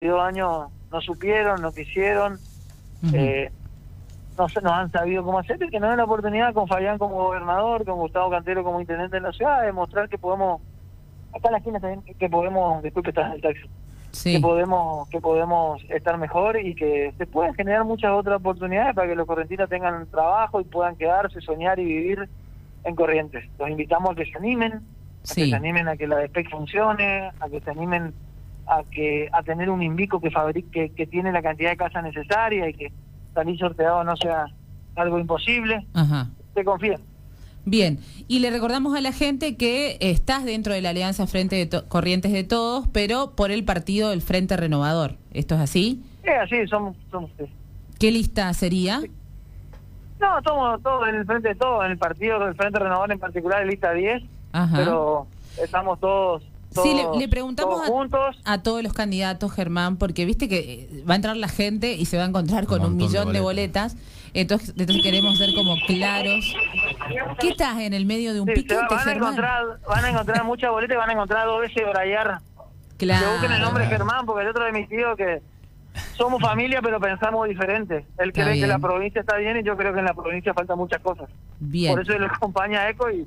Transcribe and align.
años 0.00 0.68
no 0.92 1.00
supieron, 1.00 1.62
no 1.62 1.72
quisieron, 1.72 2.38
eh, 3.14 3.50
no 4.36 4.48
se 4.48 4.60
nos 4.60 4.72
han 4.72 4.92
sabido 4.92 5.24
cómo 5.24 5.38
hacer 5.38 5.62
y 5.62 5.70
que 5.70 5.80
nos 5.80 5.88
den 5.88 5.96
la 5.96 6.04
oportunidad 6.04 6.52
con 6.52 6.68
Fabián 6.68 6.98
como 6.98 7.14
gobernador, 7.14 7.84
con 7.86 7.98
Gustavo 7.98 8.30
Cantero 8.30 8.62
como 8.62 8.80
intendente 8.80 9.16
de 9.16 9.22
la 9.22 9.32
ciudad, 9.32 9.62
de 9.62 9.72
mostrar 9.72 10.10
que 10.10 10.18
podemos, 10.18 10.60
acá 11.34 11.48
en 11.48 11.52
la 11.52 11.58
esquina 11.58 11.80
también, 11.80 12.02
que 12.02 12.28
podemos, 12.28 12.82
disculpe, 12.82 13.08
estás 13.08 13.28
en 13.28 13.32
el 13.32 13.40
taxi, 13.40 13.70
que 14.32 14.40
podemos 14.40 15.08
que 15.08 15.20
podemos 15.20 15.82
estar 15.88 16.18
mejor 16.18 16.60
y 16.60 16.74
que 16.74 17.14
se 17.16 17.26
pueden 17.26 17.54
generar 17.54 17.84
muchas 17.84 18.10
otras 18.12 18.36
oportunidades 18.36 18.94
para 18.94 19.08
que 19.08 19.14
los 19.14 19.26
correntinos 19.26 19.68
tengan 19.70 20.06
trabajo 20.08 20.60
y 20.60 20.64
puedan 20.64 20.96
quedarse, 20.96 21.40
soñar 21.40 21.78
y 21.78 21.84
vivir 21.86 22.28
en 22.84 22.94
Corrientes. 22.94 23.44
Los 23.58 23.70
invitamos 23.70 24.12
a 24.12 24.14
que 24.14 24.26
se 24.26 24.36
animen, 24.36 24.74
a 24.74 25.34
que 25.34 25.48
se 25.48 25.54
animen 25.54 25.88
a 25.88 25.96
que 25.96 26.06
la 26.06 26.16
DESPEC 26.18 26.50
funcione, 26.50 27.30
a 27.40 27.48
que 27.48 27.60
se 27.60 27.70
animen 27.70 28.12
a 28.66 28.82
que 28.90 29.28
a 29.32 29.42
tener 29.42 29.70
un 29.70 29.82
Invico 29.82 30.20
que 30.20 30.30
fabrique 30.30 30.90
que 30.90 31.06
tiene 31.06 31.32
la 31.32 31.42
cantidad 31.42 31.70
de 31.70 31.76
casas 31.76 32.02
necesaria 32.02 32.68
y 32.68 32.74
que 32.74 32.92
salir 33.34 33.58
sorteado 33.58 34.02
no 34.04 34.16
sea 34.16 34.46
algo 34.96 35.18
imposible. 35.18 35.86
Ajá. 35.94 36.28
Te 36.54 36.64
confía. 36.64 36.98
Bien, 37.64 37.98
y 38.28 38.38
le 38.38 38.50
recordamos 38.50 38.96
a 38.96 39.00
la 39.00 39.12
gente 39.12 39.56
que 39.56 39.98
estás 40.00 40.44
dentro 40.44 40.72
de 40.72 40.80
la 40.80 40.90
Alianza 40.90 41.26
Frente 41.26 41.66
de 41.66 41.82
Corrientes 41.88 42.32
de 42.32 42.44
Todos, 42.44 42.86
pero 42.92 43.32
por 43.32 43.50
el 43.50 43.64
partido 43.64 44.10
del 44.10 44.22
Frente 44.22 44.56
Renovador. 44.56 45.16
¿Esto 45.32 45.56
es 45.56 45.60
así? 45.60 46.02
Sí, 46.22 46.30
así 46.30 46.66
somos. 46.68 46.96
somos 47.10 47.30
¿Qué 47.98 48.12
lista 48.12 48.52
sería? 48.54 49.00
No, 50.20 50.40
somos 50.44 50.80
todos 50.82 51.08
en 51.08 51.16
el 51.16 51.26
Frente 51.26 51.48
de 51.48 51.54
Todos, 51.56 51.84
en 51.84 51.92
el 51.92 51.98
partido 51.98 52.38
del 52.38 52.54
Frente 52.54 52.78
Renovador 52.78 53.10
en 53.10 53.18
particular, 53.18 53.66
lista 53.66 53.92
10, 53.92 54.22
Ajá. 54.52 54.76
pero 54.76 55.26
estamos 55.60 55.98
todos 55.98 56.44
sí, 56.82 56.96
le, 57.18 57.28
preguntamos 57.28 57.80
a, 58.44 58.62
todos 58.62 58.82
los 58.82 58.92
candidatos, 58.92 59.52
Germán, 59.52 59.96
porque 59.96 60.24
viste 60.24 60.48
que 60.48 60.88
eh, 60.90 61.04
va 61.08 61.14
a 61.14 61.16
entrar 61.16 61.36
la 61.36 61.48
gente 61.48 61.92
y 61.92 62.06
se 62.06 62.16
va 62.16 62.24
a 62.24 62.26
encontrar 62.26 62.66
con 62.66 62.84
un, 62.84 62.96
millón 62.96 63.32
de 63.32 63.40
boletas. 63.40 63.96
entonces, 64.34 64.74
entonces, 64.76 65.02
queremos 65.02 65.38
ser 65.38 65.54
como 65.54 65.76
claros. 65.86 66.54
¿Qué 67.40 67.48
estás 67.48 67.78
en 67.78 67.94
el 67.94 68.06
medio 68.06 68.34
de 68.34 68.40
un 68.40 68.46
piquete, 68.46 68.76
van, 68.88 69.08
a 69.08 69.12
encontrar, 69.12 69.64
van 69.88 70.04
a 70.04 70.10
encontrar 70.10 70.44
muchas 70.44 70.70
boletas 70.70 70.94
y 70.94 70.98
van 70.98 71.10
a 71.10 71.12
encontrar 71.12 71.46
dos 71.46 71.60
veces 71.60 71.82
Brayar. 71.88 72.40
Claro. 72.96 73.26
Que 73.26 73.32
busquen 73.32 73.52
el 73.52 73.60
nombre 73.60 73.86
Germán, 73.86 74.26
porque 74.26 74.42
el 74.42 74.48
otro 74.48 74.64
de 74.64 74.72
mis 74.72 74.88
tíos 74.88 75.16
que 75.16 75.42
somos 76.16 76.40
familia, 76.40 76.80
pero 76.82 77.00
pensamos 77.00 77.48
diferente. 77.48 78.06
Él 78.18 78.32
cree 78.32 78.60
que 78.60 78.66
la 78.66 78.78
provincia 78.78 79.20
está 79.20 79.36
bien 79.36 79.58
y 79.58 79.62
yo 79.62 79.76
creo 79.76 79.92
que 79.92 80.00
en 80.00 80.04
la 80.04 80.14
provincia 80.14 80.54
falta 80.54 80.74
muchas 80.74 81.00
cosas. 81.00 81.28
Bien. 81.58 81.92
Por 81.92 82.02
eso 82.02 82.12
él 82.12 82.24
acompaña 82.24 82.80
a 82.80 82.90
ECO 82.90 83.10
y 83.10 83.26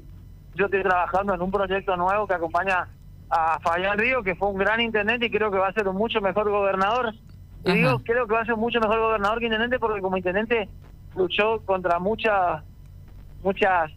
yo 0.55 0.65
estoy 0.65 0.83
trabajando 0.83 1.33
en 1.33 1.41
un 1.41 1.51
proyecto 1.51 1.95
nuevo 1.95 2.27
que 2.27 2.33
acompaña 2.33 2.87
a 3.29 3.59
Fabián 3.59 3.97
Río, 3.97 4.23
que 4.23 4.35
fue 4.35 4.49
un 4.49 4.57
gran 4.57 4.81
intendente 4.81 5.27
y 5.27 5.31
creo 5.31 5.51
que 5.51 5.57
va 5.57 5.67
a 5.67 5.73
ser 5.73 5.87
un 5.87 5.95
mucho 5.95 6.21
mejor 6.21 6.49
gobernador. 6.49 7.13
Y 7.65 7.73
digo, 7.73 7.99
creo 7.99 8.25
que 8.25 8.33
va 8.33 8.41
a 8.41 8.45
ser 8.45 8.55
mucho 8.55 8.79
mejor 8.79 8.99
gobernador 8.99 9.39
que 9.39 9.45
intendente 9.45 9.79
porque 9.79 10.01
como 10.01 10.17
intendente 10.17 10.69
luchó 11.15 11.61
contra 11.65 11.99
muchas 11.99 12.63
muchas 13.43 13.91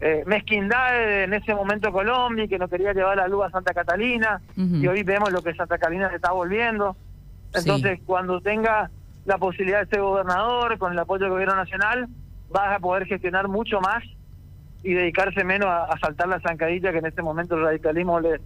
eh, 0.00 0.22
mezquindades 0.26 1.24
en 1.24 1.34
ese 1.34 1.54
momento 1.54 1.92
Colombia 1.92 2.44
y 2.44 2.48
que 2.48 2.58
no 2.58 2.68
quería 2.68 2.92
llevar 2.92 3.16
la 3.16 3.28
luz 3.28 3.44
a 3.46 3.50
Santa 3.50 3.74
Catalina 3.74 4.40
y 4.56 4.86
hoy 4.86 5.02
vemos 5.02 5.30
lo 5.32 5.42
que 5.42 5.54
Santa 5.54 5.78
Catalina 5.78 6.08
se 6.08 6.16
está 6.16 6.32
volviendo. 6.32 6.96
Entonces, 7.52 8.00
cuando 8.06 8.40
tenga 8.40 8.90
la 9.24 9.38
posibilidad 9.38 9.80
de 9.80 9.86
ser 9.86 10.00
gobernador 10.00 10.78
con 10.78 10.92
el 10.92 10.98
apoyo 10.98 11.24
del 11.24 11.32
gobierno 11.32 11.56
nacional, 11.56 12.08
vas 12.48 12.76
a 12.76 12.78
poder 12.78 13.06
gestionar 13.06 13.48
mucho 13.48 13.80
más 13.80 14.02
y 14.82 14.94
dedicarse 14.94 15.44
menos 15.44 15.68
a, 15.68 15.98
saltar 15.98 16.28
la 16.28 16.40
zancadilla 16.40 16.92
que 16.92 16.98
en 16.98 17.06
este 17.06 17.22
momento 17.22 17.54
el 17.54 17.64
radicalismo 17.64 18.20
le, 18.20 18.40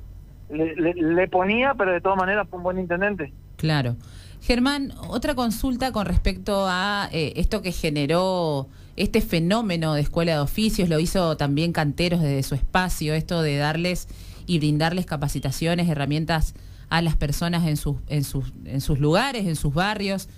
le, 0.48 1.28
ponía, 1.28 1.74
pero 1.74 1.92
de 1.92 2.00
todas 2.00 2.18
maneras 2.18 2.46
fue 2.48 2.58
un 2.58 2.62
buen 2.62 2.78
intendente. 2.78 3.32
Claro. 3.56 3.96
Germán, 4.40 4.92
otra 5.08 5.34
consulta 5.34 5.90
con 5.92 6.06
respecto 6.06 6.66
a 6.68 7.08
eh, 7.12 7.32
esto 7.36 7.62
que 7.62 7.72
generó 7.72 8.68
este 8.96 9.20
fenómeno 9.20 9.94
de 9.94 10.02
escuela 10.02 10.32
de 10.32 10.38
oficios, 10.38 10.88
lo 10.88 11.00
hizo 11.00 11.36
también 11.36 11.72
Canteros 11.72 12.20
desde 12.20 12.42
su 12.42 12.54
espacio, 12.54 13.14
esto 13.14 13.42
de 13.42 13.56
darles 13.56 14.08
y 14.46 14.58
brindarles 14.58 15.06
capacitaciones, 15.06 15.88
herramientas 15.88 16.54
a 16.90 17.02
las 17.02 17.16
personas 17.16 17.66
en 17.66 17.76
sus, 17.76 17.96
en 18.08 18.22
sus, 18.22 18.52
en 18.66 18.80
sus 18.80 18.98
lugares, 18.98 19.46
en 19.46 19.56
sus 19.56 19.72
barrios. 19.74 20.28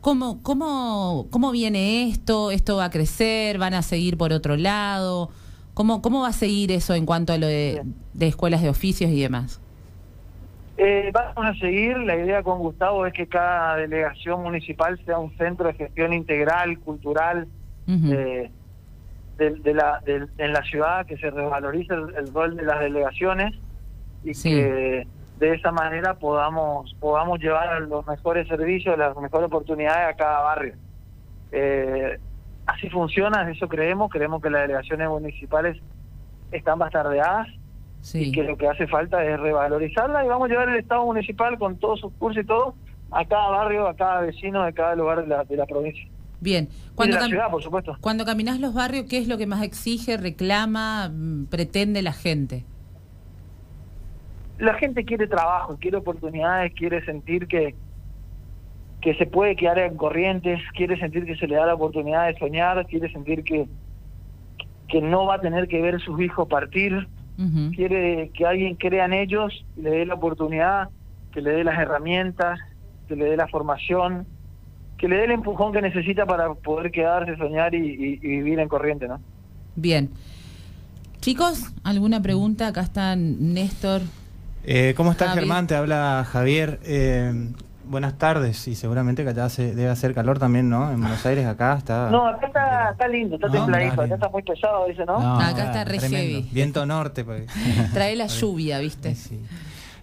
¿Cómo, 0.00 0.42
cómo, 0.42 1.26
¿Cómo 1.30 1.50
viene 1.50 2.08
esto? 2.08 2.50
¿Esto 2.50 2.76
va 2.76 2.86
a 2.86 2.90
crecer? 2.90 3.58
¿Van 3.58 3.74
a 3.74 3.82
seguir 3.82 4.16
por 4.16 4.32
otro 4.32 4.56
lado? 4.56 5.30
¿Cómo, 5.76 6.00
¿Cómo 6.00 6.22
va 6.22 6.28
a 6.28 6.32
seguir 6.32 6.72
eso 6.72 6.94
en 6.94 7.04
cuanto 7.04 7.34
a 7.34 7.36
lo 7.36 7.46
de, 7.46 7.82
escuelas 8.18 8.62
de 8.62 8.70
oficios 8.70 9.10
y 9.10 9.20
demás? 9.20 9.60
Eh, 10.78 11.10
vamos 11.12 11.44
a 11.44 11.52
seguir. 11.60 11.98
La 11.98 12.16
idea 12.16 12.42
con 12.42 12.60
Gustavo 12.60 13.04
es 13.04 13.12
que 13.12 13.26
cada 13.26 13.76
delegación 13.76 14.42
municipal 14.42 14.98
sea 15.04 15.18
un 15.18 15.36
centro 15.36 15.66
de 15.66 15.74
gestión 15.74 16.14
integral, 16.14 16.78
cultural, 16.78 17.46
eh, 17.86 18.50
de, 19.36 19.74
la, 19.74 20.00
en 20.06 20.52
la 20.54 20.62
ciudad, 20.62 21.04
que 21.04 21.18
se 21.18 21.30
revalorice 21.30 21.92
el, 21.92 22.32
rol 22.32 22.56
de 22.56 22.62
las 22.62 22.80
delegaciones 22.80 23.52
y 24.24 24.32
que 24.32 25.06
de 25.38 25.54
esa 25.54 25.72
manera 25.72 26.14
podamos 26.14 26.96
podamos 27.00 27.38
llevar 27.38 27.82
los 27.82 28.06
mejores 28.06 28.48
servicios, 28.48 28.96
las 28.96 29.14
mejores 29.18 29.48
oportunidades 29.48 30.14
a 30.14 30.16
cada 30.16 30.40
barrio. 30.40 30.72
Eh, 31.52 32.18
así 32.66 32.88
funciona, 32.90 33.50
eso 33.50 33.68
creemos, 33.68 34.10
creemos 34.10 34.42
que 34.42 34.50
las 34.50 34.62
delegaciones 34.62 35.08
municipales 35.08 35.80
están 36.52 36.78
bastardeadas 36.78 37.48
y 38.14 38.30
que 38.30 38.44
lo 38.44 38.56
que 38.56 38.68
hace 38.68 38.86
falta 38.86 39.24
es 39.24 39.38
revalorizarla 39.40 40.24
y 40.24 40.28
vamos 40.28 40.48
a 40.48 40.52
llevar 40.52 40.68
el 40.68 40.76
Estado 40.76 41.04
municipal 41.04 41.58
con 41.58 41.76
todos 41.78 42.00
sus 42.00 42.12
cursos 42.14 42.44
y 42.44 42.46
todo 42.46 42.74
a 43.10 43.24
cada 43.24 43.48
barrio, 43.50 43.88
a 43.88 43.96
cada 43.96 44.20
vecino 44.20 44.64
de 44.64 44.72
cada 44.72 44.94
lugar 44.94 45.22
de 45.22 45.28
la, 45.28 45.44
de 45.44 45.56
la 45.56 45.66
provincia. 45.66 46.06
Bien, 46.40 46.68
cuando, 46.94 47.16
la 47.16 47.26
ciudad, 47.26 47.50
por 47.50 47.62
supuesto. 47.62 47.96
cuando 48.00 48.24
caminas 48.24 48.60
los 48.60 48.74
barrios, 48.74 49.06
¿qué 49.08 49.18
es 49.18 49.26
lo 49.26 49.38
que 49.38 49.46
más 49.46 49.62
exige, 49.62 50.16
reclama, 50.16 51.08
mm, 51.08 51.46
pretende 51.46 52.02
la 52.02 52.12
gente? 52.12 52.64
La 54.58 54.74
gente 54.74 55.04
quiere 55.04 55.26
trabajo, 55.26 55.76
quiere 55.80 55.96
oportunidades, 55.96 56.72
quiere 56.74 57.04
sentir 57.04 57.46
que, 57.46 57.74
que 59.00 59.14
se 59.14 59.26
puede 59.26 59.56
quedar 59.56 59.78
en 59.78 59.96
corrientes, 59.96 60.60
quiere 60.74 60.98
sentir 60.98 61.24
que 61.26 61.36
se 61.36 61.46
le 61.46 61.56
da 61.56 61.66
la 61.66 61.74
oportunidad 61.74 62.26
de 62.26 62.38
soñar, 62.38 62.86
quiere 62.86 63.10
sentir 63.12 63.44
que, 63.44 63.66
que 64.88 65.00
no 65.00 65.26
va 65.26 65.36
a 65.36 65.40
tener 65.40 65.68
que 65.68 65.80
ver 65.80 66.00
sus 66.00 66.20
hijos 66.20 66.48
partir, 66.48 67.06
quiere 67.74 68.30
que 68.32 68.46
alguien 68.46 68.76
crea 68.76 69.04
en 69.04 69.12
ellos 69.12 69.64
le 69.76 69.90
dé 69.90 70.06
la 70.06 70.14
oportunidad, 70.14 70.88
que 71.32 71.42
le 71.42 71.50
dé 71.50 71.64
las 71.64 71.78
herramientas, 71.78 72.58
que 73.08 73.14
le 73.14 73.26
dé 73.26 73.36
la 73.36 73.46
formación, 73.48 74.26
que 74.96 75.06
le 75.06 75.16
dé 75.16 75.24
el 75.24 75.32
empujón 75.32 75.72
que 75.72 75.82
necesita 75.82 76.24
para 76.24 76.54
poder 76.54 76.90
quedarse, 76.90 77.36
soñar 77.36 77.74
y, 77.74 78.16
vivir 78.16 78.58
en 78.58 78.68
corriente, 78.68 79.06
¿no? 79.06 79.20
Bien. 79.74 80.10
Chicos, 81.20 81.72
¿alguna 81.84 82.22
pregunta? 82.22 82.68
Acá 82.68 82.80
están 82.80 83.52
Néstor. 83.52 84.00
Eh, 84.64 84.94
¿Cómo 84.96 85.12
estás, 85.12 85.34
Germán? 85.34 85.66
Te 85.66 85.74
habla 85.74 86.26
Javier. 86.26 86.80
Eh, 86.84 87.52
buenas 87.86 88.18
tardes 88.18 88.66
y 88.68 88.74
seguramente 88.74 89.22
que 89.22 89.30
allá 89.30 89.48
debe 89.48 89.88
hacer 89.88 90.14
calor 90.14 90.38
también, 90.38 90.68
¿no? 90.68 90.90
En 90.90 91.00
Buenos 91.00 91.24
Aires 91.24 91.46
acá 91.46 91.76
está... 91.78 92.08
No, 92.16 92.26
acá 92.26 92.46
está, 92.46 92.90
está 92.90 93.08
lindo, 93.08 93.36
está 93.36 93.48
templadito, 93.48 94.02
acá 94.02 94.14
está 94.14 94.28
muy 94.28 94.42
pesado, 94.42 94.86
dice, 94.86 95.04
¿no? 95.04 95.16
acá 95.16 95.64
está 95.64 95.84
re 95.84 95.98
heavy. 95.98 96.48
Viento 96.52 96.84
norte. 96.86 97.24
Pues. 97.24 97.46
Trae 97.92 98.16
la 98.16 98.26
lluvia, 98.26 98.78
¿viste? 98.78 99.14
Sí. 99.14 99.40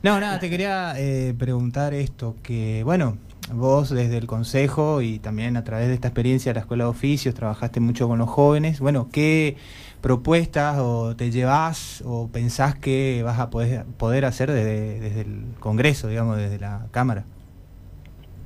No, 0.02 0.20
nada, 0.20 0.40
te 0.40 0.50
quería 0.50 0.94
eh, 0.98 1.34
preguntar 1.38 1.94
esto, 1.94 2.36
que 2.44 2.84
bueno, 2.84 3.18
vos 3.54 3.90
desde 3.90 4.18
el 4.18 4.28
consejo 4.28 5.02
y 5.02 5.20
también 5.20 5.56
a 5.56 5.64
través 5.64 5.88
de 5.88 5.94
esta 5.94 6.10
experiencia 6.10 6.52
de 6.52 6.56
la 6.56 6.60
Escuela 6.62 6.84
de 6.86 6.90
Oficios 6.90 7.34
trabajaste 7.34 7.80
mucho 7.80 8.08
con 8.08 8.20
los 8.20 8.30
jóvenes, 8.30 8.80
bueno, 8.80 9.08
¿qué 9.12 9.56
propuestas 10.02 10.80
o 10.80 11.16
te 11.16 11.32
llevas 11.32 12.04
o 12.06 12.28
pensás 12.28 12.76
que 12.76 13.22
vas 13.24 13.40
a 13.40 13.50
poder, 13.50 13.86
poder 13.98 14.26
hacer 14.26 14.52
desde, 14.52 15.00
desde 15.00 15.22
el 15.22 15.46
Congreso, 15.62 16.10
digamos, 16.10 16.36
desde 16.36 16.60
la 16.60 16.88
Cámara? 16.92 17.24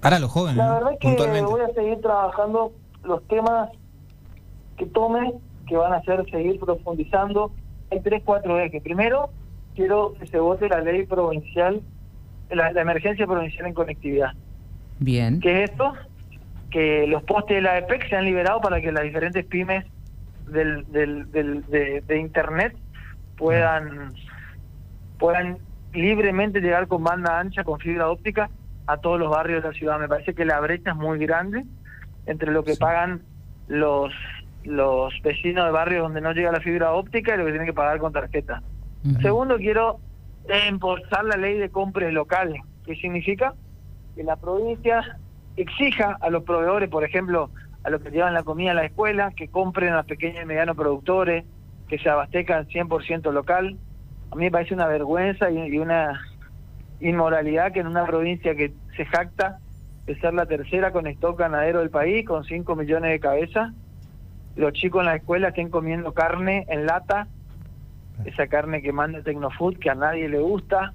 Para 0.02 0.20
los 0.20 0.32
jóvenes. 0.32 0.58
La 0.58 0.74
verdad 0.74 0.94
es 0.94 1.00
que 1.00 1.42
voy 1.42 1.62
a 1.62 1.74
seguir 1.74 2.02
trabajando 2.02 2.72
los 3.04 3.26
temas 3.28 3.70
que 4.78 4.86
tome, 4.86 5.34
que 5.68 5.76
van 5.76 5.94
a 5.94 6.02
ser 6.04 6.24
seguir 6.30 6.60
profundizando. 6.60 7.52
Hay 7.92 8.02
tres, 8.02 8.22
cuatro 8.24 8.60
ejes. 8.60 8.82
Primero, 8.84 9.30
quiero 9.76 10.14
que 10.20 10.28
se 10.28 10.40
vote 10.40 10.68
la 10.70 10.82
ley 10.82 11.06
provincial, 11.06 11.82
la, 12.50 12.70
emergencia 12.70 13.26
provincial 13.26 13.68
en 13.68 13.74
conectividad. 13.74 14.34
Bien. 15.00 15.40
¿Qué 15.40 15.64
es 15.64 15.72
esto? 15.72 15.94
Que 16.70 17.08
los 17.08 17.24
postes 17.24 17.58
de 17.58 17.62
la 17.62 17.78
EPEC 17.78 18.10
sean 18.10 18.26
liberados 18.26 18.62
para 18.62 18.82
que 18.82 18.92
las 18.92 19.04
diferentes 19.04 19.46
pymes 19.46 19.86
del, 20.48 20.90
del, 20.92 21.32
del 21.32 21.66
de, 21.68 22.20
Internet 22.20 22.76
puedan, 23.38 24.14
puedan 25.20 25.58
libremente 25.94 26.60
llegar 26.60 26.88
con 26.88 27.04
banda 27.04 27.40
ancha, 27.40 27.64
con 27.64 27.80
fibra 27.80 28.10
óptica, 28.10 28.50
a 28.88 28.98
todos 28.98 29.20
los 29.20 29.30
barrios 29.30 29.62
de 29.62 29.70
la 29.70 29.76
ciudad. 29.76 30.00
Me 30.00 30.08
parece 30.08 30.34
que 30.34 30.46
la 30.46 30.60
brecha 30.60 30.92
es 30.92 30.96
muy 30.96 31.20
grande 31.20 31.64
entre 32.26 32.52
lo 32.52 32.64
que 32.64 32.76
pagan 32.76 33.22
los 33.68 34.12
los 34.64 35.14
vecinos 35.22 35.66
de 35.66 35.72
barrios 35.72 36.04
donde 36.04 36.20
no 36.20 36.34
llega 36.34 36.52
la 36.52 36.60
fibra 36.60 36.92
óptica 36.92 37.34
y 37.34 37.38
lo 37.38 37.46
que 37.46 37.52
tienen 37.52 37.68
que 37.68 37.74
pagar 37.74 38.00
con 38.00 38.12
tarjeta. 38.12 38.62
Segundo, 39.22 39.56
quiero 39.58 40.00
impulsar 40.70 41.24
la 41.24 41.38
ley 41.38 41.58
de 41.58 41.70
compras 41.70 42.12
locales. 42.12 42.62
¿Qué 42.86 42.96
significa? 42.98 43.54
que 44.18 44.24
la 44.24 44.36
provincia 44.36 45.18
exija 45.56 46.18
a 46.20 46.30
los 46.32 46.44
proveedores, 46.44 46.90
por 46.90 47.06
ejemplo, 47.06 47.52
a 47.84 47.90
los 47.92 48.02
que 48.02 48.10
llevan 48.10 48.34
la 48.34 48.44
comida 48.44 48.72
a 48.72 48.74
la 48.74 48.86
escuela, 48.86 49.32
que 49.32 49.48
compren 49.48 49.94
a 49.94 50.04
pequeños 50.04 50.44
y 50.44 50.46
medianos 50.46 50.76
productores, 50.76 51.46
que 51.88 52.00
se 52.00 52.10
abastezcan 52.10 52.68
100% 52.68 53.32
local. 53.32 53.78
A 54.32 54.36
mí 54.36 54.46
me 54.46 54.52
parece 54.52 54.74
una 54.74 54.88
vergüenza 54.88 55.52
y, 55.52 55.78
una 55.78 56.20
inmoralidad 57.00 57.72
que 57.72 57.80
en 57.80 57.88
una 57.88 58.06
provincia 58.06 58.56
que 58.56 58.74
se 58.96 59.06
jacta 59.06 59.60
de 60.06 60.20
ser 60.20 60.34
la 60.34 60.46
tercera 60.46 60.92
con 60.92 61.06
stock 61.08 61.38
ganadero 61.38 61.80
del 61.80 61.90
país, 61.90 62.26
con 62.26 62.44
5 62.44 62.76
millones 62.76 63.12
de 63.12 63.20
cabezas, 63.20 63.74
los 64.56 64.74
chicos 64.74 65.02
en 65.02 65.08
la 65.08 65.16
escuela 65.16 65.50
estén 65.50 65.70
comiendo 65.70 66.14
carne 66.14 66.66
en 66.70 66.86
lata, 66.86 67.28
esa 68.26 68.48
carne 68.48 68.82
que 68.82 68.92
manda 68.92 69.22
Tecnofood, 69.22 69.78
que 69.78 69.90
a 69.90 69.96
nadie 69.96 70.28
le 70.28 70.40
gusta, 70.40 70.94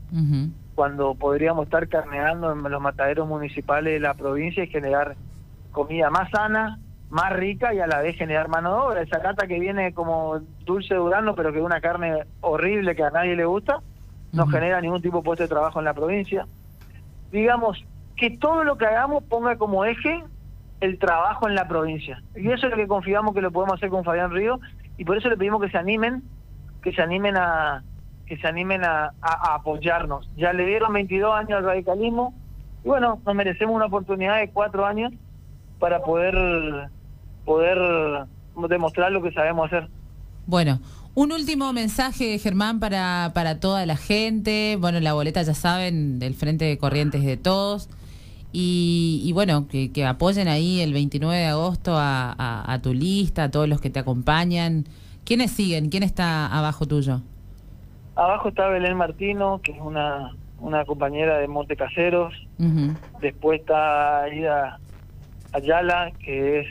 cuando 0.74 1.14
podríamos 1.14 1.66
estar 1.66 1.86
carneando 1.88 2.52
en 2.52 2.62
los 2.62 2.80
mataderos 2.80 3.28
municipales 3.28 3.92
de 3.92 4.00
la 4.00 4.14
provincia 4.14 4.64
y 4.64 4.68
generar 4.68 5.14
comida 5.70 6.10
más 6.10 6.30
sana, 6.30 6.78
más 7.10 7.32
rica 7.34 7.74
y 7.74 7.78
a 7.78 7.86
la 7.86 8.00
vez 8.00 8.16
generar 8.16 8.48
mano 8.48 8.70
de 8.70 8.80
obra. 8.80 9.02
Esa 9.02 9.18
lata 9.18 9.46
que 9.46 9.60
viene 9.60 9.92
como 9.92 10.40
dulce 10.64 10.94
durano, 10.94 11.34
pero 11.34 11.52
que 11.52 11.58
es 11.58 11.64
una 11.64 11.80
carne 11.80 12.24
horrible 12.40 12.96
que 12.96 13.04
a 13.04 13.10
nadie 13.10 13.36
le 13.36 13.44
gusta, 13.44 13.80
no 14.32 14.46
genera 14.46 14.80
ningún 14.80 15.02
tipo 15.02 15.18
de 15.18 15.22
puesto 15.22 15.44
de 15.44 15.48
trabajo 15.48 15.78
en 15.78 15.84
la 15.84 15.94
provincia. 15.94 16.46
Digamos, 17.30 17.84
que 18.16 18.30
todo 18.30 18.64
lo 18.64 18.76
que 18.76 18.86
hagamos 18.86 19.22
ponga 19.24 19.56
como 19.56 19.84
eje 19.84 20.24
el 20.80 20.98
trabajo 20.98 21.48
en 21.48 21.54
la 21.54 21.68
provincia. 21.68 22.22
Y 22.34 22.50
eso 22.50 22.66
es 22.66 22.70
lo 22.70 22.76
que 22.76 22.88
confiamos 22.88 23.34
que 23.34 23.40
lo 23.40 23.52
podemos 23.52 23.76
hacer 23.76 23.90
con 23.90 24.04
Fabián 24.04 24.32
Río 24.32 24.58
y 24.96 25.04
por 25.04 25.16
eso 25.16 25.28
le 25.28 25.36
pedimos 25.36 25.62
que 25.62 25.70
se 25.70 25.78
animen, 25.78 26.22
que 26.82 26.92
se 26.92 27.02
animen 27.02 27.36
a 27.36 27.82
que 28.26 28.36
se 28.38 28.46
animen 28.46 28.84
a, 28.84 29.12
a 29.20 29.54
apoyarnos. 29.54 30.30
Ya 30.36 30.52
le 30.52 30.64
dieron 30.64 30.92
22 30.92 31.34
años 31.34 31.58
al 31.58 31.64
radicalismo 31.64 32.34
y 32.84 32.88
bueno, 32.88 33.20
nos 33.24 33.34
merecemos 33.34 33.74
una 33.74 33.86
oportunidad 33.86 34.38
de 34.38 34.50
cuatro 34.50 34.86
años 34.86 35.12
para 35.78 36.02
poder 36.02 36.88
poder 37.44 38.26
demostrar 38.68 39.12
lo 39.12 39.22
que 39.22 39.32
sabemos 39.32 39.66
hacer. 39.66 39.88
Bueno, 40.46 40.78
un 41.14 41.32
último 41.32 41.72
mensaje, 41.72 42.38
Germán, 42.38 42.80
para, 42.80 43.32
para 43.34 43.60
toda 43.60 43.84
la 43.86 43.96
gente. 43.96 44.76
Bueno, 44.80 45.00
la 45.00 45.12
boleta 45.12 45.42
ya 45.42 45.54
saben, 45.54 46.18
del 46.18 46.34
Frente 46.34 46.64
de 46.64 46.78
Corrientes 46.78 47.24
de 47.24 47.36
Todos. 47.36 47.88
Y, 48.54 49.30
bueno, 49.32 49.66
que, 49.66 49.92
que, 49.92 50.04
apoyen 50.04 50.46
ahí 50.46 50.80
el 50.80 50.92
29 50.92 51.38
de 51.38 51.46
agosto 51.46 51.96
a, 51.96 52.34
a, 52.70 52.82
tu 52.82 52.92
lista, 52.92 53.44
a 53.44 53.50
todos 53.50 53.66
los 53.66 53.80
que 53.80 53.88
te 53.88 53.98
acompañan. 53.98 54.84
¿Quiénes 55.24 55.52
siguen? 55.52 55.88
¿Quién 55.88 56.02
está 56.02 56.46
abajo 56.46 56.86
tuyo? 56.86 57.22
Abajo 58.14 58.50
está 58.50 58.68
Belén 58.68 58.96
Martino, 58.96 59.60
que 59.62 59.72
es 59.72 59.80
una, 59.80 60.32
una 60.60 60.84
compañera 60.84 61.38
de 61.38 61.48
Monte 61.48 61.76
Caseros. 61.76 62.34
Después 63.22 63.60
está 63.60 64.28
Ida 64.32 64.78
Ayala, 65.52 66.12
que 66.22 66.60
es 66.60 66.66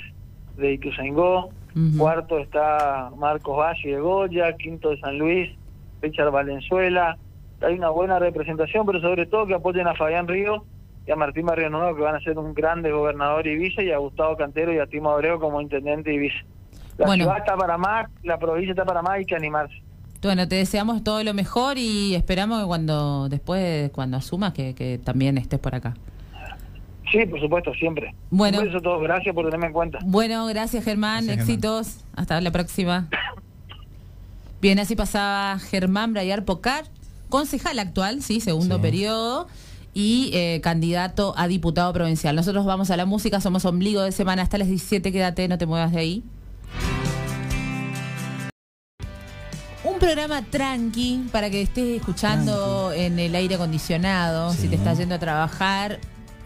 de 0.57 0.73
Ituzaingó, 0.73 1.49
cuarto 1.97 2.39
está 2.39 3.11
Marcos 3.17 3.57
Valle 3.57 3.89
de 3.89 3.99
Goya, 3.99 4.55
quinto 4.57 4.89
de 4.89 4.99
San 4.99 5.17
Luis, 5.17 5.49
Richard 6.01 6.31
Valenzuela, 6.31 7.17
hay 7.61 7.75
una 7.75 7.89
buena 7.89 8.19
representación, 8.19 8.85
pero 8.85 8.99
sobre 9.01 9.25
todo 9.25 9.45
que 9.45 9.53
apoyen 9.53 9.87
a 9.87 9.95
Fabián 9.95 10.27
Río 10.27 10.65
y 11.05 11.11
a 11.11 11.15
Martín 11.15 11.45
Barrio 11.45 11.69
Nuevo, 11.69 11.95
que 11.95 12.01
van 12.01 12.15
a 12.15 12.19
ser 12.19 12.37
un 12.37 12.53
grande 12.53 12.91
gobernador 12.91 13.47
y 13.47 13.55
vice, 13.55 13.83
y 13.83 13.91
a 13.91 13.97
Gustavo 13.97 14.37
Cantero 14.37 14.73
y 14.73 14.79
a 14.79 14.87
Timo 14.87 15.11
Abreu 15.11 15.39
como 15.39 15.61
intendente 15.61 16.13
y 16.13 16.17
vice. 16.17 16.37
La 16.97 17.07
ciudad 17.13 17.37
está 17.37 17.55
para 17.55 17.77
más, 17.77 18.07
la 18.23 18.37
provincia 18.37 18.71
está 18.71 18.85
para 18.85 19.01
más, 19.01 19.13
hay 19.13 19.25
que 19.25 19.35
animarse. 19.35 19.75
Bueno, 20.21 20.47
te 20.47 20.55
deseamos 20.55 21.03
todo 21.03 21.23
lo 21.23 21.33
mejor 21.33 21.77
y 21.79 22.13
esperamos 22.13 22.61
que 22.61 22.67
cuando 22.67 23.27
después, 23.27 23.89
cuando 23.91 24.17
asumas, 24.17 24.53
que, 24.53 24.75
que 24.75 24.99
también 24.99 25.37
estés 25.37 25.59
por 25.59 25.73
acá. 25.73 25.95
Sí, 27.11 27.25
por 27.25 27.39
supuesto, 27.41 27.73
siempre. 27.73 28.15
Bueno. 28.29 28.59
Por 28.59 28.67
eso 28.67 28.79
todo, 28.79 28.99
gracias 28.99 29.35
por 29.35 29.45
tenerme 29.45 29.67
en 29.67 29.73
cuenta. 29.73 29.99
Bueno, 30.03 30.45
gracias 30.45 30.83
Germán, 30.83 31.29
éxitos. 31.29 31.97
Hasta 32.15 32.39
la 32.39 32.51
próxima. 32.51 33.09
Bien, 34.61 34.79
así 34.79 34.95
pasaba 34.95 35.57
Germán 35.57 36.13
Brayar 36.13 36.45
Pocar, 36.45 36.85
concejal 37.29 37.79
actual, 37.79 38.21
sí, 38.21 38.39
segundo 38.39 38.79
periodo, 38.79 39.47
y 39.93 40.29
eh, 40.33 40.61
candidato 40.61 41.33
a 41.35 41.47
diputado 41.47 41.91
provincial. 41.93 42.35
Nosotros 42.35 42.63
vamos 42.65 42.91
a 42.91 42.97
la 42.97 43.05
música, 43.05 43.41
somos 43.41 43.65
ombligo 43.65 44.03
de 44.03 44.11
semana 44.11 44.43
hasta 44.43 44.59
las 44.59 44.67
17, 44.67 45.11
quédate, 45.11 45.47
no 45.47 45.57
te 45.57 45.65
muevas 45.65 45.91
de 45.91 45.99
ahí. 45.99 46.23
Un 49.83 49.97
programa 49.97 50.43
tranqui 50.43 51.25
para 51.31 51.49
que 51.49 51.63
estés 51.63 51.97
escuchando 51.97 52.91
en 52.93 53.17
el 53.17 53.33
aire 53.33 53.55
acondicionado, 53.55 54.53
si 54.53 54.67
te 54.67 54.75
estás 54.75 54.99
yendo 54.99 55.15
a 55.15 55.19
trabajar 55.19 55.99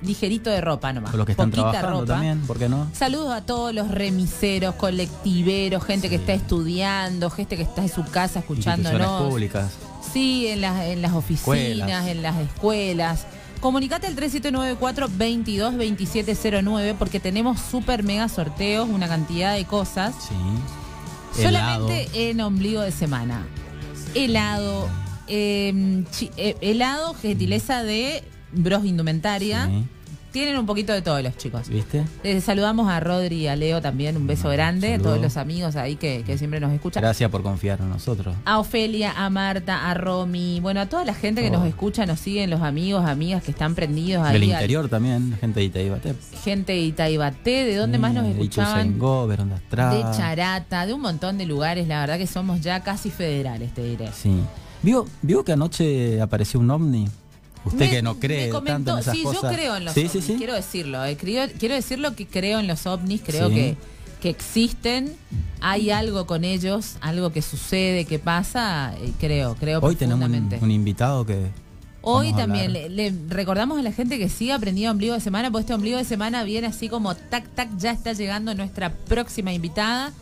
ligerito 0.05 0.49
de 0.49 0.61
ropa 0.61 0.93
nomás. 0.93 1.11
Con 1.11 1.17
los 1.17 1.25
que 1.25 1.33
están 1.33 1.51
trabajando 1.51 2.05
también, 2.05 2.39
¿por 2.41 2.57
qué 2.57 2.69
no? 2.69 2.87
Saludos 2.93 3.33
a 3.33 3.45
todos 3.45 3.73
los 3.73 3.89
remiseros, 3.89 4.75
colectiveros, 4.75 5.83
gente 5.83 6.07
que 6.09 6.15
está 6.15 6.33
estudiando, 6.33 7.29
gente 7.29 7.57
que 7.57 7.63
está 7.63 7.81
en 7.81 7.89
su 7.89 8.05
casa 8.05 8.39
escuchándonos. 8.39 9.29
públicas. 9.29 9.71
Sí, 10.13 10.47
en 10.47 10.61
las, 10.61 10.85
en 10.85 11.01
las 11.01 11.13
oficinas, 11.13 12.07
en 12.07 12.21
las 12.21 12.37
escuelas. 12.37 13.25
Comunicate 13.59 14.07
al 14.07 14.15
3794-222709 14.15 16.95
porque 16.97 17.19
tenemos 17.19 17.59
super 17.59 18.03
mega 18.03 18.29
sorteos, 18.29 18.87
una 18.87 19.07
cantidad 19.07 19.55
de 19.55 19.65
cosas. 19.65 20.13
Sí. 20.29 20.35
Solamente 21.43 22.29
en 22.29 22.39
ombligo 22.41 22.81
de 22.81 22.91
semana. 22.91 23.47
Helado, 24.13 24.87
em, 25.27 26.05
eh, 26.37 26.55
helado, 26.61 27.15
gentileza 27.15 27.83
de 27.83 28.23
Bros 28.53 28.85
Indumentaria. 28.85 29.69
Tienen 30.35 30.57
un 30.57 30.65
poquito 30.65 30.91
de 30.91 31.01
todos 31.01 31.23
los 31.23 31.37
chicos. 31.37 31.69
¿Viste? 31.69 32.03
Les 32.21 32.43
saludamos 32.43 32.89
a 32.89 32.99
Rodri 32.99 33.43
y 33.43 33.47
a 33.47 33.55
Leo 33.55 33.81
también, 33.81 34.17
un 34.17 34.27
beso 34.27 34.49
grande, 34.49 34.95
a 34.95 34.99
todos 34.99 35.21
los 35.21 35.37
amigos 35.37 35.77
ahí 35.77 35.95
que, 35.95 36.25
siempre 36.37 36.59
nos 36.59 36.73
escuchan. 36.73 37.01
Gracias 37.01 37.31
por 37.31 37.41
confiar 37.41 37.79
en 37.79 37.87
nosotros. 37.87 38.35
A 38.43 38.59
Ofelia, 38.59 39.13
a 39.15 39.29
Marta, 39.29 39.89
a 39.89 39.93
Romy, 39.93 40.59
bueno, 40.59 40.81
a 40.81 40.87
toda 40.87 41.05
la 41.05 41.13
gente 41.13 41.41
que 41.41 41.49
nos 41.49 41.61
oh. 41.61 41.65
escucha, 41.67 42.05
nos 42.05 42.19
siguen, 42.19 42.49
los 42.49 42.59
amigos, 42.59 43.05
amigas 43.05 43.43
que 43.43 43.51
están 43.51 43.75
prendidos 43.75 44.25
ahí. 44.25 44.33
Del 44.33 44.43
interior 44.43 44.89
también, 44.89 45.37
gente 45.39 45.61
de 45.61 45.67
Itaibaté. 45.67 46.15
Gente 46.43 46.73
de 46.73 46.79
Itaibaté, 46.79 47.63
¿de 47.63 47.77
dónde 47.77 47.97
más 47.97 48.13
nos 48.13 48.27
escuchaban? 48.27 48.99
De 48.99 50.05
Charata, 50.17 50.85
de 50.85 50.93
un 50.93 50.99
montón 50.99 51.37
de 51.37 51.45
lugares, 51.45 51.87
la 51.87 52.01
verdad 52.01 52.17
que 52.17 52.27
somos 52.27 52.59
ya 52.59 52.81
casi 52.81 53.09
federales, 53.09 53.73
te 53.73 53.85
diré. 53.85 54.09
Sí. 54.11 54.41
¿Vio, 54.83 55.05
¿Vio 55.21 55.45
que 55.45 55.53
anoche 55.53 56.19
apareció 56.19 56.59
un 56.59 56.71
ovni? 56.71 57.07
Usted 57.65 57.89
que 57.89 58.01
no 58.01 58.19
cree 58.19 58.51
tanto 58.65 58.93
en 58.93 58.99
esas 58.99 59.15
sí, 59.15 59.23
yo 59.23 59.41
creo 59.41 59.75
en 59.75 59.85
los 59.85 59.97
ovnis, 59.97 60.25
quiero 60.37 60.53
decirlo. 60.53 61.03
Eh, 61.03 61.17
quiero, 61.17 61.73
decirlo 61.73 62.15
que 62.15 62.27
creo 62.27 62.59
en 62.59 62.67
los 62.67 62.85
ovnis, 62.85 63.21
creo 63.25 63.49
que, 63.49 63.75
que 64.21 64.29
existen, 64.29 65.15
hay 65.61 65.89
algo 65.89 66.27
con 66.27 66.43
ellos, 66.43 66.97
algo 67.01 67.31
que 67.31 67.41
sucede, 67.41 68.05
que 68.05 68.19
pasa, 68.19 68.93
eh, 69.01 69.11
creo, 69.19 69.55
creo 69.55 69.79
Hoy 69.81 69.95
tenemos 69.95 70.29
un, 70.61 70.71
invitado 70.71 71.25
que... 71.25 71.47
Hoy 72.07 72.33
también 72.33 72.71
le, 72.71 73.13
recordamos 73.29 73.79
a 73.79 73.81
la 73.81 73.91
gente 73.91 74.19
que 74.19 74.29
siga 74.29 74.55
aprendiendo 74.55 74.91
ombligo 74.91 75.15
de 75.15 75.21
semana, 75.21 75.49
porque 75.49 75.61
este 75.61 75.73
ombligo 75.73 75.97
de 75.97 76.05
semana 76.05 76.43
viene 76.43 76.67
así 76.67 76.87
como 76.87 77.15
tac, 77.15 77.47
tac, 77.55 77.75
ya 77.77 77.91
está 77.91 78.13
llegando 78.13 78.53
nuestra 78.53 78.93
próxima 78.93 79.51
invitada. 79.53 80.13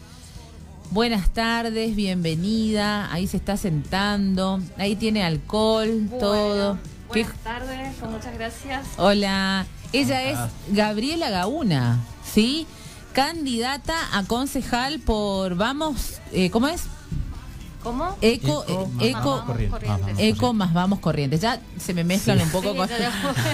Buenas 0.91 1.33
tardes, 1.33 1.93
bienvenida. 1.93 3.11
Ahí 3.11 3.27
se 3.27 3.35
está 3.35 3.57
sentando. 3.57 4.61
Ahí 4.77 4.95
tiene 4.95 5.23
alcohol, 5.23 6.07
todo. 6.19 6.77
Buenas 7.13 7.43
tardes, 7.43 8.01
muchas 8.01 8.33
gracias. 8.33 8.87
Hola, 8.97 9.67
ella 9.91 10.23
es 10.23 10.39
Gabriela 10.69 11.29
Gauna, 11.29 11.99
¿sí? 12.25 12.65
Candidata 13.13 13.93
a 14.17 14.23
concejal 14.23 14.99
por 14.99 15.53
Vamos, 15.53 16.21
eh, 16.31 16.49
¿cómo 16.49 16.67
es? 16.67 16.85
¿Cómo? 17.83 18.17
Eco, 18.21 18.65
eco, 18.99 19.45
eco 20.17 20.53
más 20.53 20.73
vamos 20.73 20.99
corrientes. 20.99 21.41
Ya 21.41 21.61
se 21.77 21.93
me 21.93 22.03
mezclan 22.03 22.41
un 22.41 22.49
poco 22.49 22.73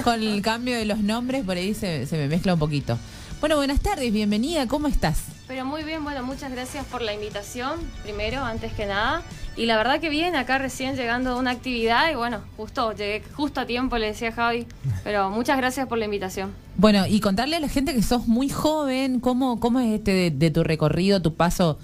con, 0.06 0.24
el 0.24 0.42
cambio 0.42 0.78
de 0.78 0.86
los 0.86 1.00
nombres, 1.00 1.44
por 1.44 1.58
ahí 1.58 1.74
se, 1.74 2.06
se 2.06 2.16
me 2.16 2.30
mezcla 2.30 2.54
un 2.54 2.60
poquito. 2.60 2.98
Bueno, 3.42 3.58
buenas 3.58 3.82
tardes, 3.82 4.14
bienvenida, 4.14 4.68
¿cómo 4.68 4.88
estás? 4.88 5.24
Pero 5.50 5.66
muy 5.66 5.84
bien, 5.84 6.04
bueno, 6.04 6.24
muchas 6.24 6.52
gracias 6.52 6.86
por 6.86 7.02
la 7.02 7.12
invitación, 7.12 7.80
primero, 8.04 8.44
antes 8.44 8.72
que 8.72 8.86
nada. 8.86 9.24
Y 9.60 9.66
la 9.66 9.76
verdad 9.76 10.00
que 10.00 10.08
bien, 10.08 10.38
acá 10.38 10.58
recién 10.58 10.96
llegando 10.96 11.32
a 11.32 11.36
una 11.36 11.52
actividad 11.52 12.10
y 12.10 12.16
bueno, 12.16 12.40
justo, 12.56 12.94
llegué 12.94 13.22
justo 13.34 13.60
a 13.60 13.66
tiempo, 13.66 13.98
le 13.98 14.06
decía 14.06 14.32
Javi. 14.32 14.66
Pero 15.04 15.30
muchas 15.32 15.58
gracias 15.58 15.86
por 15.86 15.98
la 15.98 16.06
invitación. 16.06 16.54
Bueno, 16.78 17.06
y 17.06 17.20
contarle 17.20 17.58
a 17.58 17.60
la 17.60 17.68
gente 17.68 17.94
que 17.94 18.02
sos 18.02 18.26
muy 18.26 18.48
joven, 18.48 19.20
¿cómo, 19.20 19.60
cómo 19.60 19.82
es 19.82 19.96
este 19.96 20.32
de, 20.32 20.50
tu 20.50 20.64
recorrido, 20.64 21.22
tu 21.22 21.34
paso 21.34 21.78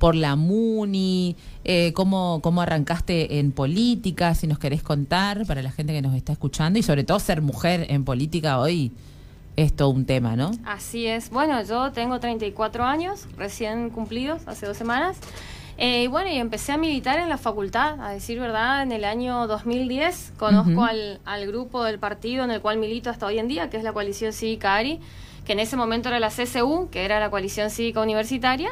por 0.00 0.16
la 0.16 0.34
MUNI? 0.34 1.36
Eh, 1.62 1.92
cómo, 1.92 2.40
¿Cómo 2.42 2.62
arrancaste 2.62 3.38
en 3.38 3.52
política? 3.52 4.34
Si 4.34 4.48
nos 4.48 4.58
querés 4.58 4.82
contar 4.82 5.46
para 5.46 5.62
la 5.62 5.70
gente 5.70 5.92
que 5.92 6.02
nos 6.02 6.16
está 6.16 6.32
escuchando 6.32 6.80
y 6.80 6.82
sobre 6.82 7.04
todo 7.04 7.20
ser 7.20 7.42
mujer 7.42 7.86
en 7.90 8.04
política 8.04 8.58
hoy 8.58 8.90
es 9.54 9.72
todo 9.72 9.90
un 9.90 10.04
tema, 10.04 10.34
¿no? 10.34 10.50
Así 10.64 11.06
es. 11.06 11.30
Bueno, 11.30 11.62
yo 11.62 11.92
tengo 11.92 12.18
34 12.18 12.82
años, 12.82 13.28
recién 13.36 13.90
cumplidos, 13.90 14.42
hace 14.48 14.66
dos 14.66 14.76
semanas. 14.76 15.16
Eh, 15.82 16.08
bueno, 16.08 16.28
y 16.28 16.36
empecé 16.36 16.72
a 16.72 16.76
militar 16.76 17.18
en 17.20 17.30
la 17.30 17.38
facultad, 17.38 17.98
a 18.02 18.10
decir 18.10 18.38
verdad, 18.38 18.82
en 18.82 18.92
el 18.92 19.02
año 19.02 19.46
2010. 19.46 20.34
Conozco 20.36 20.84
al, 20.84 21.20
al, 21.24 21.46
grupo 21.46 21.82
del 21.84 21.98
partido 21.98 22.44
en 22.44 22.50
el 22.50 22.60
cual 22.60 22.76
milito 22.76 23.08
hasta 23.08 23.24
hoy 23.24 23.38
en 23.38 23.48
día, 23.48 23.70
que 23.70 23.78
es 23.78 23.82
la 23.82 23.94
coalición 23.94 24.34
cívica 24.34 24.74
ARI, 24.74 25.00
que 25.46 25.52
en 25.54 25.58
ese 25.58 25.78
momento 25.78 26.10
era 26.10 26.20
la 26.20 26.28
CCU, 26.28 26.90
que 26.90 27.06
era 27.06 27.18
la 27.18 27.30
coalición 27.30 27.70
cívica 27.70 28.02
universitaria. 28.02 28.68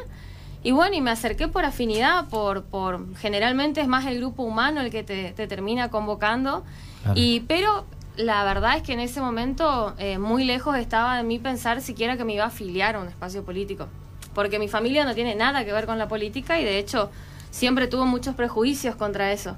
Y 0.62 0.72
bueno, 0.72 0.96
y 0.96 1.00
me 1.00 1.10
acerqué 1.10 1.48
por 1.48 1.64
afinidad, 1.64 2.28
por, 2.28 2.64
por 2.64 3.16
generalmente 3.16 3.80
es 3.80 3.88
más 3.88 4.04
el 4.04 4.18
grupo 4.18 4.42
humano 4.42 4.82
el 4.82 4.90
que 4.90 5.02
te, 5.02 5.32
termina 5.32 5.88
convocando. 5.88 6.62
Y, 7.14 7.40
pero 7.48 7.86
la 8.16 8.44
verdad 8.44 8.76
es 8.76 8.82
que 8.82 8.92
en 8.92 9.00
ese 9.00 9.22
momento 9.22 9.94
eh, 9.96 10.18
muy 10.18 10.44
lejos 10.44 10.76
estaba 10.76 11.16
de 11.16 11.22
mí 11.22 11.38
pensar 11.38 11.80
siquiera 11.80 12.18
que 12.18 12.24
me 12.24 12.34
iba 12.34 12.44
a 12.44 12.48
afiliar 12.48 12.96
a 12.96 13.00
un 13.00 13.08
espacio 13.08 13.44
político 13.44 13.88
porque 14.38 14.60
mi 14.60 14.68
familia 14.68 15.04
no 15.04 15.16
tiene 15.16 15.34
nada 15.34 15.64
que 15.64 15.72
ver 15.72 15.84
con 15.84 15.98
la 15.98 16.06
política 16.06 16.60
y 16.60 16.64
de 16.64 16.78
hecho 16.78 17.10
siempre 17.50 17.88
tuvo 17.88 18.06
muchos 18.06 18.36
prejuicios 18.36 18.94
contra 18.94 19.32
eso. 19.32 19.56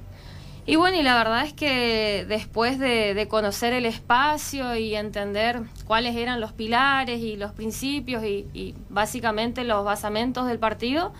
Y 0.65 0.77
bueno, 0.77 0.97
y 0.97 1.03
la 1.03 1.19
verdad 1.19 1.45
es 1.45 1.53
que 1.53 2.25
después 2.27 2.79
de, 2.79 3.27
conocer 3.29 3.75
el 3.75 3.85
espacio 3.85 4.75
y 4.77 4.95
entender 4.95 5.61
cuáles 5.85 6.17
eran 6.17 6.41
los 6.41 6.53
pilares 6.53 7.21
y 7.21 7.37
los 7.37 7.53
principios 7.53 8.25
y, 8.25 8.47
y 8.55 8.75
básicamente 8.89 9.65
los 9.65 9.85
basamentos 9.85 10.47
del 10.47 10.59
partido, 10.59 11.13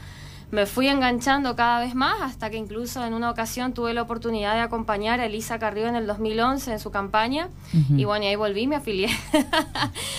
me 0.51 0.67
fui 0.67 0.89
enganchando 0.89 1.55
cada 1.55 1.81
vez 1.81 1.95
más 1.95 2.21
hasta 2.23 2.51
que 2.51 2.57
incluso 2.57 3.05
en 3.05 3.15
una 3.15 3.31
ocasión 3.31 3.73
tuve 3.73 3.95
la 3.95 4.03
oportunidad 4.03 4.55
de 4.55 4.61
acompañar 4.61 5.21
a 5.21 5.27
Elisa 5.27 5.59
Carrillo 5.59 5.89
en 5.89 5.97
el 5.97 6.07
2011 6.07 6.73
en 6.73 6.81
su 6.81 6.91
campaña 6.91 7.51
y 7.73 8.05
bueno, 8.05 8.25
y 8.25 8.29
ahí 8.29 8.37
volví, 8.37 8.67
me 8.67 8.77
afilié. 8.77 9.09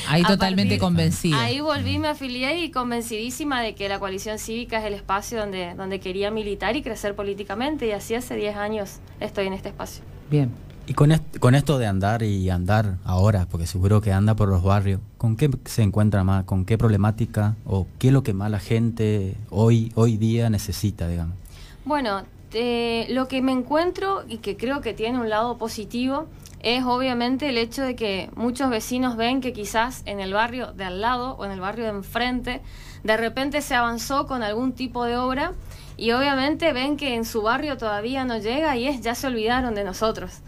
ahí 0.08 0.24
totalmente 0.24 0.78
convencida. 0.78 1.42
Ahí 1.42 1.60
volví, 1.60 2.00
me 2.00 2.10
afilié 2.10 2.64
y 2.64 2.72
convencidísima 2.72 3.62
de 3.62 3.76
que 3.76 3.90
la 3.90 4.00
coalición 4.00 4.40
cívica 4.40 4.80
es 4.80 4.86
el 4.86 4.94
espacio 4.94 5.40
donde, 5.40 5.74
donde 5.76 6.00
quería 6.00 6.32
militar 6.32 6.76
y 6.76 6.82
crecer 6.82 7.16
políticamente 7.16 7.88
y 7.88 7.92
así 7.92 8.16
hace 8.16 8.36
10 8.36 8.56
años 8.56 9.00
estoy 9.20 9.48
en 9.48 9.54
este 9.54 9.70
espacio. 9.70 10.04
Bien. 10.30 10.71
Y 10.88 10.94
con, 10.94 11.12
con 11.40 11.56
esto 11.56 11.78
de 11.78 11.88
andar 11.88 12.24
y 12.24 12.50
andar 12.50 12.98
ahora, 13.06 13.48
porque 13.50 13.68
seguro 13.68 14.02
que 14.02 14.12
anda 14.12 14.36
por 14.36 14.50
los 14.50 14.64
barrios, 14.64 15.00
¿con 15.18 15.38
qué 15.38 15.50
se 15.66 15.84
encuentra 15.84 16.24
más? 16.24 16.44
¿Con 16.46 16.66
qué 16.66 16.78
problemática? 16.78 17.56
¿O 17.66 17.88
qué 18.00 18.08
es 18.08 18.14
lo 18.14 18.24
que 18.24 18.34
más 18.34 18.52
la 18.52 18.60
gente 18.60 19.38
hoy, 19.50 19.92
hoy 19.96 20.18
día 20.18 20.50
necesita, 20.50 21.08
digamos? 21.08 21.36
Bueno, 21.86 22.24
lo 22.54 23.28
que 23.28 23.42
me 23.42 23.52
encuentro 23.52 24.24
y 24.28 24.38
que 24.38 24.58
creo 24.58 24.82
que 24.82 24.94
tiene 24.94 25.20
un 25.20 25.30
lado 25.30 25.58
positivo 25.58 26.28
es 26.62 26.84
obviamente 26.84 27.50
el 27.50 27.58
hecho 27.58 27.82
de 27.82 27.96
que 27.96 28.30
muchos 28.36 28.70
vecinos 28.70 29.18
ven 29.18 29.42
que 29.42 29.54
quizás 29.54 30.04
en 30.06 30.20
el 30.20 30.34
barrio 30.34 30.74
de 30.74 30.84
al 30.84 31.02
lado 31.02 31.36
o 31.38 31.46
en 31.46 31.52
el 31.52 31.60
barrio 31.60 31.86
de 31.86 31.92
enfrente 31.92 32.62
de 33.04 33.18
repente 33.18 33.62
se 33.62 33.74
avanzó 33.74 34.28
con 34.28 34.44
algún 34.44 34.74
tipo 34.74 35.06
de 35.06 35.18
obra 35.18 35.54
y 35.98 36.12
obviamente 36.12 36.72
ven 36.74 36.98
que 36.98 37.16
en 37.16 37.26
su 37.26 37.42
barrio 37.42 37.78
todavía 37.78 38.26
no 38.26 38.38
llega 38.38 38.76
y 38.78 38.88
es 38.88 39.02
ya 39.02 39.16
se 39.16 39.28
olvidaron 39.28 39.74
de 39.74 39.84
nosotros. 39.84 40.42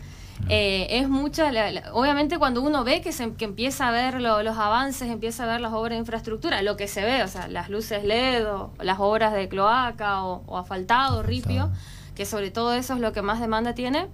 Eh, 0.50 0.88
es 0.90 1.08
mucha, 1.08 1.52
obviamente 1.94 2.38
cuando 2.38 2.62
uno 2.62 2.84
ve 2.84 3.02
que, 3.02 3.12
se, 3.12 3.34
que 3.34 3.46
empieza 3.46 3.88
a 3.88 3.92
ver 3.92 4.20
los 4.20 4.58
avances, 4.58 5.10
empieza 5.10 5.44
a 5.44 5.48
ver 5.48 5.62
las 5.62 5.72
obras 5.74 5.92
de 5.92 6.00
infraestructura, 6.00 6.62
lo 6.62 6.76
que 6.76 6.88
se 6.88 7.04
ve, 7.04 7.24
o 7.24 7.28
sea, 7.28 7.48
las 7.48 7.70
luces 7.70 8.04
LED 8.04 8.46
o 8.52 8.72
las 8.82 9.00
obras 9.00 9.34
de 9.34 9.48
cloaca 9.48 10.24
o, 10.26 10.58
asfaltado, 10.58 11.24
ripio, 11.24 11.72
que 12.16 12.26
sobre 12.26 12.52
todo 12.52 12.74
eso 12.74 12.94
es 12.94 13.00
lo 13.00 13.14
que 13.14 13.22
más 13.22 13.40
demanda 13.40 13.74
tiene, 13.74 14.08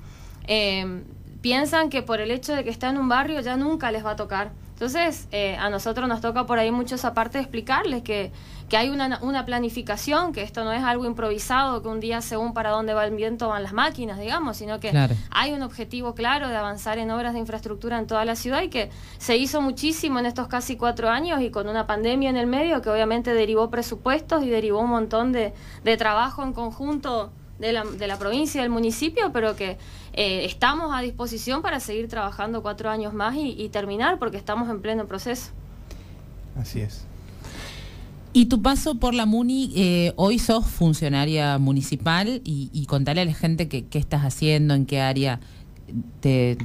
eh, 0.48 1.04
piensan 1.42 1.90
que 1.90 2.04
por 2.04 2.22
el 2.22 2.32
hecho 2.32 2.54
de 2.54 2.64
que 2.64 2.70
está 2.70 2.90
en 2.90 2.98
un 2.98 3.10
barrio 3.10 3.42
ya 3.42 3.58
nunca 3.58 3.92
les 3.92 4.06
va 4.06 4.12
a 4.12 4.16
tocar. 4.16 4.52
Entonces, 4.80 5.28
eh, 5.34 5.58
a 5.58 5.70
nosotros 5.70 6.08
nos 6.08 6.22
toca 6.22 6.46
por 6.46 6.58
ahí 6.58 6.72
mucho 6.72 6.96
esa 6.96 7.14
parte 7.14 7.38
de 7.38 7.42
explicarles 7.42 8.02
que, 8.02 8.32
que 8.70 8.78
hay 8.78 8.88
una, 8.88 9.20
una, 9.22 9.46
planificación, 9.46 10.32
que 10.32 10.42
esto 10.42 10.64
no 10.64 10.72
es 10.72 10.82
algo 10.82 11.06
improvisado, 11.06 11.82
que 11.82 11.90
un 11.90 12.00
día 12.00 12.22
según 12.22 12.54
para 12.54 12.70
dónde 12.70 12.94
va 12.94 13.04
el 13.04 13.14
viento 13.14 13.50
van 13.50 13.62
las 13.62 13.74
máquinas, 13.74 14.18
digamos, 14.18 14.56
sino 14.56 14.80
que 14.80 14.98
hay 15.32 15.52
un 15.52 15.64
objetivo 15.64 16.16
claro 16.16 16.48
de 16.48 16.56
avanzar 16.56 16.98
en 16.98 17.12
obras 17.12 17.34
de 17.34 17.40
infraestructura 17.40 18.00
en 18.00 18.08
toda 18.08 18.24
la 18.24 18.38
ciudad 18.38 18.62
y 18.62 18.70
que 18.70 18.90
se 19.18 19.36
hizo 19.36 19.60
muchísimo 19.60 20.18
en 20.20 20.28
estos 20.28 20.48
casi 20.48 20.78
cuatro 20.78 21.10
años 21.10 21.42
y 21.42 21.50
con 21.50 21.68
una 21.68 21.86
pandemia 21.86 22.30
en 22.30 22.38
el 22.38 22.48
medio 22.48 22.82
que 22.82 22.90
obviamente 22.90 23.34
derivó 23.34 23.70
presupuestos 23.70 24.46
y 24.46 24.50
derivó 24.50 24.80
un 24.80 24.92
montón 24.92 25.34
de, 25.34 25.54
de 25.84 25.98
trabajo 25.98 26.42
en 26.42 26.54
conjunto 26.54 27.34
de 27.60 27.74
la, 27.74 27.84
de 27.84 28.08
la 28.08 28.18
provincia 28.18 28.60
y 28.60 28.62
del 28.62 28.72
municipio, 28.72 29.32
pero 29.34 29.56
que 29.56 29.78
eh, 30.22 30.44
estamos 30.44 30.94
a 30.94 31.00
disposición 31.00 31.62
para 31.62 31.80
seguir 31.80 32.10
trabajando 32.10 32.62
cuatro 32.62 32.90
años 32.90 33.14
más 33.14 33.36
y, 33.38 33.70
terminar, 33.70 34.20
porque 34.20 34.36
estamos 34.36 34.70
en 34.70 34.82
pleno 34.82 35.06
proceso. 35.06 35.52
Así 36.60 36.82
es. 36.82 37.06
Y 38.34 38.48
tu 38.48 38.62
paso 38.62 38.96
por 38.96 39.14
la 39.14 39.26
MUNI, 39.26 39.72
eh, 39.78 40.14
hoy 40.18 40.38
sos 40.38 40.68
funcionaria 40.68 41.58
municipal 41.58 42.42
y, 42.44 42.70
y 42.74 42.86
contale 42.86 43.22
a 43.22 43.26
la 43.26 43.34
gente 43.34 43.70
qué 43.70 43.98
estás 43.98 44.24
haciendo, 44.26 44.74
en 44.74 44.86
qué 44.86 45.00
área 45.00 45.40
te 46.20 46.58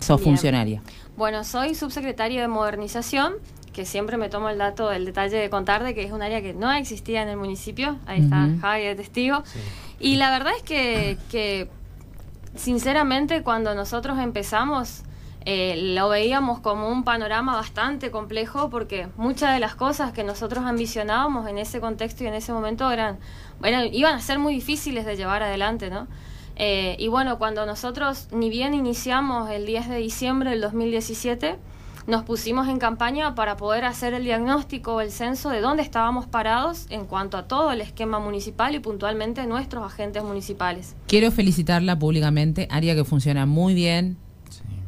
sos 0.00 0.20
funcionaria. 0.20 0.82
Bueno, 1.16 1.44
soy 1.44 1.76
subsecretaria 1.76 2.40
de 2.40 2.48
modernización, 2.48 3.34
que 3.72 3.84
siempre 3.84 4.16
me 4.16 4.28
tomo 4.28 4.48
el 4.48 4.58
dato, 4.58 4.90
el 4.90 5.04
detalle 5.04 5.36
de 5.36 5.48
contar 5.48 5.84
de 5.84 5.94
que 5.94 6.02
es 6.02 6.10
un 6.10 6.22
área 6.22 6.42
que 6.42 6.54
no 6.54 6.72
existía 6.72 7.22
en 7.22 7.28
el 7.28 7.36
municipio. 7.36 8.00
Ahí 8.06 8.22
está 8.22 8.48
Javi 8.60 8.82
de 8.82 8.96
testigo. 8.96 9.44
Y 10.00 10.16
la 10.16 10.30
verdad 10.30 10.52
es 10.56 10.62
que, 10.64 11.68
sinceramente, 12.54 13.42
cuando 13.42 13.74
nosotros 13.74 14.18
empezamos, 14.18 15.02
eh, 15.46 15.92
lo 15.94 16.08
veíamos 16.08 16.60
como 16.60 16.88
un 16.88 17.04
panorama 17.04 17.54
bastante 17.54 18.10
complejo 18.10 18.70
porque 18.70 19.08
muchas 19.16 19.52
de 19.52 19.60
las 19.60 19.74
cosas 19.74 20.12
que 20.12 20.24
nosotros 20.24 20.64
ambicionábamos 20.64 21.46
en 21.48 21.58
ese 21.58 21.80
contexto 21.80 22.24
y 22.24 22.28
en 22.28 22.34
ese 22.34 22.52
momento 22.52 22.90
eran, 22.90 23.18
iban 23.92 24.14
a 24.14 24.20
ser 24.20 24.38
muy 24.38 24.54
difíciles 24.54 25.04
de 25.04 25.16
llevar 25.16 25.42
adelante, 25.42 25.90
¿no? 25.90 26.08
Eh, 26.56 26.96
y 26.98 27.08
bueno, 27.08 27.38
cuando 27.38 27.66
nosotros 27.66 28.28
ni 28.30 28.48
bien 28.48 28.74
iniciamos 28.74 29.50
el 29.50 29.66
10 29.66 29.88
de 29.88 29.96
diciembre 29.96 30.50
del 30.50 30.60
2017, 30.60 31.58
nos 32.06 32.24
pusimos 32.24 32.68
en 32.68 32.78
campaña 32.78 33.34
para 33.34 33.56
poder 33.56 33.84
hacer 33.84 34.12
el 34.14 34.24
diagnóstico 34.24 34.94
o 34.94 35.00
el 35.00 35.10
censo 35.10 35.50
de 35.50 35.60
dónde 35.60 35.82
estábamos 35.82 36.26
parados 36.26 36.86
en 36.90 37.06
cuanto 37.06 37.36
a 37.36 37.44
todo 37.48 37.72
el 37.72 37.80
esquema 37.80 38.18
municipal 38.18 38.74
y 38.74 38.80
puntualmente 38.80 39.46
nuestros 39.46 39.84
agentes 39.84 40.22
municipales. 40.22 40.94
Quiero 41.06 41.30
felicitarla 41.30 41.98
públicamente, 41.98 42.68
área 42.70 42.94
que 42.94 43.04
funciona 43.04 43.46
muy 43.46 43.74
bien, 43.74 44.18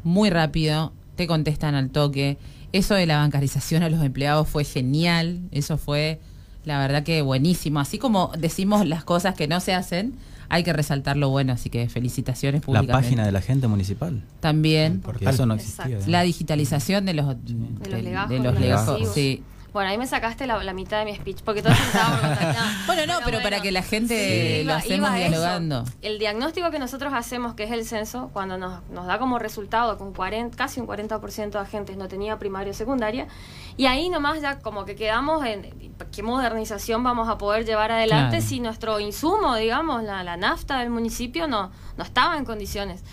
muy 0.03 0.29
rápido, 0.29 0.93
te 1.15 1.27
contestan 1.27 1.75
al 1.75 1.89
toque. 1.89 2.37
Eso 2.71 2.93
de 2.93 3.05
la 3.05 3.17
bancarización 3.17 3.81
a 3.81 3.89
los 3.89 4.03
empleados 4.03 4.47
fue 4.47 4.63
genial, 4.63 5.41
eso 5.51 5.77
fue 5.77 6.19
la 6.65 6.79
verdad 6.79 7.03
que 7.03 7.21
buenísimo. 7.21 7.79
Así 7.79 7.97
como 7.97 8.31
decimos 8.37 8.85
las 8.85 9.03
cosas 9.03 9.35
que 9.35 9.47
no 9.47 9.59
se 9.59 9.73
hacen, 9.73 10.13
hay 10.49 10.63
que 10.63 10.73
resaltar 10.73 11.17
lo 11.17 11.29
bueno, 11.29 11.53
así 11.53 11.69
que 11.69 11.89
felicitaciones 11.89 12.61
públicamente. 12.61 12.93
La 12.93 12.99
página 12.99 13.25
de 13.25 13.31
la 13.31 13.41
gente 13.41 13.67
municipal. 13.67 14.21
También. 14.39 15.01
Porque 15.01 15.25
eso 15.25 15.45
no 15.45 15.55
existía. 15.55 15.99
La 16.07 16.21
digitalización 16.23 17.05
de 17.05 17.13
los, 17.13 17.35
de, 17.43 18.39
los 18.39 18.59
legajos. 18.59 19.13
sí. 19.13 19.43
Bueno, 19.77 19.91
ahí 19.91 19.97
me 19.99 20.07
sacaste 20.07 20.47
la, 20.47 20.73
mitad 20.73 20.97
de 20.97 21.05
mi 21.05 21.15
speech, 21.15 21.43
porque 21.43 21.61
todos 21.61 21.79
estábamos 21.79 22.19
Bueno, 22.87 23.05
no, 23.05 23.19
pero, 23.23 23.43
para 23.43 23.61
que 23.61 23.71
la 23.71 23.83
gente 23.83 24.63
lo 24.63 24.73
hacemos 24.73 25.13
dialogando. 25.13 25.83
El 26.01 26.17
diagnóstico 26.17 26.71
que 26.71 26.79
nosotros 26.79 27.13
hacemos, 27.13 27.53
que 27.53 27.65
es 27.65 27.71
el 27.71 27.85
censo, 27.85 28.31
cuando 28.33 28.57
nos, 28.57 28.81
nos 28.89 29.05
da 29.05 29.19
como 29.19 29.37
resultado 29.37 29.95
un 30.03 30.13
40, 30.13 30.57
casi 30.57 30.79
un 30.79 30.87
40% 30.87 31.51
de 31.51 31.59
agentes 31.59 31.95
no 31.95 32.07
tenía 32.07 32.39
primaria 32.39 32.71
o 32.71 32.73
secundaria, 32.73 33.27
y 33.77 33.85
ahí 33.85 34.09
nomás 34.09 34.41
ya 34.41 34.57
como 34.57 34.83
que 34.83 34.95
quedamos 34.95 35.45
en 35.45 35.93
qué 36.11 36.23
modernización 36.23 37.03
vamos 37.03 37.29
a 37.29 37.37
poder 37.37 37.63
llevar 37.63 37.91
adelante 37.91 38.41
si 38.41 38.59
nuestro 38.59 38.99
insumo, 38.99 39.55
digamos, 39.57 40.01
la, 40.01 40.23
la 40.23 40.37
nafta 40.37 40.79
del 40.79 40.89
municipio 40.89 41.47
no, 41.47 41.69
no 41.97 42.03
estaba 42.03 42.35
en 42.35 42.45
condiciones. 42.45 43.03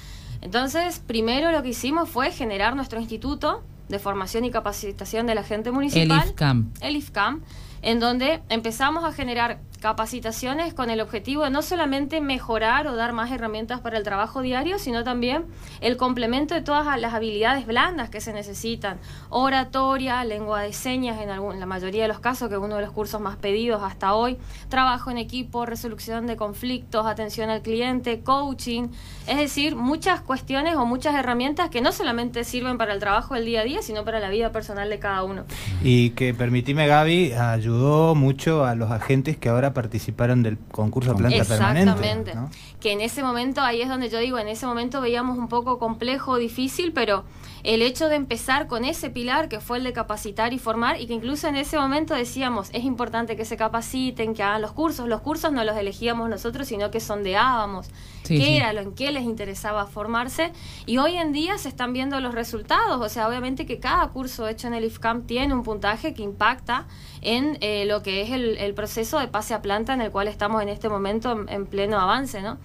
Entonces, 0.40 1.02
primero 1.06 1.52
lo 1.52 1.62
que 1.62 1.68
hicimos 1.68 2.09
fue 2.09 2.30
generar 2.30 2.75
nuestro 2.75 3.00
instituto, 3.00 3.62
de 3.88 3.99
formación 3.99 4.45
y 4.45 4.50
capacitación 4.50 5.26
de 5.26 5.35
la 5.35 5.43
gente 5.43 5.71
municipal. 5.71 6.23
El 6.23 6.29
IFCAM. 6.31 6.73
El 6.81 6.97
IFCAM, 6.97 7.43
en 7.85 8.00
donde 8.00 8.41
empezamos 8.49 9.05
a 9.05 9.12
generar 9.12 9.61
capacitaciones 9.85 10.73
con 10.73 10.88
el 10.88 11.03
objetivo 11.03 11.45
de 11.45 11.50
no 11.50 11.61
solamente 11.61 12.23
mejorar 12.23 12.87
o 12.87 12.97
dar 12.97 13.12
más 13.12 13.31
herramientas 13.31 13.81
para 13.81 13.99
el 13.99 14.03
trabajo 14.03 14.41
diario, 14.41 14.79
sino 14.79 15.05
también 15.05 15.45
el 15.83 15.99
complemento 15.99 16.55
de 16.55 16.62
todas 16.62 16.99
las 16.99 17.12
habilidades 17.12 17.67
blandas 17.67 18.09
que 18.09 18.23
se 18.23 18.33
necesitan. 18.33 18.99
Oratoria, 19.29 20.25
lengua 20.25 20.62
de 20.62 20.73
señas 20.73 21.21
en, 21.21 21.29
algún, 21.29 21.61
la 21.61 21.67
mayoría 21.67 22.00
de 22.00 22.09
los 22.09 22.19
casos, 22.19 22.49
que 22.49 22.55
es 22.55 22.61
uno 22.62 22.76
de 22.76 22.81
los 22.81 22.93
cursos 22.93 23.21
más 23.21 23.37
pedidos 23.37 23.83
hasta 23.83 24.14
hoy, 24.14 24.38
trabajo 24.71 25.11
en 25.11 25.19
equipo, 25.19 25.67
resolución 25.67 26.26
de 26.26 26.37
conflictos, 26.37 27.05
atención 27.05 27.50
al 27.50 27.61
cliente, 27.61 28.23
coaching, 28.23 28.88
es 29.26 29.37
decir, 29.37 29.76
muchas 29.76 30.23
cuestiones 30.23 30.76
o 30.76 30.87
muchas 30.87 31.14
herramientas 31.14 31.69
que 31.69 31.83
no 31.83 31.93
solamente 31.93 32.45
sirven 32.45 32.79
para 32.79 32.95
el 32.95 33.00
trabajo 33.00 33.35
del 33.35 33.45
día 33.45 33.61
a 33.61 33.64
día, 33.64 33.83
sino 33.83 34.03
para 34.03 34.19
la 34.19 34.31
vida 34.31 34.50
personal 34.50 34.88
de 34.88 34.99
cada 34.99 35.25
uno. 35.25 35.45
Y 35.83 36.11
que, 36.11 36.33
permitime 36.33 36.87
Gaby, 36.87 37.35
ayudó 37.75 38.14
mucho 38.14 38.64
a 38.64 38.75
los 38.75 38.90
agentes 38.90 39.37
que 39.37 39.49
ahora 39.49 39.75
participaron 39.75 40.43
del 40.43 40.59
concurso 40.59 41.12
de 41.12 41.16
planta 41.16 41.45
permanente. 41.45 42.33
Que 42.81 42.93
en 42.93 43.00
ese 43.00 43.23
momento, 43.23 43.61
ahí 43.61 43.83
es 43.83 43.88
donde 43.88 44.09
yo 44.09 44.19
digo, 44.19 44.38
en 44.38 44.49
ese 44.49 44.66
momento 44.66 45.00
veíamos 45.00 45.38
un 45.38 45.49
poco 45.49 45.78
complejo, 45.78 46.37
difícil, 46.37 46.93
pero 46.93 47.25
el 47.64 47.80
hecho 47.80 48.11
de 48.11 48.16
empezar 48.16 48.66
con 48.66 48.85
ese 48.85 49.09
pilar 49.09 49.49
que 49.49 49.59
fue 49.59 49.78
el 49.78 49.85
de 49.85 49.94
capacitar 49.94 50.52
y 50.52 50.59
formar 50.59 51.00
y 51.00 51.06
que 51.06 51.14
incluso 51.14 51.49
en 51.49 51.56
ese 51.56 51.78
momento 51.78 52.14
decíamos, 52.14 52.68
es 52.75 52.85
importante 52.85 53.37
que 53.37 53.47
se 53.47 53.56
capaciten, 53.56 54.35
que 54.35 54.42
hagan 54.42 54.61
los 54.61 54.73
cursos. 54.73 55.09
Los 55.09 55.23
cursos 55.23 55.50
no 55.50 55.64
los 55.64 55.76
elegíamos 55.76 56.28
nosotros, 56.28 56.68
sino 56.68 56.90
que 56.90 57.00
sondeábamos 57.00 57.88
qué 58.28 58.56
era 58.56 58.73
lo 58.73 58.80
en 58.80 58.94
qué 58.94 59.12
les 59.12 59.25
interesaba 59.25 59.87
formarse 59.87 60.52
y 60.87 60.99
hoy 60.99 61.16
en 61.16 61.33
día 61.33 61.59
se 61.59 61.68
están 61.68 61.92
viendo 61.92 62.21
los 62.21 62.35
resultados, 62.35 63.00
o 63.00 63.09
sea, 63.09 63.28
obviamente 63.28 63.66
que 63.66 63.80
cada 63.80 64.09
curso 64.09 64.49
hecho 64.49 64.66
en 64.66 64.75
el 64.75 64.85
IFCAM 64.85 65.26
tiene 65.26 65.52
un 65.52 65.62
puntaje 65.62 66.14
que 66.14 66.23
impacta 66.23 66.87
en 67.21 67.59
eh, 67.61 67.85
lo 67.87 68.02
que 68.02 68.23
es 68.23 68.30
el, 68.30 68.75
proceso 68.75 69.18
de 69.18 69.28
pase 69.28 69.54
a 69.54 69.62
planta 69.62 69.94
en 69.94 70.00
el 70.00 70.11
cual 70.11 70.26
estamos 70.26 70.62
en 70.62 70.68
este 70.68 70.88
momento 70.88 71.33
en, 71.33 71.49
en 71.49 71.66
pleno 71.66 71.99
avance, 72.00 72.42
¿no? 72.42 72.59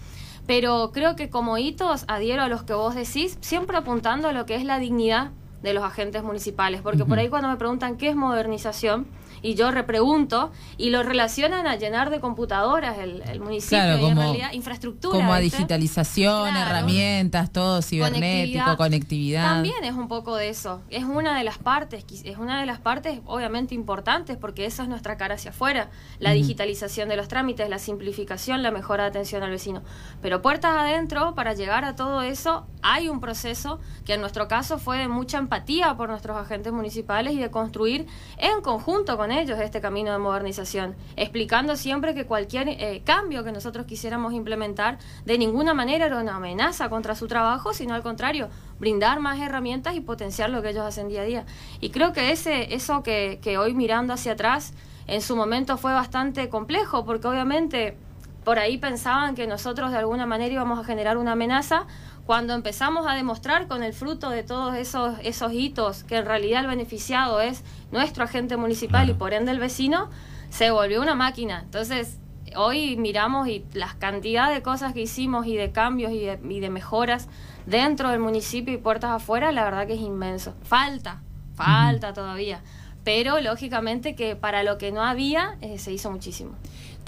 Pero 0.49 0.89
creo 0.91 1.15
que 1.15 1.29
como 1.29 1.59
hitos 1.59 2.05
adhiero 2.07 2.41
a 2.41 2.47
los 2.47 2.63
que 2.63 2.73
vos 2.73 2.95
decís, 2.95 3.37
siempre 3.39 3.77
apuntando 3.77 4.29
a 4.29 4.33
lo 4.33 4.47
que 4.47 4.55
es 4.55 4.65
la 4.65 4.79
dignidad 4.79 5.29
de 5.61 5.75
los 5.75 5.83
agentes 5.83 6.23
municipales, 6.23 6.81
porque 6.81 7.05
por 7.05 7.19
ahí 7.19 7.29
cuando 7.29 7.49
me 7.49 7.55
preguntan 7.55 7.97
qué 7.97 8.09
es 8.09 8.15
modernización, 8.15 9.05
y 9.41 9.55
yo 9.55 9.71
repregunto 9.71 10.51
y 10.77 10.89
lo 10.89 11.03
relacionan 11.03 11.67
a 11.67 11.75
llenar 11.75 12.09
de 12.09 12.19
computadoras 12.19 12.97
el, 12.99 13.39
municipio 13.39 13.97
y 13.99 14.05
en 14.05 14.17
realidad 14.17 14.53
infraestructura. 14.53 15.17
Como 15.17 15.33
a 15.33 15.39
digitalización, 15.39 16.55
herramientas, 16.55 17.51
todo 17.51 17.81
cibernético, 17.81 18.77
conectividad. 18.77 19.43
También 19.43 19.83
es 19.83 19.93
un 19.93 20.07
poco 20.07 20.35
de 20.35 20.49
eso. 20.49 20.81
Es 20.89 21.03
una 21.03 21.37
de 21.37 21.43
las 21.43 21.57
partes, 21.57 22.05
es 22.23 22.37
una 22.37 22.59
de 22.59 22.65
las 22.65 22.79
partes 22.79 23.21
obviamente 23.25 23.75
importantes 23.75 24.37
porque 24.37 24.65
esa 24.65 24.83
es 24.83 24.89
nuestra 24.89 25.17
cara 25.17 25.35
hacia 25.35 25.51
afuera. 25.51 25.89
La 26.19 26.31
digitalización 26.31 27.09
de 27.09 27.15
los 27.15 27.27
trámites, 27.27 27.69
la 27.69 27.79
simplificación, 27.79 28.63
la 28.63 28.71
mejora 28.71 29.03
de 29.03 29.09
atención 29.09 29.43
al 29.43 29.51
vecino. 29.51 29.81
Pero 30.21 30.41
puertas 30.41 30.71
adentro, 30.75 31.35
para 31.35 31.53
llegar 31.53 31.85
a 31.85 31.95
todo 31.95 32.21
eso, 32.21 32.65
hay 32.81 33.09
un 33.09 33.19
proceso 33.19 33.79
que 34.05 34.13
en 34.13 34.21
nuestro 34.21 34.47
caso 34.47 34.79
fue 34.79 34.97
de 34.97 35.07
mucha 35.07 35.37
empatía 35.37 35.95
por 35.95 36.09
nuestros 36.09 36.37
agentes 36.37 36.73
municipales 36.73 37.33
y 37.33 37.39
de 37.39 37.51
construir 37.51 38.07
en 38.37 38.61
conjunto 38.61 39.17
con 39.17 39.28
ellos 39.31 39.59
este 39.59 39.81
camino 39.81 40.11
de 40.11 40.17
modernización, 40.17 40.95
explicando 41.15 41.75
siempre 41.75 42.13
que 42.13 42.25
cualquier 42.25 42.69
eh, 42.69 43.01
cambio 43.05 43.43
que 43.43 43.51
nosotros 43.51 43.85
quisiéramos 43.85 44.33
implementar 44.33 44.97
de 45.25 45.37
ninguna 45.37 45.73
manera 45.73 46.05
era 46.05 46.19
una 46.19 46.35
amenaza 46.35 46.89
contra 46.89 47.15
su 47.15 47.27
trabajo, 47.27 47.73
sino 47.73 47.93
al 47.93 48.03
contrario, 48.03 48.49
brindar 48.79 49.19
más 49.19 49.39
herramientas 49.39 49.95
y 49.95 50.01
potenciar 50.01 50.49
lo 50.49 50.61
que 50.61 50.69
ellos 50.69 50.85
hacen 50.85 51.09
día 51.09 51.21
a 51.21 51.25
día. 51.25 51.45
Y 51.79 51.89
creo 51.89 52.13
que 52.13 52.31
ese, 52.31 52.73
eso 52.73 53.03
que, 53.03 53.39
que 53.41 53.57
hoy 53.57 53.73
mirando 53.73 54.13
hacia 54.13 54.33
atrás, 54.33 54.73
en 55.07 55.21
su 55.21 55.35
momento 55.35 55.77
fue 55.77 55.93
bastante 55.93 56.49
complejo, 56.49 57.05
porque 57.05 57.27
obviamente 57.27 57.97
por 58.43 58.59
ahí 58.59 58.77
pensaban 58.77 59.35
que 59.35 59.47
nosotros 59.47 59.91
de 59.91 59.97
alguna 59.97 60.25
manera 60.25 60.53
íbamos 60.53 60.79
a 60.79 60.83
generar 60.83 61.17
una 61.17 61.33
amenaza, 61.33 61.85
cuando 62.25 62.53
empezamos 62.53 63.07
a 63.07 63.15
demostrar 63.15 63.67
con 63.67 63.81
el 63.81 63.91
fruto 63.91 64.29
de 64.29 64.43
todos 64.43 64.75
esos, 64.75 65.17
esos 65.23 65.51
hitos 65.51 66.03
que 66.03 66.17
en 66.17 66.25
realidad 66.25 66.61
el 66.61 66.67
beneficiado 66.67 67.41
es 67.41 67.63
nuestro 67.91 68.23
agente 68.23 68.55
municipal 68.55 69.09
y 69.09 69.13
por 69.13 69.33
ende 69.33 69.51
el 69.51 69.59
vecino, 69.59 70.09
se 70.51 70.69
volvió 70.69 71.01
una 71.01 71.15
máquina. 71.15 71.61
Entonces, 71.63 72.19
hoy 72.55 72.97
miramos 72.97 73.47
y 73.47 73.65
las 73.73 73.95
cantidades 73.95 74.55
de 74.55 74.61
cosas 74.61 74.93
que 74.93 75.01
hicimos 75.01 75.47
y 75.47 75.55
de 75.55 75.71
cambios 75.71 76.11
y 76.11 76.25
de, 76.25 76.69
mejoras 76.69 77.27
dentro 77.65 78.09
del 78.09 78.19
municipio 78.19 78.73
y 78.73 78.77
puertas 78.77 79.11
afuera, 79.11 79.51
la 79.51 79.63
verdad 79.63 79.87
que 79.87 79.93
es 79.93 80.01
inmenso. 80.01 80.53
Falta, 80.63 81.21
falta 81.55 82.13
todavía. 82.13 82.61
Pero 83.03 83.39
lógicamente 83.41 84.15
que 84.15 84.35
para 84.35 84.63
lo 84.63 84.77
que 84.77 84.91
no 84.91 85.03
había, 85.03 85.57
eh, 85.61 85.79
se 85.79 85.91
hizo 85.91 86.11
muchísimo. 86.11 86.51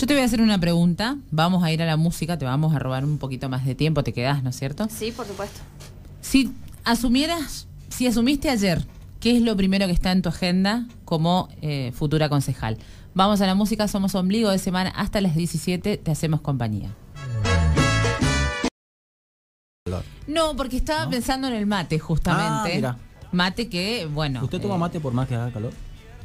Yo 0.01 0.07
te 0.07 0.15
voy 0.15 0.23
a 0.23 0.25
hacer 0.25 0.41
una 0.41 0.59
pregunta. 0.59 1.17
Vamos 1.29 1.63
a 1.63 1.71
ir 1.71 1.79
a 1.83 1.85
la 1.85 1.95
música, 1.95 2.35
te 2.35 2.43
vamos 2.43 2.73
a 2.73 2.79
robar 2.79 3.05
un 3.05 3.19
poquito 3.19 3.49
más 3.49 3.65
de 3.65 3.75
tiempo, 3.75 4.03
te 4.03 4.13
quedás, 4.13 4.41
¿no 4.41 4.49
es 4.49 4.55
cierto? 4.55 4.87
Sí, 4.89 5.11
por 5.11 5.27
supuesto. 5.27 5.59
Si 6.21 6.51
asumieras, 6.83 7.67
si 7.89 8.07
asumiste 8.07 8.49
ayer, 8.49 8.83
¿qué 9.19 9.37
es 9.37 9.43
lo 9.43 9.55
primero 9.55 9.85
que 9.85 9.91
está 9.91 10.11
en 10.11 10.23
tu 10.23 10.29
agenda 10.29 10.87
como 11.05 11.49
eh, 11.61 11.91
futura 11.93 12.29
concejal? 12.29 12.79
Vamos 13.13 13.41
a 13.41 13.45
la 13.45 13.53
música, 13.53 13.87
somos 13.87 14.15
ombligo 14.15 14.49
de 14.49 14.57
semana 14.57 14.89
hasta 14.89 15.21
las 15.21 15.35
17, 15.35 15.97
te 15.97 16.11
hacemos 16.11 16.41
compañía. 16.41 16.89
No, 20.25 20.55
porque 20.55 20.77
estaba 20.77 21.07
pensando 21.11 21.47
en 21.47 21.53
el 21.53 21.67
mate, 21.67 21.99
justamente. 21.99 22.83
Ah, 22.83 22.97
mate 23.31 23.69
que, 23.69 24.07
bueno. 24.11 24.43
¿Usted 24.43 24.59
toma 24.59 24.77
eh, 24.77 24.79
mate 24.79 24.99
por 24.99 25.13
más 25.13 25.27
que 25.27 25.35
haga 25.35 25.51
calor? 25.51 25.73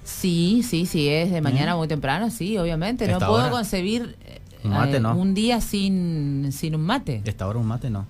Sí, 0.07 0.63
sí, 0.63 0.87
sí, 0.87 1.09
es 1.09 1.33
de 1.33 1.41
mañana 1.41 1.75
muy 1.75 1.89
temprano, 1.89 2.31
sí, 2.31 2.57
obviamente. 2.59 3.09
No 3.09 3.19
puedo 3.19 3.51
concebir 3.51 4.17
un, 4.63 4.71
mate, 4.71 4.97
eh, 4.97 5.01
no. 5.01 5.17
un 5.17 5.35
día 5.35 5.61
sin, 5.61 6.51
sin 6.53 6.77
un 6.77 6.83
mate. 6.83 7.23
Esta 7.25 7.47
hora 7.47 7.59
un 7.59 7.67
mate 7.67 7.91
no. 7.91 8.07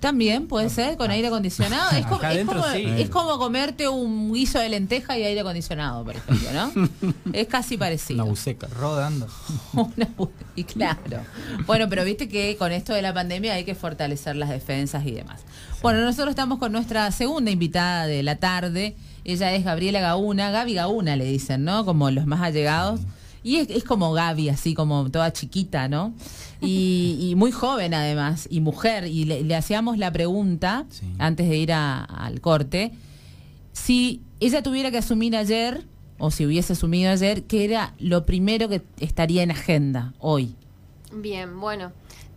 También 0.00 0.46
puede 0.46 0.68
ser, 0.70 0.96
con 0.96 1.10
aire 1.10 1.26
acondicionado. 1.26 1.96
Es 1.96 2.06
como, 2.06 2.22
es, 2.22 3.10
como, 3.10 3.38
comerte 3.38 3.88
un 3.88 4.32
guiso 4.32 4.60
de 4.60 4.68
lenteja 4.68 5.18
y 5.18 5.24
aire 5.24 5.40
acondicionado, 5.40 6.04
por 6.04 6.16
ejemplo, 6.16 6.50
¿no? 6.52 6.88
es 7.32 7.48
casi 7.48 7.76
parecido. 7.76 8.22
Una 8.22 8.30
buceca. 8.30 8.68
Rodando. 8.68 9.26
y 10.54 10.64
claro. 10.64 10.98
Bueno, 11.66 11.88
pero 11.88 12.04
viste 12.04 12.28
que 12.28 12.56
con 12.56 12.72
esto 12.72 12.92
de 12.92 13.02
la 13.02 13.12
pandemia 13.12 13.54
hay 13.54 13.64
que 13.64 13.74
fortalecer 13.74 14.36
las 14.36 14.50
defensas 14.50 15.04
y 15.04 15.12
demás. 15.12 15.40
Bueno, 15.82 16.00
nosotros 16.02 16.30
estamos 16.30 16.58
con 16.58 16.72
nuestra 16.72 17.10
segunda 17.10 17.50
invitada 17.50 18.06
de 18.06 18.22
la 18.22 18.36
tarde. 18.36 18.96
Ella 19.28 19.54
es 19.54 19.62
Gabriela 19.62 20.00
Gauna, 20.00 20.50
Gaby 20.50 20.72
Gauna 20.72 21.14
le 21.14 21.26
dicen, 21.26 21.62
¿no? 21.62 21.84
Como 21.84 22.10
los 22.10 22.24
más 22.24 22.40
allegados. 22.40 23.00
Y 23.42 23.56
es, 23.56 23.84
como 23.84 24.14
Gaby, 24.14 24.48
así 24.48 24.72
como 24.72 25.10
toda 25.10 25.34
chiquita, 25.34 25.86
¿no? 25.86 26.14
Y, 26.62 27.34
muy 27.36 27.52
joven 27.52 27.92
además, 27.92 28.48
y 28.50 28.60
mujer. 28.60 29.06
Y 29.06 29.26
le, 29.26 29.54
hacíamos 29.54 29.98
la 29.98 30.10
pregunta, 30.10 30.86
antes 31.18 31.46
de 31.46 31.58
ir 31.58 31.74
al 31.74 32.40
corte, 32.40 32.92
si 33.74 34.22
ella 34.40 34.62
tuviera 34.62 34.90
que 34.90 34.96
asumir 34.96 35.36
ayer, 35.36 35.84
o 36.16 36.30
si 36.30 36.46
hubiese 36.46 36.72
asumido 36.72 37.12
ayer, 37.12 37.42
¿qué 37.42 37.66
era 37.66 37.92
lo 37.98 38.24
primero 38.24 38.70
que 38.70 38.80
estaría 38.98 39.42
en 39.42 39.50
agenda 39.50 40.14
hoy? 40.20 40.54
Bien, 41.12 41.60
bueno 41.60 41.92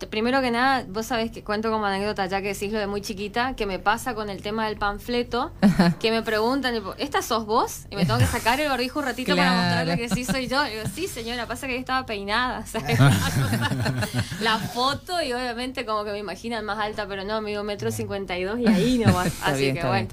primero 0.10 0.42
que 0.42 0.52
nada, 0.52 0.86
vos 0.88 1.06
sabés 1.06 1.32
que 1.32 1.44
cuento 1.44 1.72
como 1.72 1.86
anécdota, 1.86 2.26
ya 2.26 2.42
que 2.42 2.50
decís 2.50 2.72
lo 2.72 2.80
de 2.80 2.88
muy 2.88 3.02
chiquita, 3.02 3.56
que 3.56 3.66
me 3.66 3.80
pasa 3.80 4.16
con 4.16 4.30
el 4.30 4.42
tema 4.42 4.68
del 4.68 4.78
panfleto, 4.78 5.52
que 6.00 6.12
me 6.12 6.22
preguntan, 6.22 6.76
¿esta 6.98 7.22
sos 7.22 7.46
vos? 7.46 7.86
Y 7.90 7.96
me 7.96 8.06
tengo 8.06 8.20
que 8.20 8.28
sacar 8.28 8.60
el 8.60 8.70
barbijo 8.70 9.00
un 9.00 9.06
ratito 9.06 9.36
para 9.36 9.54
mostrarle 9.54 9.98
que 9.98 10.10
sí 10.10 10.26
soy 10.26 10.48
yo. 10.48 10.66
Y 10.68 10.72
digo, 10.72 10.84
sí, 10.94 11.08
señora, 11.08 11.48
pasa 11.48 11.68
que 11.68 11.74
yo 11.74 11.80
estaba 11.80 12.06
peinada. 12.06 12.66
la 14.42 14.58
foto 14.58 15.22
y 15.22 15.34
obviamente 15.34 15.86
como 15.86 16.04
que 16.04 16.12
me 16.12 16.20
imaginan 16.20 16.66
más 16.66 16.80
alta, 16.80 17.08
pero 17.08 17.24
no, 17.24 17.42
me 17.42 17.52
digo 17.52 17.64
metro 17.64 17.92
cincuenta 17.92 18.38
y 18.38 18.44
dos 18.44 18.60
y 18.60 18.68
ahí 18.68 18.98
nomás. 18.98 19.34
Así 19.44 19.74
que 19.74 19.86
bueno. 19.86 20.10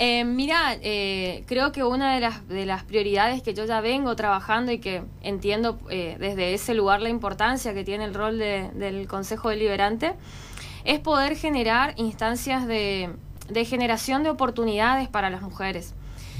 Eh, 0.00 0.24
mira, 0.24 0.76
eh, 0.80 1.42
creo 1.46 1.72
que 1.72 1.82
una 1.82 2.14
de 2.14 2.20
las, 2.20 2.46
de 2.46 2.66
las 2.66 2.84
prioridades 2.84 3.42
que 3.42 3.52
yo 3.52 3.64
ya 3.64 3.80
vengo 3.80 4.14
trabajando 4.14 4.70
y 4.70 4.78
que 4.78 5.02
entiendo 5.22 5.76
eh, 5.90 6.16
desde 6.20 6.54
ese 6.54 6.72
lugar 6.74 7.02
la 7.02 7.08
importancia 7.08 7.74
que 7.74 7.82
tiene 7.82 8.04
el 8.04 8.14
rol 8.14 8.38
del 8.38 9.08
Consejo 9.08 9.48
Deliberante 9.48 10.14
es 10.84 11.00
poder 11.00 11.36
generar 11.36 11.94
instancias 11.96 12.68
de, 12.68 13.10
de 13.48 13.64
generación 13.64 14.22
de 14.22 14.30
oportunidades 14.30 15.08
para 15.08 15.30
las 15.30 15.42
mujeres. 15.42 15.94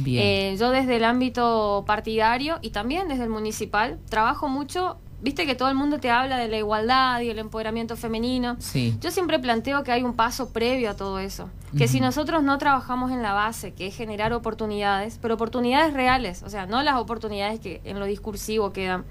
yo 0.05 0.71
desde 0.71 0.95
el 0.95 1.05
ámbito 1.05 1.83
partidario 1.85 2.61
y 2.63 2.71
también 2.71 3.09
desde 3.09 3.25
el 3.25 3.31
municipal 3.31 3.99
trabajo 4.09 4.49
mucho 4.49 4.99
Viste 5.21 5.47
que 5.47 5.57
todo 5.57 5.69
el 5.69 5.75
mundo 5.75 5.99
te 5.99 6.11
habla 6.11 6.39
de 6.39 6.47
la 6.47 6.59
igualdad 6.59 7.21
y 7.21 7.31
el 7.31 7.39
empoderamiento 7.41 7.97
femenino. 7.97 8.57
Sí. 8.61 8.97
Yo 9.01 9.11
siempre 9.11 9.39
planteo 9.39 9.83
que 9.83 9.91
hay 9.91 10.05
un 10.05 10.15
paso 10.15 10.51
previo 10.51 10.91
a 10.91 10.95
todo 10.95 11.19
eso. 11.19 11.51
Que 11.77 11.87
si 11.87 12.01
nosotros 12.01 12.43
no 12.43 12.57
trabajamos 12.57 13.11
en 13.11 13.23
la 13.23 13.33
base, 13.33 13.75
que 13.75 13.89
es 13.89 13.97
generar 13.97 14.33
oportunidades, 14.33 15.19
pero 15.21 15.35
oportunidades 15.35 15.93
reales, 15.93 16.43
o 16.43 16.49
sea, 16.49 16.65
no 16.65 16.83
las 16.83 16.97
oportunidades 16.97 17.61
que 17.61 17.83
en 17.85 18.01
lo 18.01 18.07
discursivo 18.07 18.73
quedan, 18.73 19.05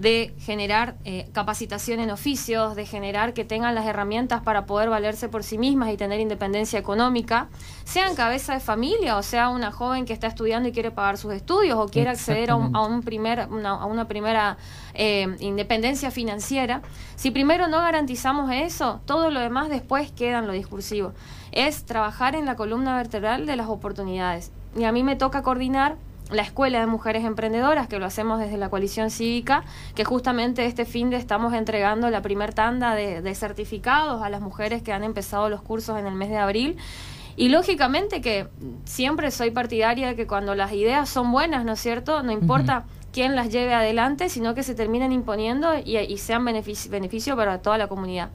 de 0.00 0.32
generar 0.38 0.96
eh, 1.04 1.28
capacitación 1.32 2.00
en 2.00 2.10
oficios, 2.10 2.74
de 2.74 2.86
generar 2.86 3.34
que 3.34 3.44
tengan 3.44 3.74
las 3.74 3.84
herramientas 3.84 4.40
para 4.40 4.64
poder 4.64 4.88
valerse 4.88 5.28
por 5.28 5.44
sí 5.44 5.58
mismas 5.58 5.92
y 5.92 5.98
tener 5.98 6.20
independencia 6.20 6.78
económica, 6.78 7.48
sean 7.84 8.14
cabeza 8.14 8.54
de 8.54 8.60
familia 8.60 9.18
o 9.18 9.22
sea 9.22 9.50
una 9.50 9.70
joven 9.70 10.06
que 10.06 10.14
está 10.14 10.26
estudiando 10.26 10.70
y 10.70 10.72
quiere 10.72 10.90
pagar 10.90 11.18
sus 11.18 11.34
estudios 11.34 11.78
o 11.78 11.86
quiere 11.86 12.08
acceder 12.08 12.50
a, 12.50 12.56
un, 12.56 13.02
primer, 13.02 13.46
una, 13.50 13.72
a 13.72 13.84
una 13.84 14.08
primera 14.08 14.56
eh, 14.94 15.36
independencia 15.38 16.10
financiera. 16.10 16.80
Si 17.16 17.30
primero 17.30 17.68
no 17.68 17.80
garantizamos 17.80 18.50
eso, 18.50 19.02
todo 19.04 19.30
lo 19.30 19.40
demás 19.40 19.68
después 19.68 20.10
queda 20.12 20.38
en 20.38 20.46
lo 20.46 20.54
discursivo. 20.54 21.12
Es 21.52 21.84
trabajar 21.84 22.34
en 22.36 22.46
la 22.46 22.56
columna 22.56 22.96
vertebral 22.96 23.44
de 23.44 23.56
las 23.56 23.68
oportunidades. 23.68 24.50
Y 24.78 24.84
a 24.84 24.92
mí 24.92 25.02
me 25.02 25.16
toca 25.16 25.42
coordinar 25.42 25.96
la 26.30 26.42
Escuela 26.42 26.80
de 26.80 26.86
Mujeres 26.86 27.24
Emprendedoras, 27.24 27.88
que 27.88 27.98
lo 27.98 28.06
hacemos 28.06 28.38
desde 28.38 28.56
la 28.56 28.68
coalición 28.68 29.10
cívica, 29.10 29.64
que 29.94 30.04
justamente 30.04 30.66
este 30.66 30.84
fin 30.84 31.10
de 31.10 31.16
estamos 31.16 31.54
entregando 31.54 32.10
la 32.10 32.22
primer 32.22 32.54
tanda 32.54 32.94
de, 32.94 33.34
certificados 33.34 34.22
a 34.22 34.28
las 34.28 34.40
mujeres 34.40 34.82
que 34.82 34.92
han 34.92 35.04
empezado 35.04 35.48
los 35.48 35.62
cursos 35.62 35.98
en 35.98 36.06
el 36.06 36.14
mes 36.14 36.30
de 36.30 36.38
abril. 36.38 36.76
Y 37.36 37.48
lógicamente 37.48 38.20
que 38.20 38.48
siempre 38.84 39.30
soy 39.30 39.50
partidaria 39.50 40.08
de 40.08 40.16
que 40.16 40.26
cuando 40.26 40.54
las 40.54 40.72
ideas 40.72 41.08
son 41.08 41.32
buenas, 41.32 41.64
¿no 41.64 41.72
es 41.72 41.80
cierto? 41.80 42.22
No 42.22 42.32
importa 42.32 42.84
quién 43.12 43.34
las 43.34 43.50
lleve 43.50 43.74
adelante, 43.74 44.28
sino 44.28 44.54
que 44.54 44.62
se 44.62 44.74
terminen 44.74 45.12
imponiendo 45.12 45.72
y, 45.84 46.18
sean 46.18 46.44
beneficio, 46.44 46.90
beneficio 46.90 47.36
para 47.36 47.62
toda 47.62 47.78
la 47.78 47.88
comunidad. 47.88 48.30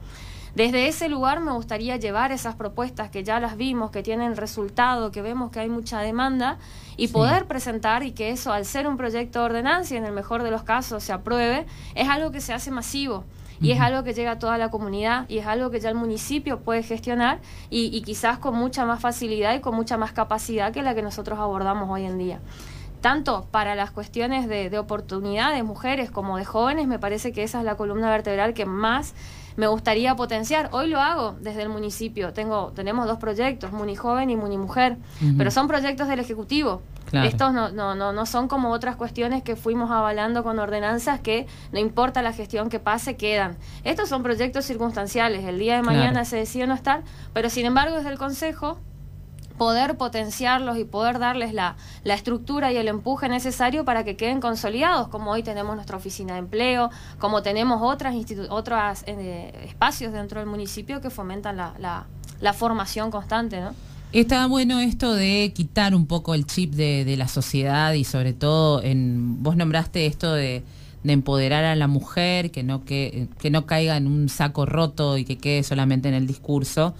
Desde 0.56 0.88
ese 0.88 1.10
lugar 1.10 1.40
me 1.40 1.52
gustaría 1.52 1.98
llevar 1.98 2.32
esas 2.32 2.54
propuestas 2.54 3.10
que 3.10 3.22
ya 3.22 3.40
las 3.40 3.58
vimos, 3.58 3.90
que 3.90 4.02
tienen 4.02 4.38
resultado, 4.38 5.10
que 5.10 5.20
vemos 5.20 5.50
que 5.50 5.60
hay 5.60 5.68
mucha 5.68 6.00
demanda, 6.00 6.56
y 6.96 7.08
poder 7.08 7.44
presentar 7.44 8.04
y 8.04 8.12
que 8.12 8.30
eso, 8.30 8.54
al 8.54 8.64
ser 8.64 8.88
un 8.88 8.96
proyecto 8.96 9.40
de 9.40 9.44
ordenanza 9.44 9.92
y 9.92 9.98
en 9.98 10.06
el 10.06 10.12
mejor 10.12 10.42
de 10.42 10.50
los 10.50 10.62
casos 10.62 11.04
se 11.04 11.12
apruebe, 11.12 11.66
es 11.94 12.08
algo 12.08 12.30
que 12.30 12.40
se 12.40 12.54
hace 12.54 12.70
masivo 12.70 13.24
y 13.60 13.72
es 13.72 13.80
algo 13.80 14.02
que 14.02 14.14
llega 14.14 14.30
a 14.30 14.38
toda 14.38 14.56
la 14.56 14.70
comunidad 14.70 15.28
y 15.28 15.36
es 15.36 15.46
algo 15.46 15.70
que 15.70 15.78
ya 15.78 15.90
el 15.90 15.94
municipio 15.94 16.60
puede 16.60 16.82
gestionar 16.82 17.40
y, 17.68 18.00
quizás 18.00 18.38
con 18.38 18.56
mucha 18.56 18.86
más 18.86 18.98
facilidad 19.02 19.54
y 19.54 19.60
con 19.60 19.74
mucha 19.74 19.98
más 19.98 20.12
capacidad 20.12 20.72
que 20.72 20.80
la 20.80 20.94
que 20.94 21.02
nosotros 21.02 21.38
abordamos 21.38 21.90
hoy 21.90 22.06
en 22.06 22.16
día. 22.16 22.40
Tanto 23.02 23.46
para 23.50 23.74
las 23.74 23.90
cuestiones 23.90 24.48
de, 24.48 24.70
de 24.70 24.78
oportunidad 24.78 25.52
de 25.52 25.62
mujeres 25.62 26.10
como 26.10 26.38
de 26.38 26.46
jóvenes, 26.46 26.86
me 26.86 26.98
parece 26.98 27.32
que 27.32 27.42
esa 27.42 27.58
es 27.58 27.64
la 27.66 27.76
columna 27.76 28.08
vertebral 28.08 28.54
que 28.54 28.64
más 28.64 29.12
me 29.56 29.66
gustaría 29.66 30.14
potenciar. 30.16 30.68
Hoy 30.72 30.88
lo 30.88 31.00
hago 31.00 31.36
desde 31.40 31.62
el 31.62 31.68
municipio. 31.68 32.32
Tengo, 32.32 32.72
tenemos 32.74 33.06
dos 33.06 33.18
proyectos, 33.18 33.72
Muni 33.72 33.96
Joven 33.96 34.30
y 34.30 34.36
Muni 34.36 34.58
Mujer, 34.58 34.98
pero 35.36 35.50
son 35.50 35.68
proyectos 35.68 36.08
del 36.08 36.20
Ejecutivo. 36.20 36.82
Estos 37.12 37.52
no, 37.52 37.70
no, 37.70 37.94
no, 37.94 38.12
no 38.12 38.26
son 38.26 38.48
como 38.48 38.70
otras 38.70 38.96
cuestiones 38.96 39.42
que 39.42 39.56
fuimos 39.56 39.90
avalando 39.90 40.42
con 40.42 40.58
ordenanzas 40.58 41.20
que 41.20 41.46
no 41.72 41.78
importa 41.78 42.20
la 42.20 42.32
gestión 42.32 42.68
que 42.68 42.80
pase, 42.80 43.16
quedan. 43.16 43.56
Estos 43.84 44.08
son 44.08 44.22
proyectos 44.22 44.64
circunstanciales. 44.64 45.44
El 45.44 45.58
día 45.58 45.76
de 45.76 45.82
mañana 45.82 46.24
se 46.24 46.36
decide 46.36 46.66
no 46.66 46.74
estar, 46.74 47.02
pero 47.32 47.48
sin 47.48 47.64
embargo 47.64 47.96
desde 47.96 48.10
el 48.10 48.18
Consejo 48.18 48.78
poder 49.56 49.96
potenciarlos 49.96 50.78
y 50.78 50.84
poder 50.84 51.18
darles 51.18 51.52
la, 51.52 51.76
la, 52.04 52.14
estructura 52.14 52.72
y 52.72 52.76
el 52.76 52.88
empuje 52.88 53.28
necesario 53.28 53.84
para 53.84 54.04
que 54.04 54.16
queden 54.16 54.40
consolidados, 54.40 55.08
como 55.08 55.30
hoy 55.30 55.42
tenemos 55.42 55.74
nuestra 55.74 55.96
oficina 55.96 56.34
de 56.34 56.40
empleo, 56.40 56.90
como 57.18 57.42
tenemos 57.42 57.80
otras 57.82 58.14
otros 58.50 59.02
eh, 59.06 59.52
espacios 59.64 60.12
dentro 60.12 60.40
del 60.40 60.48
municipio 60.48 61.00
que 61.00 61.10
fomentan 61.10 61.56
la, 61.56 61.74
la, 61.78 62.06
la, 62.40 62.52
formación 62.52 63.10
constante, 63.10 63.60
¿no? 63.60 63.74
Está 64.12 64.46
bueno 64.46 64.80
esto 64.80 65.14
de 65.14 65.52
quitar 65.54 65.94
un 65.94 66.06
poco 66.06 66.34
el 66.34 66.46
chip 66.46 66.74
de, 66.74 67.04
de 67.04 67.16
la 67.16 67.28
sociedad 67.28 67.92
y 67.92 68.04
sobre 68.04 68.32
todo 68.32 68.82
en 68.82 69.42
vos 69.42 69.56
nombraste 69.56 70.06
esto 70.06 70.32
de, 70.32 70.62
de 71.02 71.12
empoderar 71.12 71.64
a 71.64 71.74
la 71.74 71.86
mujer, 71.86 72.50
que 72.50 72.62
no 72.62 72.84
que, 72.84 73.28
que 73.38 73.50
no 73.50 73.66
caiga 73.66 73.96
en 73.96 74.06
un 74.06 74.28
saco 74.28 74.64
roto 74.64 75.18
y 75.18 75.24
que 75.24 75.38
quede 75.38 75.62
solamente 75.62 76.08
en 76.08 76.14
el 76.14 76.26
discurso 76.26 76.94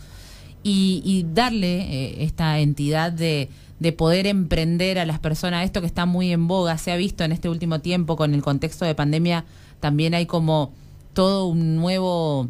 y, 0.69 1.27
darle 1.33 1.83
eh, 1.83 2.25
esta 2.25 2.59
entidad 2.59 3.13
de, 3.13 3.49
de 3.79 3.93
poder 3.93 4.27
emprender 4.27 4.99
a 4.99 5.07
las 5.07 5.21
personas, 5.21 5.65
esto 5.65 5.81
que 5.81 5.87
está 5.87 6.07
muy 6.07 6.33
en 6.33 6.49
boga, 6.49 6.77
se 6.79 6.91
ha 6.91 6.97
visto 6.97 7.23
en 7.23 7.31
este 7.31 7.49
último 7.49 7.81
tiempo 7.81 8.17
con 8.17 8.35
el 8.35 8.43
contexto 8.43 8.85
de 8.85 8.95
pandemia, 8.95 9.45
también 9.79 10.15
hay 10.15 10.27
como 10.27 10.73
todo 11.13 11.47
un 11.47 11.77
nuevo, 11.77 12.49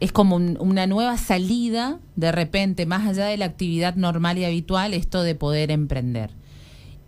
es 0.00 0.12
como 0.12 0.36
una 0.36 0.86
nueva 0.86 1.16
salida 1.16 1.98
de 2.16 2.30
repente, 2.30 2.84
más 2.84 3.06
allá 3.08 3.26
de 3.26 3.38
la 3.38 3.46
actividad 3.46 3.96
normal 3.96 4.36
y 4.36 4.44
habitual, 4.44 4.92
esto 4.92 5.22
de 5.22 5.34
poder 5.34 5.70
emprender. 5.70 6.30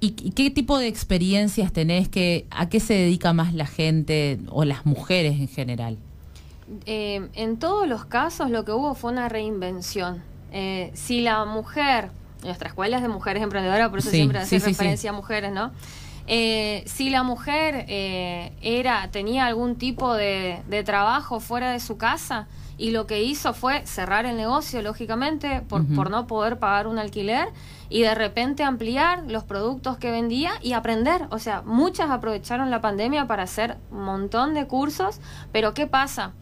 ¿Y, 0.00 0.12
qué 0.12 0.50
tipo 0.50 0.78
de 0.78 0.86
experiencias 0.86 1.74
tenés? 1.74 2.08
Que, 2.08 2.46
¿A 2.50 2.70
qué 2.70 2.80
se 2.80 2.94
dedica 2.94 3.34
más 3.34 3.52
la 3.52 3.66
gente 3.66 4.38
o 4.48 4.64
las 4.64 4.86
mujeres 4.86 5.38
en 5.38 5.48
general? 5.48 5.98
Eh, 6.86 7.28
en 7.34 7.58
todos 7.58 7.88
los 7.88 8.04
casos 8.04 8.50
lo 8.50 8.64
que 8.64 8.72
hubo 8.72 8.94
fue 8.94 9.12
una 9.12 9.28
reinvención. 9.28 10.22
Eh, 10.52 10.90
si 10.94 11.20
la 11.20 11.44
mujer, 11.44 12.10
nuestra 12.44 12.68
escuela 12.68 12.96
es 12.96 13.02
de 13.02 13.08
mujeres 13.08 13.42
emprendedoras, 13.42 13.88
por 13.88 13.98
eso 13.98 14.10
siempre 14.10 14.38
hace 14.38 14.58
referencia 14.58 15.10
a 15.10 15.12
mujeres, 15.12 15.52
¿no? 15.52 15.72
Eh, 16.26 16.84
si 16.86 17.10
la 17.10 17.24
mujer 17.24 17.86
era 17.88 19.08
tenía 19.10 19.46
algún 19.46 19.76
tipo 19.76 20.14
de, 20.14 20.62
trabajo 20.84 21.40
fuera 21.40 21.72
de 21.72 21.80
su 21.80 21.96
casa 21.96 22.46
y 22.78 22.92
lo 22.92 23.06
que 23.06 23.22
hizo 23.22 23.52
fue 23.52 23.84
cerrar 23.84 24.26
el 24.26 24.36
negocio, 24.36 24.80
lógicamente, 24.80 25.62
por, 25.68 25.84
por 25.86 26.10
no 26.10 26.26
poder 26.26 26.58
pagar 26.58 26.86
un 26.86 26.98
alquiler 26.98 27.48
y 27.88 28.02
de 28.02 28.14
repente 28.14 28.62
ampliar 28.62 29.24
los 29.26 29.42
productos 29.42 29.98
que 29.98 30.10
vendía 30.12 30.52
y 30.62 30.72
aprender. 30.72 31.26
O 31.30 31.38
sea, 31.40 31.62
muchas 31.62 32.10
aprovecharon 32.10 32.70
la 32.70 32.80
pandemia 32.80 33.26
para 33.26 33.42
hacer 33.42 33.76
un 33.90 34.04
montón 34.04 34.54
de 34.54 34.66
cursos, 34.66 35.20
pero 35.52 35.74
¿qué 35.74 35.88
pasa? 35.88 36.32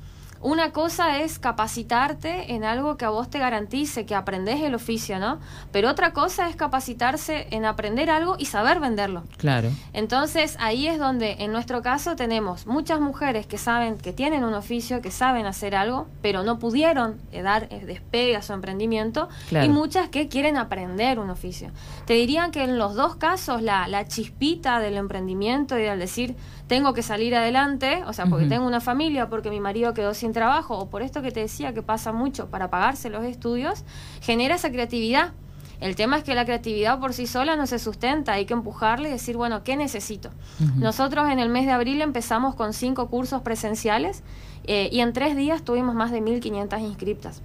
Una 0.40 0.70
cosa 0.70 1.20
es 1.20 1.38
capacitarte 1.38 2.52
en 2.54 2.64
algo 2.64 2.96
que 2.96 3.04
a 3.04 3.10
vos 3.10 3.28
te 3.28 3.38
garantice 3.38 4.06
que 4.06 4.14
aprendes 4.14 4.60
el 4.62 4.74
oficio, 4.74 5.18
¿no? 5.18 5.40
Pero 5.72 5.90
otra 5.90 6.12
cosa 6.12 6.48
es 6.48 6.56
capacitarse 6.56 7.48
en 7.50 7.64
aprender 7.64 8.08
algo 8.10 8.36
y 8.38 8.46
saber 8.46 8.78
venderlo. 8.78 9.24
Claro. 9.36 9.70
Entonces 9.92 10.56
ahí 10.60 10.86
es 10.86 10.98
donde 10.98 11.36
en 11.40 11.52
nuestro 11.52 11.82
caso 11.82 12.14
tenemos 12.14 12.66
muchas 12.66 13.00
mujeres 13.00 13.46
que 13.46 13.58
saben 13.58 13.98
que 13.98 14.12
tienen 14.12 14.44
un 14.44 14.54
oficio, 14.54 15.02
que 15.02 15.10
saben 15.10 15.46
hacer 15.46 15.74
algo, 15.74 16.06
pero 16.22 16.44
no 16.44 16.58
pudieron 16.58 17.16
eh, 17.32 17.42
dar 17.42 17.66
eh, 17.70 17.84
despegue 17.84 18.36
a 18.36 18.42
su 18.42 18.52
emprendimiento 18.52 19.28
y 19.50 19.68
muchas 19.68 20.08
que 20.08 20.28
quieren 20.28 20.56
aprender 20.56 21.18
un 21.18 21.30
oficio. 21.30 21.70
Te 22.06 22.14
dirían 22.14 22.52
que 22.52 22.62
en 22.62 22.78
los 22.78 22.94
dos 22.94 23.16
casos 23.16 23.62
la, 23.62 23.88
la 23.88 24.06
chispita 24.06 24.80
del 24.80 24.96
emprendimiento 24.96 25.78
y 25.78 25.86
al 25.86 25.98
decir 25.98 26.36
tengo 26.68 26.92
que 26.92 27.02
salir 27.02 27.34
adelante, 27.34 28.02
o 28.06 28.12
sea, 28.12 28.26
porque 28.26 28.46
tengo 28.46 28.66
una 28.66 28.80
familia, 28.80 29.28
porque 29.28 29.50
mi 29.50 29.58
marido 29.58 29.94
quedó 29.94 30.14
sin 30.14 30.32
trabajo, 30.32 30.78
o 30.78 30.90
por 30.90 31.02
esto 31.02 31.22
que 31.22 31.32
te 31.32 31.40
decía 31.40 31.72
que 31.72 31.82
pasa 31.82 32.12
mucho 32.12 32.48
para 32.48 32.70
pagarse 32.70 33.08
los 33.08 33.24
estudios, 33.24 33.84
genera 34.20 34.54
esa 34.54 34.70
creatividad. 34.70 35.32
El 35.80 35.96
tema 35.96 36.18
es 36.18 36.24
que 36.24 36.34
la 36.34 36.44
creatividad 36.44 36.98
por 37.00 37.14
sí 37.14 37.26
sola 37.26 37.56
no 37.56 37.66
se 37.66 37.78
sustenta, 37.78 38.32
hay 38.32 38.44
que 38.44 38.52
empujarle 38.52 39.08
y 39.08 39.12
decir, 39.12 39.36
bueno, 39.36 39.64
¿qué 39.64 39.76
necesito? 39.76 40.30
Nosotros 40.76 41.30
en 41.30 41.38
el 41.38 41.48
mes 41.48 41.66
de 41.66 41.72
abril 41.72 42.02
empezamos 42.02 42.54
con 42.54 42.72
cinco 42.72 43.08
cursos 43.08 43.42
presenciales 43.42 44.22
eh, 44.64 44.88
y 44.92 45.00
en 45.00 45.12
tres 45.12 45.36
días 45.36 45.62
tuvimos 45.62 45.94
más 45.94 46.10
de 46.10 46.20
1.500 46.20 46.80
inscriptas. 46.82 47.42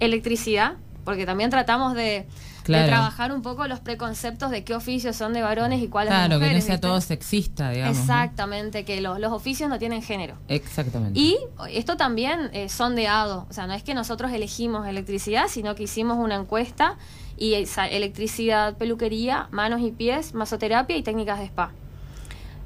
Electricidad, 0.00 0.74
porque 1.04 1.26
también 1.26 1.50
tratamos 1.50 1.94
de, 1.94 2.26
trabajar 2.64 3.32
un 3.32 3.42
poco 3.42 3.66
los 3.66 3.80
preconceptos 3.80 4.50
de 4.50 4.64
qué 4.64 4.74
oficios 4.74 5.16
son 5.16 5.32
de 5.32 5.42
varones 5.42 5.82
y 5.82 5.88
cuáles 5.88 6.12
de 6.12 6.16
mujeres. 6.16 6.38
Claro, 6.38 6.50
que 6.50 6.58
no 6.58 6.60
sea 6.62 6.80
todo 6.80 7.00
sexista, 7.00 7.70
digamos. 7.70 7.98
Exactamente, 7.98 8.84
que 8.84 9.00
los, 9.00 9.18
los, 9.18 9.32
oficios 9.32 9.68
no 9.68 9.78
tienen 9.78 10.02
género. 10.02 10.36
Exactamente. 10.48 11.18
Y 11.18 11.38
esto 11.70 11.96
también 11.96 12.50
eh, 12.52 12.68
sondeado, 12.68 13.46
o 13.48 13.52
sea, 13.52 13.66
no 13.66 13.74
es 13.74 13.82
que 13.82 13.94
nosotros 13.94 14.32
elegimos 14.32 14.86
electricidad, 14.86 15.46
sino 15.48 15.74
que 15.74 15.84
hicimos 15.84 16.18
una 16.18 16.36
encuesta 16.36 16.96
y 17.36 17.54
electricidad, 17.54 18.76
peluquería, 18.76 19.48
manos 19.50 19.80
y 19.80 19.90
pies, 19.90 20.34
masoterapia 20.34 20.96
y 20.96 21.02
técnicas 21.02 21.38
de 21.38 21.46
spa 21.46 21.72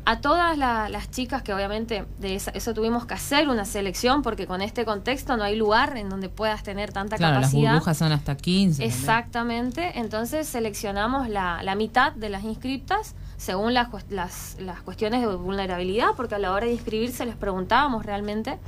a 0.09 0.23
todas 0.23 0.57
las 0.57 1.11
chicas 1.11 1.43
que 1.43 1.53
obviamente 1.53 2.07
de 2.19 2.37
eso 2.37 2.73
tuvimos 2.73 3.05
que 3.05 3.13
hacer 3.13 3.47
una 3.51 3.67
selección 3.67 4.23
porque 4.23 4.47
con 4.47 4.63
este 4.63 4.87
contexto 4.87 5.37
no 5.37 5.45
hay 5.45 5.55
lugar 5.55 5.99
en 5.99 6.09
donde 6.09 6.31
puedas 6.31 6.63
tener 6.63 6.95
tanta 6.95 7.19
claro, 7.19 7.35
capacidad. 7.35 7.65
Las 7.65 7.73
burbujas 7.75 7.99
son 7.99 8.13
hasta 8.13 8.35
15. 8.35 8.87
Exactamente, 8.87 9.99
entonces 9.99 10.49
seleccionamos 10.49 11.29
la, 11.29 11.63
la, 11.63 11.75
mitad 11.75 12.13
de 12.13 12.31
las 12.31 12.43
inscriptas 12.45 13.17
según 13.37 13.75
las, 13.75 13.89
las, 14.09 14.57
las 14.59 14.81
cuestiones 14.81 15.21
de 15.21 15.27
vulnerabilidad, 15.27 16.09
porque 16.17 16.37
a 16.37 16.39
la 16.39 16.53
hora 16.53 16.65
de 16.65 16.73
inscribirse 16.73 17.27
les 17.27 17.37
preguntábamos 17.37 18.07
realmente. 18.07 18.59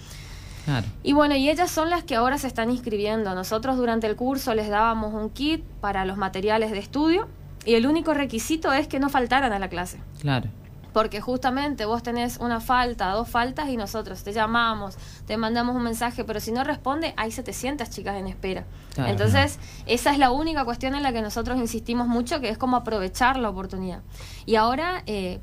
Claro. 0.66 0.87
Y 1.03 1.14
bueno, 1.14 1.37
y 1.37 1.48
ellas 1.48 1.70
son 1.70 1.88
las 1.88 2.05
que 2.05 2.16
ahora 2.16 2.37
se 2.37 2.48
están 2.48 2.70
inscribiendo. 2.70 3.35
Nosotros 3.35 3.79
durante 3.79 4.07
el 4.07 4.14
curso 4.14 4.55
les 4.55 4.68
dábamos 4.68 5.14
un 5.14 5.31
kit 5.31 5.64
para 5.81 6.05
los 6.05 6.18
materiales 6.18 6.70
de 6.70 6.81
estudio 6.81 7.29
y 7.64 7.76
el 7.76 7.87
único 7.87 8.12
requisito 8.12 8.74
es 8.74 8.88
que 8.88 9.00
no 9.00 9.09
faltaran 9.09 9.55
a 9.55 9.59
la 9.59 9.70
clase. 9.70 10.03
Claro 10.20 10.50
porque 10.92 11.20
justamente 11.20 11.85
vos 11.85 12.03
tenés 12.03 12.38
una 12.38 12.61
falta, 12.61 13.11
dos 13.11 13.29
faltas 13.29 13.68
y 13.68 13.76
nosotros 13.76 14.22
te 14.22 14.33
llamamos, 14.33 14.96
te 15.26 15.37
mandamos 15.37 15.76
un 15.76 15.83
mensaje, 15.83 16.24
pero 16.24 16.40
si 16.40 16.53
no 16.53 16.64
responde, 16.64 17.14
hay 17.16 17.31
700 17.31 17.88
chicas 17.90 18.16
en 18.16 18.26
espera. 18.26 18.64
Entonces, 18.96 19.59
esa 19.87 20.12
es 20.12 20.18
la 20.18 20.31
única 20.31 20.64
cuestión 20.64 20.94
en 20.94 21.03
la 21.03 21.12
que 21.12 21.22
nosotros 21.22 21.59
insistimos 21.59 22.09
mucho, 22.09 22.40
que 22.40 22.48
es 22.48 22.59
como 22.59 22.76
aprovechar 22.76 23.38
la 23.38 23.48
oportunidad. 23.48 24.03
Y 24.46 24.57
ahora 24.57 25.03
eh, 25.07 25.40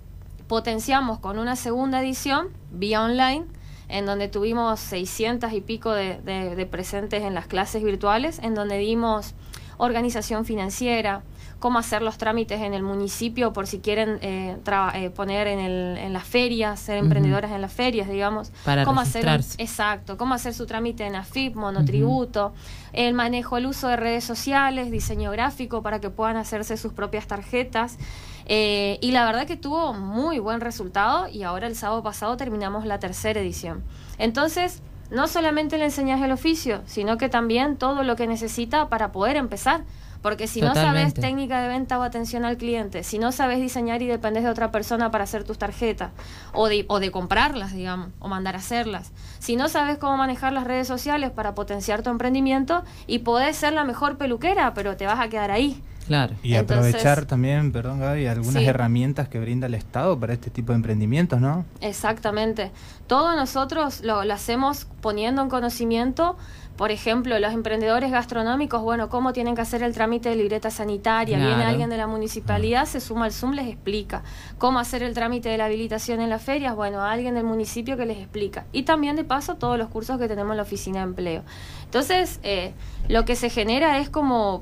potenciamos 0.47 1.19
con 1.19 1.39
una 1.39 1.55
segunda 1.55 2.01
edición, 2.01 2.49
vía 2.71 3.01
online, 3.03 3.45
en 3.89 4.05
donde 4.05 4.27
tuvimos 4.27 4.79
600 4.81 5.53
y 5.53 5.61
pico 5.61 5.93
de, 5.93 6.19
de 6.21 6.65
presentes 6.65 7.23
en 7.23 7.33
las 7.33 7.47
clases 7.47 7.83
virtuales, 7.83 8.39
en 8.39 8.53
donde 8.53 8.77
dimos 8.77 9.33
organización 9.77 10.43
financiera, 10.43 11.23
cómo 11.59 11.79
hacer 11.79 12.01
los 12.01 12.17
trámites 12.17 12.61
en 12.61 12.73
el 12.73 12.83
municipio 12.83 13.53
por 13.53 13.67
si 13.67 13.79
quieren 13.79 14.19
eh, 14.21 14.57
eh, 14.93 15.09
poner 15.09 15.47
en, 15.47 15.59
el, 15.59 15.97
en 15.97 16.13
las 16.13 16.23
ferias, 16.23 16.79
ser 16.79 16.97
emprendedoras 16.97 17.51
en 17.51 17.61
las 17.61 17.73
ferias, 17.73 18.07
digamos. 18.09 18.51
Para 18.63 18.85
cómo 18.85 19.01
hacer 19.01 19.25
exacto, 19.57 20.17
cómo 20.17 20.33
hacer 20.33 20.53
su 20.53 20.65
trámite 20.65 21.05
en 21.05 21.15
AFIP, 21.15 21.55
monotributo, 21.55 22.53
el 22.93 23.13
manejo, 23.13 23.57
el 23.57 23.65
uso 23.65 23.87
de 23.87 23.95
redes 23.95 24.23
sociales, 24.23 24.91
diseño 24.91 25.31
gráfico 25.31 25.81
para 25.81 25.99
que 25.99 26.09
puedan 26.09 26.37
hacerse 26.37 26.77
sus 26.77 26.93
propias 26.93 27.27
tarjetas. 27.27 27.97
Eh, 28.45 28.97
y 29.01 29.11
la 29.11 29.25
verdad 29.25 29.45
que 29.45 29.57
tuvo 29.57 29.93
muy 29.93 30.39
buen 30.39 30.61
resultado 30.61 31.27
y 31.27 31.43
ahora 31.43 31.67
el 31.67 31.75
sábado 31.75 32.01
pasado 32.03 32.37
terminamos 32.37 32.85
la 32.85 32.99
tercera 32.99 33.41
edición. 33.41 33.83
Entonces, 34.19 34.81
no 35.09 35.27
solamente 35.27 35.77
le 35.77 35.85
enseñas 35.85 36.21
el 36.21 36.31
oficio, 36.31 36.81
sino 36.85 37.17
que 37.17 37.29
también 37.29 37.77
todo 37.77 38.03
lo 38.03 38.15
que 38.15 38.27
necesita 38.27 38.89
para 38.89 39.11
poder 39.11 39.37
empezar 39.37 39.83
Porque 40.21 40.47
si 40.47 40.61
no 40.61 40.73
sabes 40.73 41.13
técnica 41.13 41.61
de 41.61 41.67
venta 41.67 41.99
o 41.99 42.03
atención 42.03 42.45
al 42.45 42.57
cliente, 42.57 43.03
si 43.03 43.19
no 43.19 43.31
sabes 43.31 43.59
diseñar 43.59 44.01
y 44.01 44.07
dependes 44.07 44.43
de 44.43 44.49
otra 44.49 44.71
persona 44.71 45.11
para 45.11 45.23
hacer 45.23 45.43
tus 45.43 45.57
tarjetas, 45.57 46.11
o 46.53 46.67
de, 46.67 46.85
o 46.87 46.99
de 46.99 47.11
comprarlas, 47.11 47.73
digamos, 47.73 48.09
o 48.19 48.27
mandar 48.27 48.55
a 48.55 48.59
hacerlas, 48.59 49.11
si 49.39 49.55
no 49.55 49.69
sabes 49.69 49.97
cómo 49.97 50.17
manejar 50.17 50.53
las 50.53 50.65
redes 50.65 50.87
sociales 50.87 51.31
para 51.31 51.55
potenciar 51.55 52.01
tu 52.01 52.09
emprendimiento, 52.09 52.83
y 53.05 53.19
podés 53.19 53.55
ser 53.55 53.73
la 53.73 53.83
mejor 53.83 54.17
peluquera, 54.17 54.73
pero 54.73 54.97
te 54.97 55.05
vas 55.05 55.19
a 55.19 55.29
quedar 55.29 55.51
ahí. 55.51 55.81
Claro. 56.07 56.35
Y 56.41 56.55
aprovechar 56.55 57.25
también, 57.25 57.73
perdón 57.73 57.99
Gaby, 57.99 58.27
algunas 58.27 58.63
herramientas 58.63 59.27
que 59.27 59.39
brinda 59.39 59.67
el 59.67 59.73
Estado 59.73 60.17
para 60.17 60.33
este 60.33 60.49
tipo 60.49 60.71
de 60.71 60.77
emprendimientos, 60.77 61.41
¿no? 61.41 61.65
Exactamente. 61.81 62.71
Todo 63.07 63.35
nosotros 63.35 64.01
lo, 64.03 64.21
hacemos 64.21 64.87
poniendo 65.01 65.41
en 65.41 65.49
conocimiento 65.49 66.37
por 66.77 66.91
ejemplo, 66.91 67.39
los 67.39 67.53
emprendedores 67.53 68.11
gastronómicos, 68.11 68.83
bueno, 68.83 69.09
cómo 69.09 69.33
tienen 69.33 69.55
que 69.55 69.61
hacer 69.61 69.81
el 69.81 69.93
trámite 69.93 70.29
de 70.29 70.35
libreta 70.35 70.69
sanitaria. 70.69 71.39
Viene 71.39 71.63
alguien 71.63 71.89
de 71.89 71.97
la 71.97 72.05
municipalidad, 72.05 72.85
se 72.85 72.99
suma 72.99 73.25
al 73.25 73.33
Zoom, 73.33 73.53
les 73.53 73.67
explica. 73.67 74.21
Cómo 74.59 74.77
hacer 74.77 75.01
el 75.01 75.15
trámite 75.15 75.49
de 75.49 75.57
la 75.57 75.65
habilitación 75.65 76.21
en 76.21 76.29
las 76.29 76.43
ferias, 76.43 76.75
bueno, 76.75 77.01
alguien 77.01 77.33
del 77.33 77.45
municipio 77.45 77.97
que 77.97 78.05
les 78.05 78.19
explica. 78.19 78.65
Y 78.71 78.83
también, 78.83 79.15
de 79.15 79.23
paso, 79.23 79.55
todos 79.55 79.79
los 79.79 79.89
cursos 79.89 80.19
que 80.19 80.27
tenemos 80.27 80.51
en 80.51 80.57
la 80.57 80.63
oficina 80.63 80.99
de 80.99 81.05
empleo. 81.05 81.43
Entonces, 81.85 82.39
eh, 82.43 82.73
lo 83.07 83.25
que 83.25 83.35
se 83.35 83.49
genera 83.49 83.97
es 83.97 84.09
como 84.09 84.61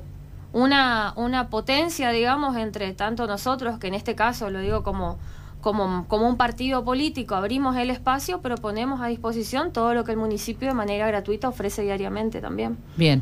una, 0.54 1.12
una 1.16 1.50
potencia, 1.50 2.10
digamos, 2.12 2.56
entre 2.56 2.94
tanto 2.94 3.26
nosotros, 3.26 3.78
que 3.78 3.88
en 3.88 3.94
este 3.94 4.14
caso 4.14 4.48
lo 4.48 4.60
digo 4.60 4.82
como, 4.82 5.18
como, 5.66 6.06
como 6.06 6.28
un 6.28 6.36
partido 6.36 6.84
político, 6.84 7.34
abrimos 7.34 7.74
el 7.76 7.90
espacio, 7.90 8.40
pero 8.40 8.54
ponemos 8.54 9.00
a 9.00 9.08
disposición 9.08 9.72
todo 9.72 9.94
lo 9.94 10.04
que 10.04 10.12
el 10.12 10.16
municipio 10.16 10.68
de 10.68 10.74
manera 10.74 11.08
gratuita 11.08 11.48
ofrece 11.48 11.82
diariamente 11.82 12.40
también. 12.40 12.78
Bien. 12.96 13.20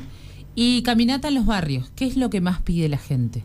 Y 0.54 0.82
caminata 0.82 1.28
en 1.28 1.36
los 1.36 1.46
barrios, 1.46 1.90
¿qué 1.96 2.04
es 2.04 2.18
lo 2.18 2.28
que 2.28 2.42
más 2.42 2.60
pide 2.60 2.90
la 2.90 2.98
gente? 2.98 3.44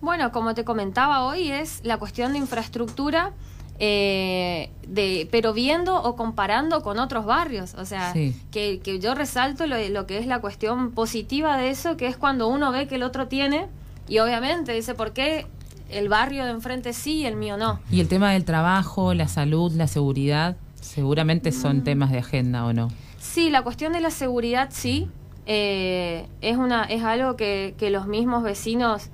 Bueno, 0.00 0.32
como 0.32 0.54
te 0.54 0.64
comentaba 0.64 1.26
hoy, 1.26 1.50
es 1.50 1.80
la 1.84 1.98
cuestión 1.98 2.32
de 2.32 2.38
infraestructura 2.38 3.32
eh, 3.80 4.70
de, 4.86 5.28
pero 5.30 5.52
viendo 5.52 6.02
o 6.02 6.16
comparando 6.16 6.80
con 6.80 6.98
otros 6.98 7.26
barrios. 7.26 7.74
O 7.74 7.84
sea, 7.84 8.14
que, 8.14 8.80
que, 8.82 8.98
yo 8.98 9.14
resalto 9.14 9.66
lo, 9.66 9.76
lo, 9.90 10.06
que 10.06 10.16
es 10.16 10.26
la 10.26 10.40
cuestión 10.40 10.92
positiva 10.92 11.58
de 11.58 11.68
eso, 11.68 11.98
que 11.98 12.06
es 12.06 12.16
cuando 12.16 12.48
uno 12.48 12.72
ve 12.72 12.88
que 12.88 12.94
el 12.94 13.02
otro 13.02 13.28
tiene 13.28 13.66
y 14.08 14.20
obviamente 14.20 14.72
dice, 14.72 14.94
¿por 14.94 15.12
qué 15.12 15.46
el 15.88 16.08
barrio 16.08 16.44
de 16.44 16.50
enfrente 16.50 16.92
sí 16.92 17.18
y 17.18 17.26
el 17.26 17.36
mío 17.36 17.56
no? 17.56 17.80
Y 17.90 18.00
el 18.00 18.08
tema 18.08 18.32
del 18.32 18.44
trabajo, 18.44 19.14
la 19.14 19.28
salud, 19.28 19.72
la 19.72 19.86
seguridad, 19.86 20.56
seguramente 20.80 21.52
son 21.52 21.78
mm. 21.78 21.84
temas 21.84 22.10
de 22.10 22.18
agenda 22.18 22.64
o 22.64 22.72
no. 22.72 22.88
Sí, 23.18 23.50
la 23.50 23.62
cuestión 23.62 23.92
de 23.92 24.00
la 24.00 24.10
seguridad 24.10 24.68
sí. 24.72 25.08
Eh, 25.50 26.26
es, 26.42 26.58
una, 26.58 26.84
es 26.84 27.02
algo 27.02 27.36
que, 27.36 27.74
que 27.78 27.88
los 27.88 28.06
mismos 28.06 28.42
vecinos, 28.42 29.08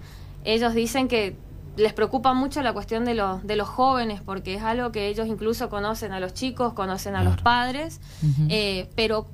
ellos 0.45 0.75
dicen 0.75 1.07
que 1.07 1.37
les 1.77 1.93
preocupa 1.93 2.35
mucho 2.35 2.63
la 2.63 2.73
cuestión 2.73 3.05
de, 3.05 3.15
los 3.15 3.47
de 3.47 3.57
los 3.57 3.69
jóvenes, 3.69 4.21
porque 4.21 4.55
es 4.55 4.63
algo 4.63 4.93
que 4.93 5.09
ellos 5.09 5.27
incluso 5.27 5.69
conocen 5.69 6.13
a 6.13 6.21
los 6.21 6.35
chicos, 6.35 6.73
conocen 6.73 7.17
a 7.17 7.25
los 7.25 7.41
padres, 7.41 8.01
eh, 8.49 8.89
pero 8.95 9.27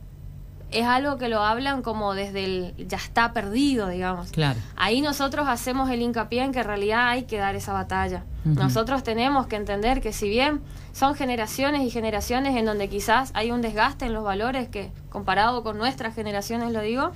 es 0.72 0.86
algo 0.86 1.16
que 1.16 1.28
lo 1.28 1.42
hablan 1.42 1.82
como 1.82 2.14
desde 2.14 2.44
el 2.44 2.88
ya 2.88 2.96
está 2.96 3.32
perdido, 3.32 3.88
digamos. 3.88 4.30
Claro. 4.30 4.58
Ahí 4.76 5.00
nosotros 5.00 5.48
hacemos 5.48 5.90
el 5.90 6.02
hincapié 6.02 6.42
en 6.42 6.52
que 6.52 6.60
en 6.60 6.66
realidad 6.66 7.08
hay 7.08 7.24
que 7.24 7.38
dar 7.38 7.56
esa 7.56 7.72
batalla. 7.72 8.24
Nosotros 8.44 9.02
tenemos 9.02 9.46
que 9.46 9.56
entender 9.56 10.00
que 10.00 10.12
si 10.12 10.28
bien 10.28 10.60
son 10.92 11.14
generaciones 11.14 11.82
y 11.82 11.90
generaciones 11.90 12.56
en 12.56 12.64
donde 12.64 12.88
quizás 12.88 13.32
hay 13.34 13.50
un 13.50 13.60
desgaste 13.60 14.06
en 14.06 14.14
los 14.14 14.24
valores 14.24 14.68
que 14.68 14.90
comparado 15.10 15.62
con 15.62 15.76
nuestras 15.76 16.14
generaciones 16.14 16.72
lo 16.72 16.80
digo, 16.80 17.12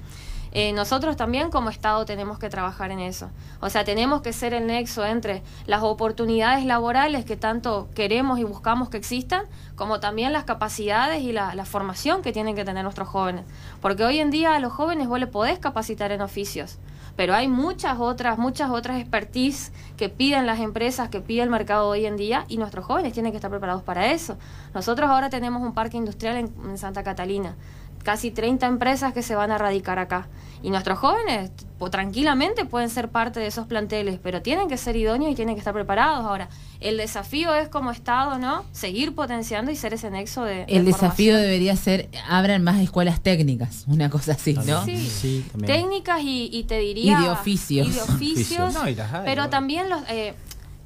eh, 0.57 0.73
nosotros 0.73 1.17
también 1.17 1.51
como 1.51 1.69
Estado 1.69 2.05
tenemos 2.05 2.39
que 2.39 2.49
trabajar 2.49 2.93
en 2.93 3.01
eso. 3.01 3.29
O 3.61 3.69
sea, 3.71 3.85
tenemos 3.85 4.23
que 4.23 4.33
ser 4.33 4.55
el 4.55 4.69
nexo 4.69 5.05
entre 5.05 5.43
las 5.67 5.83
oportunidades 5.83 6.65
laborales 6.65 7.25
que 7.25 7.37
tanto 7.37 7.89
queremos 7.93 8.39
y 8.39 8.45
buscamos 8.45 8.89
que 8.89 8.97
existan, 8.97 9.47
como 9.75 9.99
también 9.99 10.33
las 10.33 10.45
capacidades 10.45 11.23
y 11.23 11.33
la, 11.33 11.53
formación 11.65 12.23
que 12.23 12.33
tienen 12.33 12.55
que 12.55 12.65
tener 12.65 12.85
nuestros 12.85 13.09
jóvenes. 13.09 13.45
Porque 13.81 14.05
hoy 14.05 14.21
en 14.21 14.31
día 14.31 14.55
a 14.55 14.61
los 14.61 14.73
jóvenes 14.73 15.09
vos 15.09 15.19
le 15.19 15.27
podés 15.27 15.59
capacitar 15.59 16.13
en 16.13 16.23
oficios 16.23 16.79
pero 17.17 17.33
hay 17.33 17.47
muchas 17.47 18.01
otras, 18.01 18.39
muchas 18.39 18.71
otras 18.71 18.99
expertise 18.99 19.71
que 19.97 20.09
piden 20.09 20.47
las 20.47 20.59
empresas, 20.59 21.11
que 21.11 21.21
pide 21.21 21.45
el 21.45 21.49
mercado 21.49 21.87
hoy 21.87 22.07
en 22.07 22.17
día 22.17 22.45
y 22.49 22.57
nuestros 22.57 22.85
jóvenes 22.85 23.13
tienen 23.13 23.31
que 23.31 23.37
estar 23.37 23.53
preparados 23.53 23.85
para 23.85 24.11
eso. 24.11 24.37
Nosotros 24.75 25.09
ahora 25.09 25.31
tenemos 25.31 25.63
un 25.63 25.75
parque 25.75 25.97
industrial 25.97 26.37
en 26.39 26.77
Santa 26.77 27.05
Catalina 27.05 27.55
casi 28.05 28.31
30 28.31 28.67
empresas 28.67 29.13
que 29.13 29.23
se 29.23 29.35
van 29.35 29.51
a 29.51 29.59
radicar 29.59 29.99
acá. 29.99 30.29
Y 30.63 30.71
nuestros 30.71 30.99
jóvenes 30.99 31.51
tranquilamente 31.91 32.65
pueden 32.65 32.91
ser 32.91 33.09
parte 33.09 33.41
de 33.41 33.47
esos 33.47 33.67
planteles, 33.67 34.19
pero 34.23 34.43
tienen 34.43 34.69
que 34.69 34.77
ser 34.77 34.97
idóneos 34.97 35.33
y 35.33 35.35
tienen 35.35 35.55
que 35.55 35.59
estar 35.59 35.75
preparados. 35.75 36.25
Ahora, 36.25 36.49
el 36.81 36.97
desafío 36.97 37.55
es 37.55 37.69
como 37.69 37.91
Estado, 37.91 38.39
¿no? 38.39 38.65
Seguir 38.73 39.15
potenciando 39.15 39.71
y 39.71 39.77
ser 39.77 39.95
ese 39.95 40.11
nexo 40.11 40.45
de... 40.45 40.65
El 40.69 40.85
desafío 40.85 41.37
debería 41.37 41.77
ser, 41.77 42.09
abran 42.29 42.63
más 42.63 42.81
escuelas 42.81 43.21
técnicas, 43.21 43.85
una 43.87 44.11
cosa 44.11 44.33
así, 44.33 44.55
¿no? 44.55 44.85
Sí, 44.85 45.45
técnicas 45.67 46.21
y, 46.23 46.65
te 46.69 46.79
diría... 46.79 47.21
Y 47.21 47.25
de 47.25 47.31
oficios. 47.31 47.89
Y 47.89 47.91
de 47.91 48.01
oficios, 48.01 48.75
pero 49.25 49.49
también 49.49 49.89
los, 49.89 50.01
eh, 50.09 50.35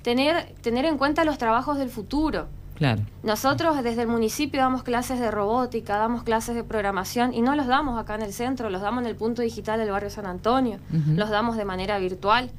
tener, 0.02 0.54
tener 0.62 0.84
en 0.84 0.98
cuenta 0.98 1.24
los 1.24 1.38
trabajos 1.38 1.78
del 1.78 1.90
futuro. 1.90 2.48
Claro. 2.78 3.02
Nosotros 3.24 3.82
desde 3.82 4.02
el 4.02 4.08
municipio 4.08 4.60
damos 4.60 4.84
clases 4.84 5.18
de 5.18 5.30
robótica, 5.30 5.96
damos 5.96 6.22
clases 6.22 6.54
de 6.54 6.62
programación 6.62 7.34
y 7.34 7.42
no 7.42 7.56
los 7.56 7.66
damos 7.66 8.00
acá 8.00 8.14
en 8.14 8.22
el 8.22 8.32
centro, 8.32 8.70
los 8.70 8.80
damos 8.80 9.02
en 9.02 9.08
el 9.08 9.16
punto 9.16 9.42
digital 9.42 9.80
del 9.80 9.90
barrio 9.90 10.10
San 10.10 10.26
Antonio, 10.26 10.78
los 11.16 11.28
damos 11.28 11.56
de 11.56 11.64
manera 11.64 11.98
virtual. 11.98 12.50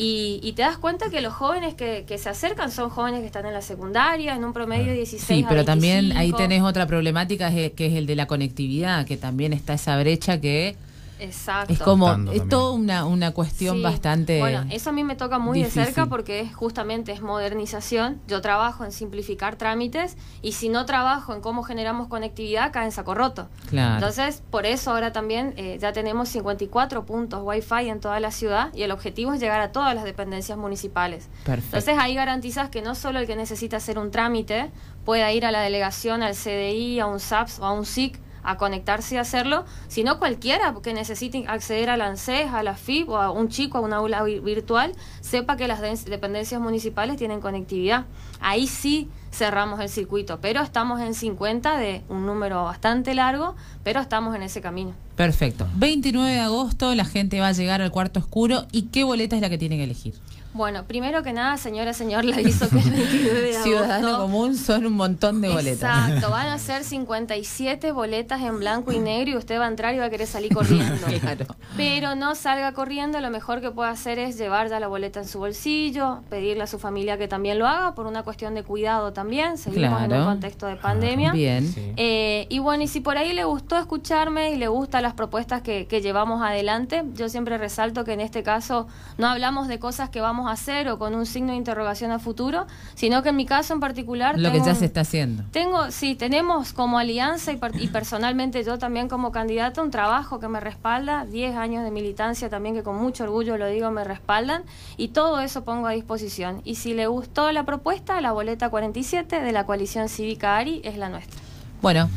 Y, 0.00 0.52
te 0.54 0.62
das 0.62 0.78
cuenta 0.78 1.10
que 1.10 1.20
los 1.20 1.34
jóvenes 1.34 1.74
que, 1.74 2.04
se 2.18 2.28
acercan 2.28 2.70
son 2.70 2.88
jóvenes 2.88 3.20
que 3.20 3.26
están 3.26 3.46
en 3.46 3.52
la 3.52 3.62
secundaria, 3.62 4.34
en 4.36 4.44
un 4.44 4.52
promedio 4.52 4.86
de 4.86 4.94
16 4.94 5.22
Sí, 5.22 5.44
pero 5.48 5.64
también 5.64 6.16
ahí 6.16 6.32
tenés 6.32 6.62
otra 6.62 6.86
problemática 6.86 7.50
que 7.50 7.86
es 7.86 7.94
el 7.94 8.06
de 8.06 8.14
la 8.14 8.26
conectividad, 8.26 9.04
que 9.06 9.16
también 9.16 9.52
está 9.52 9.74
esa 9.74 9.98
brecha 9.98 10.40
que 10.40 10.76
Exacto. 11.18 11.72
Es 11.72 11.78
como, 11.80 12.12
es 12.32 12.48
toda 12.48 12.72
una, 12.72 13.04
una 13.04 13.32
cuestión 13.32 13.82
bastante. 13.82 14.40
Bueno, 14.40 14.64
eso 14.70 14.90
a 14.90 14.92
mí 14.92 15.04
me 15.04 15.16
toca 15.16 15.38
muy 15.38 15.62
de 15.62 15.70
cerca 15.70 16.06
porque 16.06 16.40
es 16.40 16.54
justamente 16.54 17.12
es 17.12 17.20
modernización. 17.22 18.20
Yo 18.26 18.40
trabajo 18.40 18.84
en 18.84 18.92
simplificar 18.92 19.56
trámites 19.56 20.16
y 20.42 20.52
si 20.52 20.68
no 20.68 20.86
trabajo 20.86 21.34
en 21.34 21.40
cómo 21.40 21.62
generamos 21.62 22.08
conectividad, 22.08 22.72
cae 22.72 22.86
en 22.86 22.92
saco 22.92 23.14
roto. 23.14 23.48
Claro. 23.68 23.94
Entonces, 23.94 24.42
por 24.50 24.66
eso 24.66 24.90
ahora 24.90 25.12
también 25.12 25.54
eh, 25.56 25.78
ya 25.80 25.92
tenemos 25.92 26.28
54 26.28 27.04
puntos 27.04 27.40
Wi-Fi 27.42 27.88
en 27.88 28.00
toda 28.00 28.20
la 28.20 28.30
ciudad 28.30 28.72
y 28.74 28.82
el 28.82 28.90
objetivo 28.90 29.32
es 29.32 29.40
llegar 29.40 29.60
a 29.60 29.72
todas 29.72 29.94
las 29.94 30.04
dependencias 30.04 30.58
municipales. 30.58 31.28
Perfecto. 31.44 31.76
Entonces, 31.76 31.96
ahí 31.98 32.14
garantizas 32.14 32.70
que 32.70 32.82
no 32.82 32.94
solo 32.94 33.18
el 33.18 33.26
que 33.26 33.36
necesita 33.36 33.78
hacer 33.78 33.98
un 33.98 34.10
trámite 34.10 34.70
pueda 35.04 35.32
ir 35.32 35.46
a 35.46 35.50
la 35.50 35.60
delegación, 35.60 36.22
al 36.22 36.34
CDI, 36.34 37.00
a 37.00 37.06
un 37.06 37.20
SAPS 37.20 37.60
o 37.60 37.64
a 37.64 37.72
un 37.72 37.86
SIC 37.86 38.20
a 38.48 38.56
conectarse 38.56 39.16
y 39.16 39.18
hacerlo, 39.18 39.66
sino 39.88 40.18
cualquiera 40.18 40.74
que 40.82 40.94
necesite 40.94 41.44
acceder 41.46 41.90
a 41.90 41.98
la 41.98 42.06
ANSES, 42.06 42.50
a 42.50 42.62
la 42.62 42.74
FIP 42.74 43.10
o 43.10 43.18
a 43.18 43.30
un 43.30 43.50
chico 43.50 43.76
a 43.76 43.82
una 43.82 43.96
aula 43.96 44.22
virtual, 44.22 44.94
sepa 45.20 45.58
que 45.58 45.68
las 45.68 45.82
dependencias 46.06 46.58
municipales 46.58 47.18
tienen 47.18 47.42
conectividad. 47.42 48.06
Ahí 48.40 48.66
sí 48.66 49.10
cerramos 49.30 49.80
el 49.80 49.90
circuito, 49.90 50.40
pero 50.40 50.62
estamos 50.62 50.98
en 51.02 51.12
50 51.12 51.76
de 51.76 52.02
un 52.08 52.24
número 52.24 52.64
bastante 52.64 53.14
largo, 53.14 53.54
pero 53.84 54.00
estamos 54.00 54.34
en 54.34 54.42
ese 54.42 54.62
camino. 54.62 54.94
Perfecto. 55.14 55.68
29 55.74 56.32
de 56.32 56.40
agosto 56.40 56.94
la 56.94 57.04
gente 57.04 57.40
va 57.40 57.48
a 57.48 57.52
llegar 57.52 57.82
al 57.82 57.90
cuarto 57.90 58.18
oscuro 58.18 58.66
y 58.72 58.84
¿qué 58.84 59.04
boleta 59.04 59.36
es 59.36 59.42
la 59.42 59.50
que 59.50 59.58
tiene 59.58 59.76
que 59.76 59.84
elegir? 59.84 60.14
Bueno, 60.54 60.84
primero 60.84 61.22
que 61.22 61.32
nada, 61.32 61.56
señora, 61.58 61.92
señor, 61.92 62.24
le 62.24 62.34
aviso 62.34 62.68
que 62.70 62.78
el 62.78 63.54
Ciudadano 63.62 64.18
común 64.18 64.56
son 64.56 64.86
un 64.86 64.94
montón 64.94 65.40
de 65.40 65.50
boletas. 65.50 66.08
Exacto, 66.08 66.30
van 66.30 66.48
a 66.48 66.58
ser 66.58 66.84
57 66.84 67.92
boletas 67.92 68.40
en 68.40 68.58
blanco 68.58 68.92
y 68.92 68.98
negro 68.98 69.32
y 69.32 69.36
usted 69.36 69.60
va 69.60 69.66
a 69.66 69.68
entrar 69.68 69.94
y 69.94 69.98
va 69.98 70.06
a 70.06 70.10
querer 70.10 70.26
salir 70.26 70.52
corriendo. 70.52 71.06
claro. 71.20 71.46
Pero 71.76 72.14
no 72.14 72.34
salga 72.34 72.72
corriendo, 72.72 73.20
lo 73.20 73.30
mejor 73.30 73.60
que 73.60 73.70
puede 73.70 73.90
hacer 73.90 74.18
es 74.18 74.38
llevar 74.38 74.68
ya 74.68 74.80
la 74.80 74.88
boleta 74.88 75.20
en 75.20 75.28
su 75.28 75.38
bolsillo, 75.38 76.22
pedirle 76.30 76.62
a 76.62 76.66
su 76.66 76.78
familia 76.78 77.18
que 77.18 77.28
también 77.28 77.58
lo 77.58 77.66
haga 77.66 77.94
por 77.94 78.06
una 78.06 78.22
cuestión 78.22 78.54
de 78.54 78.62
cuidado 78.62 79.12
también, 79.12 79.58
seguimos 79.58 80.02
en 80.02 80.12
un 80.12 80.24
contexto 80.24 80.66
de 80.66 80.76
pandemia. 80.76 81.32
Bien. 81.32 81.72
Eh, 81.96 82.46
y 82.48 82.58
bueno, 82.58 82.84
y 82.84 82.88
si 82.88 83.00
por 83.00 83.18
ahí 83.18 83.34
le 83.34 83.44
gustó 83.44 83.78
escucharme 83.78 84.52
y 84.52 84.56
le 84.56 84.68
gustan 84.68 85.02
las 85.02 85.12
propuestas 85.12 85.60
que, 85.62 85.86
que 85.86 86.00
llevamos 86.00 86.42
adelante, 86.42 87.04
yo 87.14 87.28
siempre 87.28 87.58
resalto 87.58 88.04
que 88.04 88.14
en 88.14 88.20
este 88.20 88.42
caso 88.42 88.86
no 89.18 89.28
hablamos 89.28 89.68
de 89.68 89.78
cosas 89.78 90.08
que 90.08 90.20
vamos 90.20 90.37
a 90.46 90.52
hacer 90.52 90.88
o 90.88 90.98
con 90.98 91.14
un 91.14 91.26
signo 91.26 91.52
de 91.52 91.58
interrogación 91.58 92.10
a 92.10 92.18
futuro, 92.18 92.66
sino 92.94 93.22
que 93.22 93.30
en 93.30 93.36
mi 93.36 93.46
caso 93.46 93.74
en 93.74 93.80
particular... 93.80 94.38
Lo 94.38 94.52
que 94.52 94.60
ya 94.60 94.74
se 94.74 94.84
está 94.84 95.00
haciendo. 95.00 95.44
Tengo, 95.50 95.90
sí, 95.90 96.14
tenemos 96.14 96.72
como 96.72 96.98
alianza 96.98 97.52
y, 97.52 97.58
y 97.78 97.88
personalmente 97.88 98.62
yo 98.62 98.78
también 98.78 99.08
como 99.08 99.32
candidata 99.32 99.82
un 99.82 99.90
trabajo 99.90 100.38
que 100.38 100.48
me 100.48 100.60
respalda, 100.60 101.24
10 101.24 101.56
años 101.56 101.84
de 101.84 101.90
militancia 101.90 102.48
también 102.48 102.74
que 102.74 102.82
con 102.82 102.96
mucho 102.96 103.24
orgullo 103.24 103.56
lo 103.56 103.66
digo 103.66 103.90
me 103.90 104.04
respaldan 104.04 104.62
y 104.96 105.08
todo 105.08 105.40
eso 105.40 105.64
pongo 105.64 105.86
a 105.86 105.92
disposición. 105.92 106.60
Y 106.64 106.76
si 106.76 106.94
le 106.94 107.06
gustó 107.06 107.50
la 107.52 107.64
propuesta, 107.64 108.20
la 108.20 108.32
boleta 108.32 108.68
47 108.68 109.40
de 109.40 109.52
la 109.52 109.66
coalición 109.66 110.08
cívica 110.08 110.56
ARI 110.56 110.80
es 110.84 110.96
la 110.96 111.08
nuestra. 111.08 111.40
Bueno. 111.82 112.08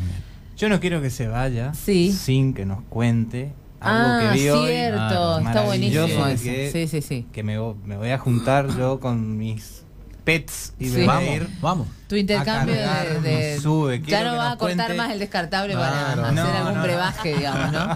Yo 0.57 0.69
no 0.69 0.79
quiero 0.79 1.01
que 1.01 1.09
se 1.09 1.27
vaya 1.27 1.73
sí. 1.73 2.11
sin 2.11 2.53
que 2.53 2.65
nos 2.65 2.83
cuente 2.83 3.51
algo 3.81 4.19
que 4.19 4.33
vi 4.33 4.39
cierto, 4.39 5.39
está 5.39 5.63
buenísimo. 5.63 6.25
Que, 6.41 6.69
sí, 6.71 6.87
sí, 6.87 7.01
sí. 7.01 7.25
Que 7.31 7.43
me, 7.43 7.57
me 7.85 7.97
voy 7.97 8.09
a 8.09 8.17
juntar 8.17 8.67
yo 8.77 8.99
con 8.99 9.37
mis 9.37 9.83
pets 10.23 10.73
y 10.79 10.89
sí. 10.89 11.05
vamos, 11.05 11.39
vamos. 11.61 11.87
Tu 12.11 12.17
intercambio 12.17 12.75
de, 13.21 13.57
sube. 13.61 14.01
Ya 14.05 14.25
no 14.25 14.35
va 14.35 14.51
a 14.51 14.57
cortar 14.57 14.93
más 14.95 15.11
el 15.11 15.19
descartable 15.19 15.75
para 15.75 16.11
hacer 16.11 16.55
algún 16.57 16.83
brebaje, 16.83 17.37
digamos, 17.37 17.71
¿no? 17.71 17.87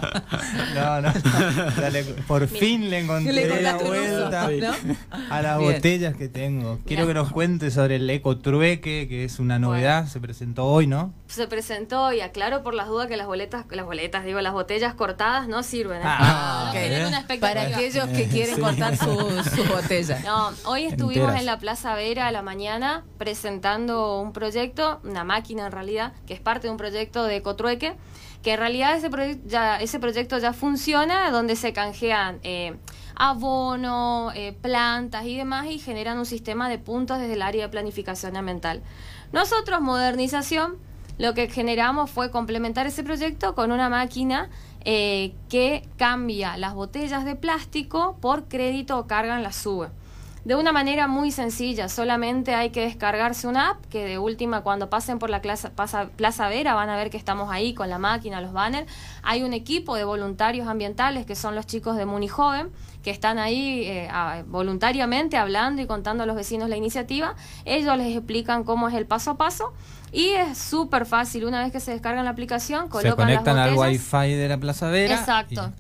no, 0.73 1.01
no. 1.01 1.13
por 2.25 2.47
fin 2.47 2.89
le 2.89 2.99
encontré 2.99 3.61
la 3.61 3.75
vuelta 3.75 4.47
a 5.29 5.41
las 5.41 5.59
botellas 5.59 6.15
que 6.15 6.29
tengo. 6.29 6.79
Quiero 6.85 7.05
que 7.07 7.13
nos 7.13 7.29
cuente 7.29 7.71
sobre 7.71 7.97
el 7.97 8.09
Eco 8.09 8.37
Trueque, 8.37 9.07
que 9.09 9.25
es 9.25 9.39
una 9.39 9.59
novedad, 9.59 10.07
se 10.07 10.21
presentó 10.21 10.63
hoy, 10.63 10.87
¿no? 10.87 11.13
Se 11.27 11.47
presentó 11.47 12.13
y 12.13 12.21
aclaro 12.21 12.63
por 12.63 12.73
las 12.73 12.87
dudas 12.87 13.07
que 13.07 13.17
las 13.17 13.27
boletas, 13.27 13.65
las 13.69 13.85
boletas, 13.85 14.23
digo, 14.23 14.39
las 14.39 14.53
botellas 14.53 14.93
cortadas 14.93 15.49
no 15.49 15.61
sirven. 15.61 15.97
¿eh? 15.97 16.05
Ah, 16.05 16.73
Para 17.41 17.63
aquellos 17.63 18.07
que 18.15 18.29
quieren 18.29 18.61
cortar 18.61 18.95
sus 18.95 19.45
su 19.47 19.65
botellas. 19.65 20.23
No, 20.23 20.51
hoy 20.63 20.85
estuvimos 20.85 21.35
en 21.35 21.45
la 21.45 21.59
Plaza 21.59 21.95
Vera 21.95 22.27
a 22.27 22.31
la 22.31 22.43
mañana 22.43 23.03
presentando 23.17 24.04
un 24.21 24.33
proyecto, 24.33 24.99
una 25.03 25.23
máquina 25.23 25.65
en 25.65 25.71
realidad, 25.71 26.13
que 26.27 26.33
es 26.33 26.39
parte 26.39 26.67
de 26.67 26.71
un 26.71 26.77
proyecto 26.77 27.23
de 27.23 27.41
Cotrueque, 27.41 27.95
que 28.43 28.53
en 28.53 28.59
realidad 28.59 28.95
ese, 28.95 29.99
proyecto 29.99 30.37
ya 30.37 30.53
funciona, 30.53 31.31
donde 31.31 31.55
se 31.55 31.73
canjean 31.73 32.39
eh, 32.43 32.75
abono, 33.15 34.31
eh, 34.35 34.55
plantas 34.61 35.25
y 35.25 35.35
demás, 35.35 35.67
y 35.67 35.79
generan 35.79 36.19
un 36.19 36.25
sistema 36.25 36.69
de 36.69 36.77
puntos 36.77 37.19
desde 37.19 37.33
el 37.33 37.41
área 37.41 37.63
de 37.63 37.69
planificación 37.69 38.37
ambiental. 38.37 38.81
Nosotros, 39.31 39.81
modernización, 39.81 40.77
lo 41.17 41.33
que 41.33 41.49
generamos 41.49 42.11
fue 42.11 42.29
complementar 42.29 42.87
ese 42.87 43.03
proyecto 43.03 43.55
con 43.55 43.71
una 43.71 43.89
máquina 43.89 44.49
eh, 44.83 45.33
que 45.49 45.87
cambia 45.97 46.57
las 46.57 46.73
botellas 46.73 47.25
de 47.25 47.35
plástico 47.35 48.17
por 48.21 48.47
crédito 48.47 48.99
o 48.99 49.07
carga 49.07 49.35
en 49.37 49.43
la 49.43 49.51
sube 49.51 49.89
de 50.45 50.55
una 50.55 50.71
manera 50.71 51.07
muy 51.07 51.31
sencilla. 51.31 51.89
Solamente 51.89 52.53
hay 52.53 52.69
que 52.69 52.81
descargarse 52.81 53.47
una 53.47 53.71
app 53.71 53.85
que 53.87 54.05
de 54.05 54.19
última 54.19 54.61
cuando 54.61 54.91
pasen 54.91 55.17
por 55.17 55.31
la 55.31 55.41
plaza, 55.41 55.71
plaza 55.71 56.49
Vera 56.49 56.75
van 56.75 56.89
a 56.89 56.95
ver 56.95 57.09
que 57.09 57.17
estamos 57.17 57.51
ahí 57.51 57.73
con 57.73 57.89
la 57.89 57.97
máquina, 57.97 58.39
los 58.41 58.53
banners. 58.53 58.87
Hay 59.23 59.41
un 59.43 59.53
equipo 59.53 59.95
de 59.95 60.03
voluntarios 60.03 60.67
ambientales 60.67 61.25
que 61.25 61.35
son 61.35 61.55
los 61.55 61.65
chicos 61.65 61.97
de 61.97 62.05
Muni 62.05 62.27
Joven 62.27 62.69
que 63.03 63.11
están 63.11 63.37
ahí 63.37 63.83
eh, 63.85 64.09
voluntariamente 64.47 65.37
hablando 65.37 65.81
y 65.81 65.87
contando 65.87 66.23
a 66.23 66.25
los 66.27 66.35
vecinos 66.35 66.69
la 66.69 66.77
iniciativa. 66.77 67.35
Ellos 67.63 67.97
les 67.97 68.15
explican 68.15 68.63
cómo 68.63 68.87
es 68.87 68.93
el 68.93 69.07
paso 69.07 69.31
a 69.31 69.37
paso 69.37 69.73
y 70.11 70.29
es 70.29 70.57
súper 70.59 71.07
fácil. 71.07 71.45
Una 71.45 71.63
vez 71.63 71.71
que 71.71 71.79
se 71.79 71.91
descargan 71.91 72.23
la 72.23 72.31
aplicación, 72.31 72.87
colocan 72.87 73.11
se 73.11 73.15
conectan 73.15 73.57
al 73.57 73.75
wifi 73.75 74.33
de 74.33 74.47
la 74.47 74.59
Plaza 74.59 74.89
Vera. 74.89 75.15
Exacto 75.15 75.71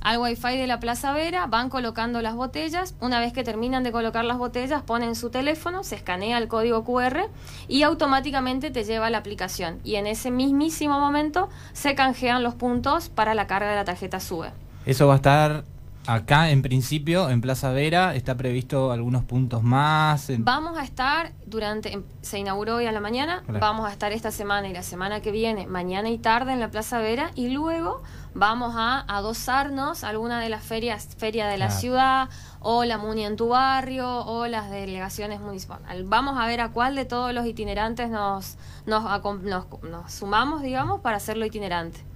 al 0.00 0.18
wifi 0.18 0.56
de 0.56 0.66
la 0.66 0.80
Plaza 0.80 1.12
Vera, 1.12 1.46
van 1.46 1.68
colocando 1.68 2.22
las 2.22 2.34
botellas, 2.34 2.94
una 3.00 3.20
vez 3.20 3.32
que 3.32 3.44
terminan 3.44 3.84
de 3.84 3.92
colocar 3.92 4.24
las 4.24 4.38
botellas, 4.38 4.82
ponen 4.82 5.14
su 5.14 5.30
teléfono, 5.30 5.84
se 5.84 5.96
escanea 5.96 6.38
el 6.38 6.48
código 6.48 6.84
QR 6.84 7.28
y 7.68 7.82
automáticamente 7.82 8.70
te 8.70 8.84
lleva 8.84 9.06
a 9.06 9.10
la 9.10 9.18
aplicación 9.18 9.80
y 9.84 9.96
en 9.96 10.06
ese 10.06 10.30
mismísimo 10.30 10.98
momento 10.98 11.48
se 11.72 11.94
canjean 11.94 12.42
los 12.42 12.54
puntos 12.54 13.08
para 13.08 13.34
la 13.34 13.46
carga 13.46 13.70
de 13.70 13.76
la 13.76 13.84
tarjeta 13.84 14.20
SUBE. 14.20 14.50
Eso 14.86 15.06
va 15.06 15.14
a 15.14 15.16
estar 15.16 15.64
Acá, 16.06 16.50
en 16.50 16.62
principio, 16.62 17.28
en 17.28 17.42
Plaza 17.42 17.70
Vera, 17.72 18.14
está 18.14 18.34
previsto 18.34 18.90
algunos 18.90 19.22
puntos 19.24 19.62
más. 19.62 20.28
Vamos 20.38 20.78
a 20.78 20.82
estar 20.82 21.32
durante, 21.44 22.02
se 22.22 22.38
inauguró 22.38 22.76
hoy 22.76 22.86
a 22.86 22.92
la 22.92 23.00
mañana, 23.00 23.42
vamos 23.46 23.86
a 23.86 23.92
estar 23.92 24.10
esta 24.10 24.30
semana 24.30 24.68
y 24.68 24.72
la 24.72 24.82
semana 24.82 25.20
que 25.20 25.30
viene, 25.30 25.66
mañana 25.66 26.08
y 26.08 26.16
tarde 26.16 26.52
en 26.52 26.60
la 26.60 26.70
Plaza 26.70 26.98
Vera, 27.00 27.30
y 27.34 27.50
luego 27.50 28.02
vamos 28.34 28.74
a 28.76 29.04
adosarnos 29.14 30.02
a 30.02 30.08
alguna 30.08 30.40
de 30.40 30.48
las 30.48 30.64
ferias, 30.64 31.06
feria 31.18 31.46
de 31.48 31.58
la 31.58 31.70
ciudad, 31.70 32.30
o 32.60 32.84
la 32.84 32.96
MUNI 32.96 33.26
en 33.26 33.36
tu 33.36 33.48
barrio, 33.48 34.24
o 34.24 34.46
las 34.46 34.70
delegaciones 34.70 35.40
municipales. 35.40 36.08
Vamos 36.08 36.38
a 36.38 36.46
ver 36.46 36.62
a 36.62 36.70
cuál 36.70 36.96
de 36.96 37.04
todos 37.04 37.34
los 37.34 37.44
itinerantes 37.44 38.08
nos, 38.08 38.56
nos, 38.86 39.04
nos 39.04 40.12
sumamos, 40.12 40.62
digamos, 40.62 41.02
para 41.02 41.18
hacerlo 41.18 41.44
itinerante. 41.44 42.09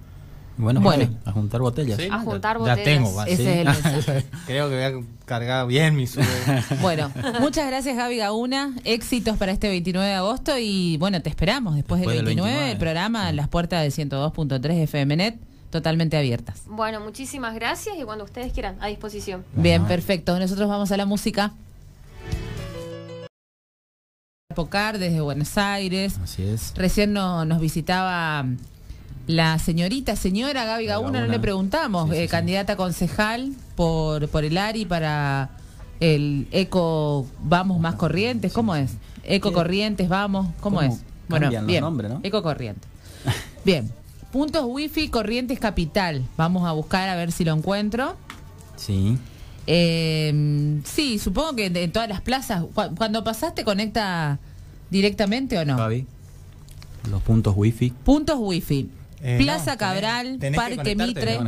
Bueno, 0.57 0.79
bueno. 0.79 1.09
a 1.25 1.31
juntar 1.31 1.61
botellas. 1.61 1.99
a 2.09 2.19
juntar 2.19 2.57
botellas. 2.57 2.77
Ya 2.77 2.83
tengo, 2.83 3.23
Ese 3.23 3.61
es 3.61 3.67
el 3.67 4.23
Creo 4.45 4.69
que 4.69 4.75
voy 4.75 5.03
a 5.03 5.25
cargar 5.25 5.67
bien 5.67 5.95
mi 5.95 6.07
Bueno, 6.81 7.11
muchas 7.39 7.67
gracias 7.67 7.97
Gaby 7.97 8.17
Gauna. 8.17 8.73
Éxitos 8.83 9.37
para 9.37 9.51
este 9.51 9.67
29 9.67 10.07
de 10.07 10.15
agosto 10.15 10.57
y 10.57 10.97
bueno, 10.97 11.21
te 11.21 11.29
esperamos 11.29 11.75
después, 11.75 12.01
del 12.01 12.23
29, 12.23 12.71
el 12.71 12.77
programa 12.77 13.31
Las 13.31 13.49
Puertas 13.49 13.81
de 13.83 14.03
102.3 14.03 14.83
FMNet 14.87 15.39
totalmente 15.71 16.15
abiertas. 16.15 16.61
Bueno, 16.67 17.01
muchísimas 17.01 17.53
gracias 17.53 17.97
y 17.99 18.03
cuando 18.03 18.23
ustedes 18.23 18.53
quieran, 18.53 18.77
a 18.79 18.87
disposición. 18.87 19.43
Bien, 19.53 19.85
perfecto. 19.85 20.39
Nosotros 20.39 20.69
vamos 20.69 20.91
a 20.91 20.97
la 20.97 21.05
música. 21.05 21.51
Pocar 24.55 24.99
desde 24.99 25.19
Buenos 25.19 25.57
Aires. 25.57 26.17
Así 26.23 26.43
es. 26.43 26.73
Recién 26.75 27.11
nos 27.11 27.59
visitaba 27.59 28.45
la 29.27 29.57
señorita, 29.59 30.15
señora 30.15 30.65
Gaby 30.65 30.85
Gauna, 30.85 31.21
no 31.21 31.27
le 31.27 31.39
preguntamos, 31.39 32.11
eh, 32.11 32.27
candidata 32.27 32.75
concejal 32.75 33.53
por, 33.75 34.27
por 34.29 34.43
el 34.43 34.57
ARI 34.57 34.85
para 34.85 35.49
el 35.99 36.47
Eco 36.51 37.25
Vamos 37.43 37.79
Más 37.79 37.95
Corrientes, 37.95 38.53
¿cómo 38.53 38.75
es? 38.75 38.91
Eco 39.23 39.51
Corrientes, 39.51 40.07
vamos, 40.09 40.47
¿cómo, 40.59 40.81
es? 40.81 41.01
Bueno, 41.27 41.49
bien, 41.65 41.81
¿no? 41.81 42.19
Eco 42.21 42.43
Corrientes. 42.43 42.87
bien, 43.65 43.91
puntos 44.31 44.65
wifi 44.67 45.09
Corrientes 45.09 45.59
Capital, 45.59 46.23
vamos 46.37 46.67
a 46.67 46.73
buscar 46.73 47.09
a 47.09 47.15
ver 47.15 47.31
si 47.31 47.43
lo 47.43 47.53
encuentro. 47.53 48.15
Sí. 48.75 49.17
Em, 49.67 50.83
sí, 50.83 51.17
supongo 51.17 51.55
que 51.55 51.65
en 51.65 51.91
todas 51.91 52.07
las 52.07 52.21
plazas, 52.21 52.63
cuando 52.73 53.23
pasaste 53.23 53.63
conecta 53.63 54.37
directamente 54.91 55.57
o 55.57 55.65
no? 55.65 55.77
Gaby, 55.77 56.05
los 57.09 57.23
puntos 57.23 57.55
wifi. 57.57 57.89
Puntos 57.89 58.37
wifi. 58.39 58.89
Eh, 59.21 59.37
Plaza 59.41 59.77
Cabral, 59.77 60.39
Parque 60.55 60.95
Mitre. 60.95 61.39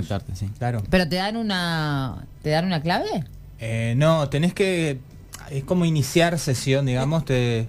Claro. 0.58 0.84
Pero 0.90 1.08
te 1.08 1.16
dan 1.16 1.38
una 1.38 2.26
te 2.42 2.50
dan 2.50 2.66
una 2.66 2.82
clave? 2.82 3.26
Eh, 3.60 3.94
no, 3.98 4.30
tenés 4.30 4.54
que 4.54 5.00
es 5.50 5.64
como 5.64 5.86
iniciar 5.86 6.38
sesión, 6.40 6.86
digamos, 6.86 7.26
te 7.26 7.68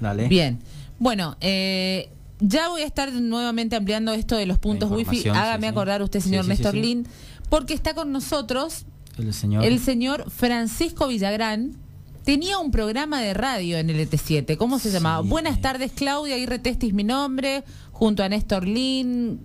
Dale. 0.00 0.28
Bien. 0.28 0.58
Bueno, 0.98 1.36
eh, 1.40 2.10
ya 2.40 2.68
voy 2.68 2.82
a 2.82 2.86
estar 2.86 3.12
nuevamente 3.12 3.76
ampliando 3.76 4.12
esto 4.12 4.36
de 4.36 4.46
los 4.46 4.58
puntos 4.58 4.90
wifi. 4.90 5.28
Hágame 5.28 5.68
acordar 5.68 6.02
usted, 6.02 6.20
señor 6.20 6.46
Néstor 6.46 6.74
Lin, 6.74 7.06
porque 7.48 7.72
está 7.72 7.94
con 7.94 8.10
nosotros 8.12 8.84
el 9.16 9.32
señor. 9.32 9.64
el 9.64 9.78
señor 9.78 10.30
Francisco 10.30 11.06
Villagrán. 11.06 11.76
Tenía 12.24 12.58
un 12.58 12.70
programa 12.70 13.20
de 13.20 13.34
radio 13.34 13.78
en 13.78 13.90
el 13.90 14.08
ET7. 14.08 14.56
¿Cómo 14.56 14.78
se 14.78 14.90
llamaba? 14.90 15.22
Buenas 15.22 15.60
tardes, 15.60 15.90
Claudia. 15.92 16.36
Ahí 16.36 16.46
retestis 16.46 16.94
mi 16.94 17.02
nombre 17.02 17.64
junto 17.90 18.22
a 18.22 18.28
Néstor 18.28 18.66
Lin, 18.66 19.40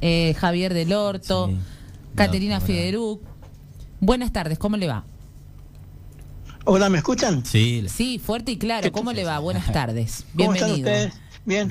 eh, 0.00 0.34
Javier 0.38 0.72
Del 0.72 0.92
Orto, 0.92 1.50
Caterina 2.14 2.60
Fideruc. 2.60 3.20
Buenas 3.98 4.32
tardes, 4.32 4.58
¿cómo 4.58 4.76
le 4.76 4.86
va? 4.86 5.04
Hola, 6.64 6.88
¿me 6.88 6.98
escuchan? 6.98 7.44
Sí. 7.44 7.84
Sí, 7.88 8.20
fuerte 8.20 8.52
y 8.52 8.58
claro. 8.58 8.92
¿Cómo 8.92 9.12
le 9.12 9.24
va? 9.24 9.40
Buenas 9.40 9.72
tardes. 9.72 10.24
Bienvenido. 10.32 10.88
Bien. 11.44 11.68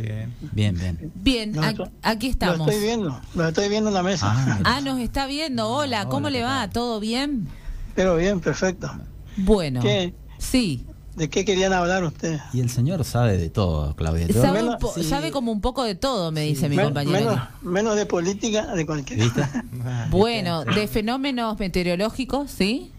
Bien, 0.51 0.77
bien. 0.77 1.11
Bien, 1.15 1.53
aquí 2.01 2.27
estamos. 2.27 2.57
Lo 2.57 2.65
estoy 2.65 2.83
viendo, 2.83 3.21
lo 3.33 3.47
estoy 3.47 3.69
viendo 3.69 3.89
en 3.89 3.93
la 3.93 4.03
mesa. 4.03 4.33
Ah, 4.35 4.59
ah 4.65 4.81
nos 4.81 4.99
está 4.99 5.25
viendo. 5.25 5.69
Hola, 5.69 6.09
¿cómo 6.09 6.29
le 6.29 6.43
va? 6.43 6.69
¿Todo 6.69 6.99
bien? 6.99 7.47
Pero 7.95 8.17
bien, 8.17 8.41
perfecto. 8.41 8.91
Bueno. 9.37 9.79
¿Qué? 9.81 10.13
Sí. 10.39 10.85
¿De 11.15 11.29
qué 11.29 11.43
querían 11.43 11.73
hablar 11.73 12.03
ustedes? 12.05 12.41
Y 12.53 12.61
el 12.61 12.69
señor 12.69 13.03
sabe 13.03 13.37
de 13.37 13.49
todo, 13.49 13.93
Claudia. 13.95 14.27
Sabe, 15.03 15.31
como 15.31 15.51
un 15.51 15.59
poco 15.59 15.83
de 15.83 15.95
todo, 15.95 16.31
me 16.31 16.41
dice 16.41 16.69
mi 16.69 16.77
compañero. 16.77 17.47
Menos, 17.61 17.97
de 17.97 18.05
política, 18.05 18.67
de 18.73 18.85
cualquier. 18.85 19.29
bueno, 20.09 20.63
de 20.63 20.87
fenómenos 20.87 21.59
meteorológicos, 21.59 22.49
¿sí? 22.49 22.91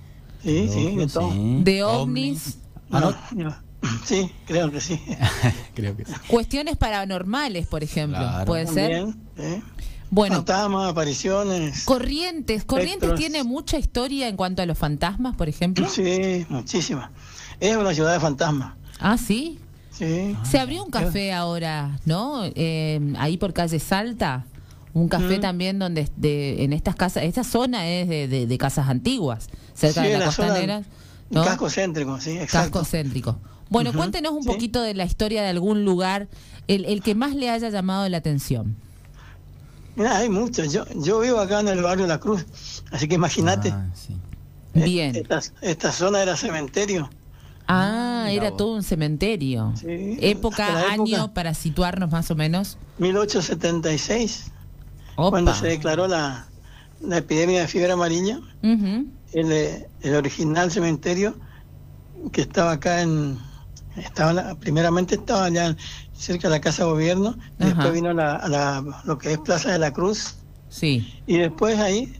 Sí, 0.42 0.68
sí, 0.68 0.96
de 0.96 1.06
todo. 1.06 1.32
De 1.62 1.82
ovnis. 1.82 2.58
Ah, 2.90 3.14
sí, 4.04 4.30
creo 4.46 4.70
que 4.70 4.80
sí. 4.82 5.00
creo 5.74 5.96
que 5.96 6.04
sí. 6.04 6.12
Cuestiones 6.28 6.76
paranormales, 6.76 7.66
por 7.66 7.82
ejemplo, 7.82 8.20
¿puede 8.44 8.66
ser? 8.66 9.06
Bueno, 10.10 10.36
fantasmas, 10.36 10.90
apariciones. 10.90 11.84
Corrientes, 11.84 12.64
Corrientes 12.64 13.14
tiene 13.14 13.44
mucha 13.44 13.78
historia 13.78 14.28
en 14.28 14.36
cuanto 14.36 14.60
a 14.60 14.66
los 14.66 14.76
fantasmas, 14.76 15.36
por 15.36 15.48
ejemplo. 15.48 15.88
Sí, 15.88 16.44
muchísima. 16.48 17.12
Es 17.60 17.76
una 17.76 17.94
ciudad 17.94 18.12
de 18.12 18.20
fantasmas. 18.20 18.74
Ah, 18.98 19.16
sí. 19.16 19.58
Sí. 19.90 20.36
Se 20.44 20.58
abrió 20.58 20.82
un 20.82 20.90
café 20.90 21.32
ahora, 21.32 21.98
¿no? 22.06 22.42
Eh, 22.54 23.14
ahí 23.18 23.36
por 23.36 23.52
calle 23.52 23.78
Salta. 23.78 24.46
Un 24.92 25.08
café 25.08 25.38
también 25.38 25.78
donde 25.78 26.08
de, 26.16 26.64
en 26.64 26.72
estas 26.72 26.96
casas, 26.96 27.22
esta 27.22 27.44
zona 27.44 27.88
es 27.88 28.08
de, 28.08 28.26
de, 28.26 28.58
casas 28.58 28.88
antiguas, 28.88 29.48
cerca 29.72 30.02
de 30.02 30.18
la, 30.18 30.26
costanera. 30.26 30.82
¿no? 31.30 31.44
Casco 31.44 31.70
céntrico, 31.70 32.20
sí, 32.20 32.32
exacto. 32.32 32.80
Casco 32.80 32.84
céntrico. 32.84 33.38
Bueno, 33.68 33.92
cuéntenos 33.92 34.32
un 34.32 34.44
poquito 34.44 34.82
de 34.82 34.94
la 34.94 35.04
historia 35.04 35.42
de 35.42 35.48
algún 35.48 35.84
lugar, 35.84 36.26
el, 36.66 36.84
el 36.86 37.02
que 37.02 37.14
más 37.14 37.36
le 37.36 37.50
haya 37.50 37.68
llamado 37.68 38.08
la 38.08 38.16
atención. 38.16 38.74
Mira, 39.94 40.16
hay 40.16 40.28
muchos. 40.28 40.72
Yo, 40.72 40.84
yo 40.96 41.20
vivo 41.20 41.38
acá 41.38 41.60
en 41.60 41.68
el 41.68 41.82
barrio 41.82 42.06
La 42.06 42.18
Cruz, 42.18 42.44
así 42.90 43.06
que 43.06 43.14
imagínate. 43.14 43.70
Ah, 43.70 43.86
Bien. 44.72 45.26
Esta, 45.60 45.92
zona 45.92 46.22
era 46.22 46.36
cementerio. 46.36 47.10
Ah, 47.72 48.28
era 48.32 48.50
todo 48.56 48.74
un 48.74 48.82
cementerio. 48.82 49.72
Sí, 49.76 50.18
época, 50.20 50.90
año, 50.90 51.32
para 51.32 51.54
situarnos 51.54 52.10
más 52.10 52.30
o 52.30 52.34
menos. 52.34 52.78
1876, 52.98 54.50
cuando 55.14 55.54
se 55.54 55.68
declaró 55.68 56.08
la, 56.08 56.46
epidemia 57.12 57.60
de 57.60 57.68
fiebre 57.68 57.92
amarilla. 57.92 58.40
el, 58.62 59.86
el, 60.02 60.14
original 60.14 60.70
cementerio 60.70 61.36
que 62.32 62.40
estaba 62.42 62.72
acá 62.72 63.02
en... 63.02 63.38
estaba 63.96 64.56
Primeramente 64.56 65.14
estaba 65.14 65.44
allá 65.44 65.76
cerca 66.12 66.48
de 66.48 66.56
la 66.56 66.60
Casa 66.60 66.84
de 66.84 66.90
Gobierno, 66.90 67.36
después 67.58 67.92
vino 67.92 68.12
la, 68.12 68.84
lo 69.04 69.16
que 69.16 69.32
es 69.32 69.38
Plaza 69.38 69.70
de 69.70 69.78
la 69.78 69.92
Cruz. 69.92 70.34
Sí. 70.68 71.22
Y 71.26 71.38
después 71.38 71.78
ahí 71.78 72.12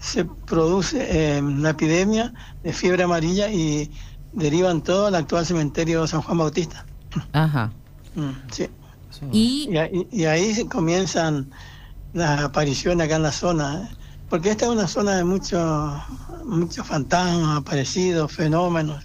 se 0.00 0.24
produce 0.24 1.38
eh, 1.38 1.42
la 1.42 1.70
epidemia 1.70 2.32
de 2.62 2.72
fiebre 2.72 3.04
amarilla 3.04 3.50
y 3.50 3.90
derivan 4.32 4.82
todo 4.82 5.06
al 5.06 5.14
actual 5.14 5.46
cementerio 5.46 6.06
San 6.06 6.22
Juan 6.22 6.38
Bautista. 6.38 6.84
Ajá. 7.32 7.72
Mm, 8.14 8.30
sí. 8.50 8.68
¿Y? 9.32 9.70
Y, 10.10 10.24
ahí 10.26 10.64
comienzan 10.66 11.50
las 12.12 12.40
apariciones 12.42 13.06
acá 13.06 13.16
en 13.16 13.22
la 13.22 13.32
zona, 13.32 13.82
¿eh? 13.82 13.96
porque 14.28 14.50
esta 14.50 14.66
es 14.66 14.70
una 14.70 14.86
zona 14.86 15.16
de 15.16 15.24
muchos 15.24 15.92
muchos 16.44 16.86
fantasmas 16.86 17.58
aparecidos, 17.58 18.32
fenómenos. 18.32 19.04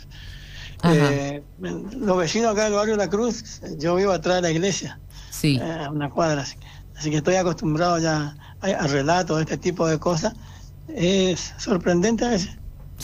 Eh, 0.86 1.42
los 1.60 2.18
vecinos 2.18 2.52
acá 2.52 2.66
del 2.66 2.74
barrio 2.74 2.98
La 2.98 3.10
Cruz, 3.10 3.62
yo 3.78 3.96
vivo 3.96 4.12
atrás 4.12 4.38
de 4.38 4.42
la 4.42 4.52
iglesia, 4.52 5.00
sí. 5.32 5.58
Eh, 5.62 5.88
una 5.90 6.10
cuadra, 6.10 6.42
así, 6.42 7.10
que 7.10 7.18
estoy 7.18 7.36
acostumbrado 7.36 8.00
ya 8.00 8.36
a, 8.60 8.88
relatos 8.88 9.38
de 9.38 9.44
este 9.44 9.58
tipo 9.58 9.88
de 9.88 9.98
cosas. 9.98 10.34
Es 10.90 11.54
sorprendente 11.58 12.26
a 12.26 12.30
veces. 12.30 12.58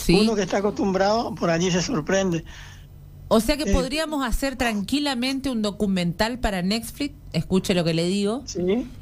Uno 0.08 0.34
que 0.34 0.42
está 0.42 0.58
acostumbrado 0.58 1.34
por 1.34 1.50
allí 1.50 1.70
se 1.70 1.82
sorprende. 1.82 2.44
O 3.32 3.38
sea 3.38 3.56
que 3.56 3.70
eh, 3.70 3.72
podríamos 3.72 4.26
hacer 4.26 4.56
tranquilamente 4.56 5.50
un 5.50 5.62
documental 5.62 6.40
para 6.40 6.62
Netflix, 6.62 7.14
escuche 7.32 7.74
lo 7.74 7.84
que 7.84 7.94
le 7.94 8.08
digo, 8.08 8.42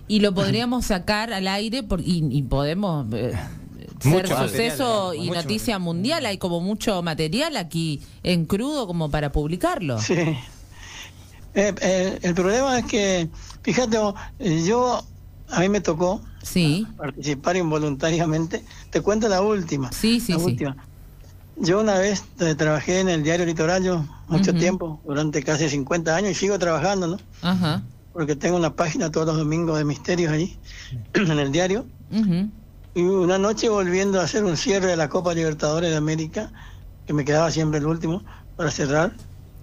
y 0.07 0.21
lo 0.21 0.35
podríamos 0.35 0.85
sacar 0.85 1.33
al 1.33 1.49
aire 1.49 1.83
por, 1.83 2.03
y, 2.05 2.43
podemos 2.43 3.07
ser 4.01 4.29
suceso 4.29 5.15
y 5.15 5.31
noticia 5.31 5.79
mundial. 5.79 6.27
Hay 6.27 6.37
como 6.37 6.61
mucho 6.61 7.03
material 7.03 7.57
aquí 7.57 8.03
en 8.23 8.45
crudo 8.45 8.87
como 8.87 9.11
para 9.11 9.33
publicarlo. 9.33 9.99
Sí. 9.99 10.37
Eh, 11.55 11.75
eh, 11.81 12.19
el 12.23 12.35
problema 12.35 12.79
es 12.79 12.85
que, 12.85 13.29
fíjate, 13.63 13.97
yo, 14.67 15.03
a 15.49 15.61
mí 15.61 15.69
me 15.71 15.81
tocó 15.81 16.21
sí. 16.43 16.87
participar 16.97 17.57
involuntariamente. 17.57 18.63
Te 18.91 19.01
cuento 19.01 19.29
la 19.29 19.41
última. 19.41 19.91
Sí, 19.91 20.21
sí, 20.21 20.35
sí. 20.39 20.59
Yo 21.61 21.81
una 21.81 21.99
vez 21.99 22.25
eh, 22.41 22.55
trabajé 22.55 23.01
en 23.01 23.09
el 23.09 23.23
diario 23.23 23.45
Litoral, 23.45 23.83
yo 23.83 24.05
mucho 24.29 24.55
tiempo, 24.55 25.01
durante 25.05 25.43
casi 25.43 25.69
50 25.69 26.15
años, 26.15 26.31
y 26.31 26.35
sigo 26.35 26.59
trabajando, 26.59 27.09
¿no? 27.09 27.19
Ajá. 27.43 27.83
Porque 28.13 28.37
tengo 28.37 28.57
una 28.57 28.75
página 28.75 29.11
todos 29.11 29.27
los 29.27 29.37
domingos 29.39 29.79
de 29.79 29.85
misterios 29.85 30.33
allí, 30.33 30.57
en 31.15 31.39
el 31.39 31.51
diario. 31.51 31.85
Y 32.95 33.03
una 33.03 33.39
noche 33.39 33.69
volviendo 33.69 34.21
a 34.21 34.25
hacer 34.25 34.45
un 34.45 34.57
cierre 34.57 34.87
de 34.87 34.97
la 34.97 35.09
Copa 35.09 35.35
Libertadores 35.35 35.91
de 35.91 35.97
América, 35.97 36.51
que 37.07 37.13
me 37.13 37.25
quedaba 37.25 37.51
siempre 37.51 37.79
el 37.81 37.87
último 37.87 38.23
para 38.57 38.71
cerrar, 38.71 39.13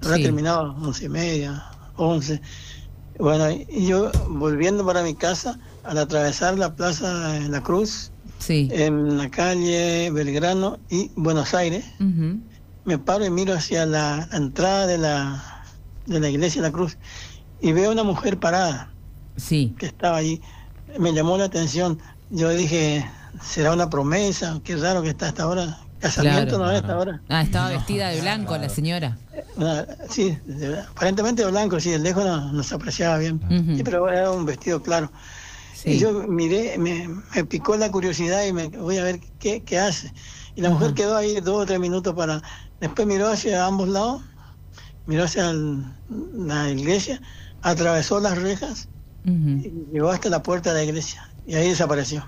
ahora 0.03 0.17
terminaba 0.17 0.71
once 0.71 1.05
y 1.05 1.09
media, 1.09 1.63
once. 1.95 2.41
Bueno, 3.19 3.49
y 3.51 3.87
yo 3.87 4.11
volviendo 4.29 4.85
para 4.85 5.01
mi 5.01 5.15
casa, 5.15 5.57
al 5.83 5.97
atravesar 5.97 6.57
la 6.57 6.75
Plaza 6.75 7.29
de 7.29 7.47
la 7.49 7.61
Cruz, 7.61 8.11
en 8.47 9.17
la 9.17 9.29
calle 9.29 10.11
Belgrano 10.11 10.79
y 10.89 11.11
Buenos 11.15 11.53
Aires, 11.53 11.85
me 12.85 12.97
paro 12.97 13.25
y 13.25 13.29
miro 13.29 13.53
hacia 13.53 13.85
la, 13.85 14.27
entrada 14.31 14.87
de 14.87 14.97
la, 14.97 15.63
de 16.05 16.19
la 16.19 16.29
iglesia 16.29 16.61
de 16.61 16.67
la 16.67 16.71
Cruz 16.71 16.97
y 17.61 17.71
veo 17.71 17.91
una 17.91 18.03
mujer 18.03 18.37
parada 18.39 18.91
sí. 19.37 19.75
que 19.77 19.87
estaba 19.87 20.17
allí. 20.17 20.41
Me 20.99 21.13
llamó 21.13 21.37
la 21.37 21.45
atención. 21.45 21.99
Yo 22.29 22.49
dije, 22.49 23.05
será 23.41 23.73
una 23.73 23.89
promesa, 23.89 24.59
qué 24.63 24.75
raro 24.75 25.01
que 25.01 25.09
está 25.09 25.29
hasta 25.29 25.43
ahora. 25.43 25.79
Casamiento 25.99 26.57
no 26.59 26.69
es 26.69 26.81
hasta 26.81 26.93
ahora. 26.93 27.21
Ah, 27.29 27.41
estaba 27.41 27.69
vestida 27.69 28.09
de 28.09 28.21
blanco 28.21 28.57
la 28.57 28.69
señora. 28.69 29.17
Sí, 30.09 30.37
aparentemente 30.91 31.43
de 31.43 31.49
blanco, 31.49 31.79
sí, 31.79 31.91
de 31.91 31.99
lejos 31.99 32.25
no, 32.25 32.63
se 32.63 32.75
apreciaba 32.75 33.17
bien. 33.17 33.39
sí, 33.75 33.81
pero 33.83 34.07
era 34.09 34.29
un 34.31 34.45
vestido 34.45 34.81
claro. 34.81 35.09
Y 35.83 35.97
yo 35.97 36.27
miré, 36.27 36.77
me, 36.77 37.09
picó 37.45 37.75
la 37.75 37.91
curiosidad 37.91 38.45
y 38.45 38.53
me 38.53 38.67
voy 38.69 38.97
a 38.97 39.03
ver 39.03 39.19
qué, 39.39 39.61
qué 39.61 39.77
hace. 39.77 40.13
Y 40.55 40.61
la 40.61 40.69
mujer 40.69 40.93
quedó 40.93 41.17
ahí 41.17 41.39
dos 41.41 41.63
o 41.63 41.65
tres 41.65 41.79
minutos 41.79 42.13
para... 42.13 42.41
Después 42.79 43.07
miró 43.07 43.27
hacia 43.27 43.65
ambos 43.65 43.89
lados, 43.89 44.21
miró 45.05 45.23
hacia 45.23 45.53
la 45.53 46.69
iglesia, 46.69 47.21
atravesó 47.61 48.19
las 48.19 48.37
rejas 48.37 48.89
y 49.25 49.71
llegó 49.91 50.09
hasta 50.09 50.29
la 50.29 50.43
puerta 50.43 50.71
de 50.73 50.79
la 50.79 50.83
iglesia. 50.83 51.29
Y 51.47 51.55
ahí 51.55 51.69
desapareció. 51.69 52.23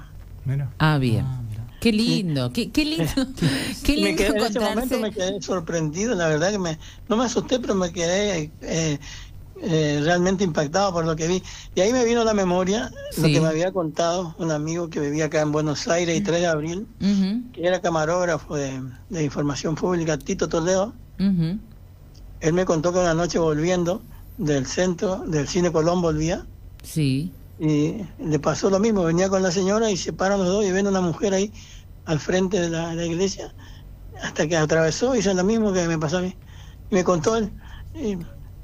Ah, 0.80 0.98
bien. 0.98 1.26
Ah, 1.26 1.42
qué 1.80 1.92
lindo, 1.92 2.52
qué, 2.52 2.72
qué 2.72 2.86
lindo, 2.86 3.06
qué 3.84 3.96
lindo 3.96 4.10
me 4.10 4.16
quedé, 4.16 4.28
En 4.30 4.46
ese 4.46 4.60
momento 4.60 5.00
me 5.00 5.12
quedé 5.12 5.42
sorprendido, 5.42 6.16
la 6.16 6.28
verdad 6.28 6.52
que 6.52 6.60
me, 6.60 6.80
no 7.08 7.18
me 7.18 7.26
asusté, 7.26 7.60
pero 7.60 7.76
me 7.76 7.92
quedé 7.92 8.52
eh, 8.62 9.00
eh, 9.62 10.02
realmente 10.04 10.44
impactado 10.44 10.94
por 10.94 11.06
lo 11.06 11.16
que 11.16 11.28
vi. 11.28 11.44
Y 11.76 11.82
ahí 11.82 11.94
me 11.94 12.04
vino 12.06 12.22
a 12.22 12.24
la 12.24 12.34
memoria 12.34 12.92
lo 13.18 13.28
que 13.28 13.42
me 13.42 13.48
había 13.48 13.72
contado 13.72 14.36
un 14.38 14.52
amigo 14.52 14.90
que 14.90 15.00
vivía 15.00 15.26
acá 15.26 15.42
en 15.42 15.52
Buenos 15.52 15.88
Aires 15.88 16.18
y 16.18 16.22
3 16.22 16.42
de 16.42 16.48
abril, 16.48 16.88
que 17.54 17.68
era 17.68 17.82
camarógrafo 17.82 18.56
de, 18.56 18.82
información 19.24 19.76
pública, 19.76 20.18
Tito 20.18 20.48
Toledo. 20.50 20.94
Él 21.20 22.54
me 22.54 22.66
contó 22.66 22.94
que 22.94 23.00
una 23.00 23.14
noche 23.14 23.40
volviendo 23.40 24.02
del 24.38 24.68
centro, 24.68 25.24
del 25.28 25.48
Cine 25.48 25.72
Colón 25.72 26.02
volvía. 26.02 26.46
Sí 26.84 27.32
y 27.60 28.04
le 28.20 28.40
pasó 28.40 28.70
lo 28.70 28.80
mismo, 28.80 29.04
venía 29.04 29.30
con 29.30 29.42
la 29.42 29.52
señora 29.52 29.90
y 29.90 29.98
se 29.98 30.14
paran 30.14 30.40
los 30.40 30.48
dos 30.48 30.66
y 30.66 30.72
ven 30.72 30.88
una 30.88 31.02
mujer 31.02 31.34
ahí 31.34 31.52
al 32.06 32.20
frente 32.20 32.60
de 32.60 32.70
la, 32.70 33.06
iglesia, 33.06 33.54
hasta 34.22 34.48
que 34.48 34.56
atravesó, 34.56 35.16
hizo 35.16 35.34
lo 35.34 35.44
mismo 35.44 35.74
que 35.74 35.88
me 35.88 35.98
pasó 35.98 36.20
a 36.20 36.22
mí. 36.22 36.36
Y 36.90 36.96
me 36.96 37.04
contó 37.04 37.36
él, 37.36 37.52
y, 37.96 38.18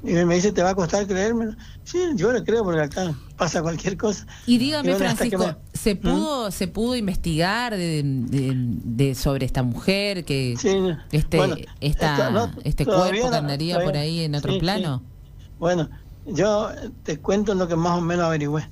me 0.04 0.34
dice, 0.34 0.52
¿te 0.52 0.62
va 0.62 0.70
a 0.70 0.74
costar 0.74 1.06
creérmelo? 1.06 1.54
Sí, 1.82 1.98
yo 2.14 2.32
le 2.32 2.44
creo 2.44 2.62
porque 2.62 2.82
acá 2.82 3.14
pasa 3.36 3.62
cualquier 3.62 3.96
cosa. 3.96 4.26
Y 4.46 4.58
dígame, 4.58 4.94
Francisco, 4.96 5.56
¿se 5.72 5.94
¿Mm? 5.94 5.98
pudo 5.98 6.50
se 6.50 6.68
pudo 6.68 6.94
investigar 6.94 7.74
de, 7.76 9.14
sobre 9.14 9.46
esta 9.46 9.62
mujer 9.62 10.24
que 10.24 10.52
este 10.52 11.66
este 11.80 12.84
cuerpo 12.84 13.30
que 13.30 13.36
andaría 13.36 13.82
por 13.82 13.96
ahí 13.96 14.20
en 14.20 14.34
otro 14.34 14.58
plano? 14.58 15.02
Bueno, 15.58 15.88
yo 16.26 16.68
te 17.02 17.18
cuento 17.18 17.54
lo 17.54 17.66
que 17.66 17.76
más 17.76 17.98
o 17.98 18.00
menos 18.00 18.26
averigüé. 18.26 18.68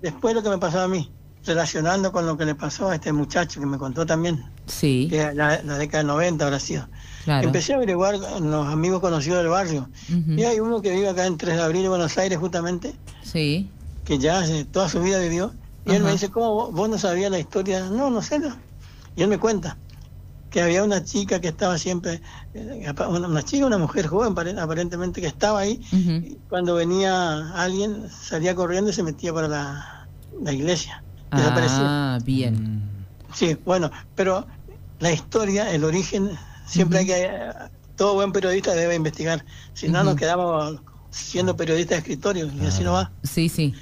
Después 0.00 0.34
lo 0.34 0.42
que 0.42 0.48
me 0.48 0.58
pasó 0.58 0.80
a 0.80 0.88
mí, 0.88 1.10
relacionando 1.44 2.12
con 2.12 2.26
lo 2.26 2.36
que 2.36 2.44
le 2.44 2.54
pasó 2.54 2.88
a 2.90 2.94
este 2.94 3.12
muchacho 3.12 3.60
que 3.60 3.66
me 3.66 3.78
contó 3.78 4.06
también. 4.06 4.44
Sí. 4.66 5.08
Que 5.10 5.34
la, 5.34 5.62
la 5.62 5.78
década 5.78 5.98
del 5.98 6.08
90 6.08 6.44
habrá 6.44 6.60
sido. 6.60 6.88
Empecé 7.28 7.72
a 7.72 7.76
averiguar 7.76 8.18
con 8.18 8.50
los 8.50 8.66
amigos 8.66 9.00
conocidos 9.00 9.38
del 9.38 9.48
barrio. 9.48 9.88
Y 10.08 10.42
hay 10.44 10.60
uno 10.60 10.80
que 10.80 10.92
vive 10.92 11.08
acá 11.08 11.26
en 11.26 11.36
3 11.36 11.56
de 11.56 11.62
abril, 11.62 11.88
Buenos 11.88 12.16
Aires, 12.18 12.38
justamente. 12.38 12.94
Sí. 13.22 13.70
Que 14.04 14.18
ya 14.18 14.40
hace, 14.40 14.64
toda 14.64 14.88
su 14.88 15.00
vida 15.00 15.18
vivió. 15.20 15.52
Y 15.86 15.92
él 15.92 16.02
me 16.02 16.12
dice, 16.12 16.28
¿cómo 16.28 16.70
vos, 16.70 16.88
no 16.88 16.98
sabías 16.98 17.30
la 17.30 17.38
historia? 17.38 17.88
No, 17.88 18.10
no 18.10 18.22
sé. 18.22 18.40
Y 19.16 19.22
él 19.22 19.28
me 19.28 19.38
cuenta 19.38 19.76
que 20.50 20.62
había 20.62 20.82
una 20.82 21.04
chica 21.04 21.40
que 21.40 21.48
estaba 21.48 21.76
siempre, 21.78 22.22
eh, 22.54 22.92
una, 23.08 23.42
chica, 23.42 23.66
una 23.66 23.78
mujer 23.78 24.06
joven 24.06 24.58
aparentemente 24.58 25.20
que 25.20 25.26
estaba 25.26 25.60
ahí, 25.60 25.80
cuando 26.48 26.74
venía 26.74 27.52
alguien 27.54 28.08
salía 28.10 28.54
corriendo 28.54 28.90
y 28.90 28.94
se 28.94 29.02
metía 29.02 29.32
para 29.32 29.48
la, 29.48 30.52
iglesia. 30.52 31.02
Ah, 31.30 32.18
bien. 32.24 32.82
Sí, 33.34 33.58
bueno, 33.64 33.90
pero 34.14 34.46
la 35.00 35.12
historia, 35.12 35.70
el 35.72 35.84
origen, 35.84 36.30
siempre 36.68 37.00
hay 37.00 37.06
que, 37.06 37.30
todo 37.96 38.14
buen 38.14 38.32
periodista 38.32 38.74
debe 38.74 38.94
investigar, 38.94 39.44
si 39.74 39.88
no 39.88 40.04
nos 40.04 40.16
quedamos 40.16 40.80
siendo 41.10 41.56
periodistas 41.56 41.96
de 41.96 41.98
escritorio 41.98 42.50
y 42.60 42.66
así 42.66 42.84
no 42.84 42.92
va. 42.92 43.10
Sí, 43.24 43.48
sí. 43.48 43.74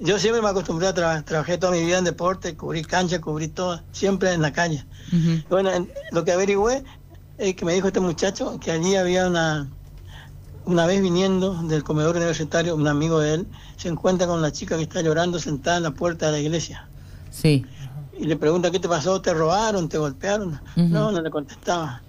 Yo 0.00 0.18
siempre 0.18 0.40
me 0.40 0.48
acostumbré 0.48 0.86
a 0.86 0.94
trabajar, 0.94 1.22
trabajé 1.24 1.58
toda 1.58 1.72
mi 1.72 1.84
vida 1.84 1.98
en 1.98 2.04
deporte, 2.04 2.56
cubrí 2.56 2.82
cancha, 2.82 3.20
cubrí 3.20 3.48
todo, 3.48 3.82
siempre 3.92 4.32
en 4.32 4.42
la 4.42 4.52
calle. 4.52 4.84
Bueno, 5.48 5.70
lo 6.10 6.24
que 6.24 6.32
averigüé 6.32 6.82
es 7.36 7.54
que 7.54 7.64
me 7.64 7.74
dijo 7.74 7.88
este 7.88 8.00
muchacho 8.00 8.58
que 8.58 8.70
allí 8.70 8.96
había 8.96 9.26
una, 9.26 9.68
una 10.64 10.86
vez 10.86 11.02
viniendo 11.02 11.62
del 11.64 11.84
comedor 11.84 12.16
universitario, 12.16 12.74
un 12.74 12.88
amigo 12.88 13.20
de 13.20 13.34
él, 13.34 13.46
se 13.76 13.88
encuentra 13.88 14.26
con 14.26 14.40
la 14.40 14.52
chica 14.52 14.76
que 14.76 14.84
está 14.84 15.02
llorando 15.02 15.38
sentada 15.38 15.76
en 15.76 15.82
la 15.82 15.90
puerta 15.90 16.26
de 16.26 16.32
la 16.32 16.38
iglesia. 16.38 16.88
Sí. 17.30 17.66
Y 18.18 18.24
le 18.24 18.36
pregunta, 18.36 18.70
¿qué 18.70 18.80
te 18.80 18.88
pasó? 18.88 19.20
¿Te 19.20 19.34
robaron? 19.34 19.88
¿Te 19.88 19.98
golpearon? 19.98 20.60
No, 20.76 21.12
no 21.12 21.20
le 21.20 21.30
contestaba. 21.30 22.02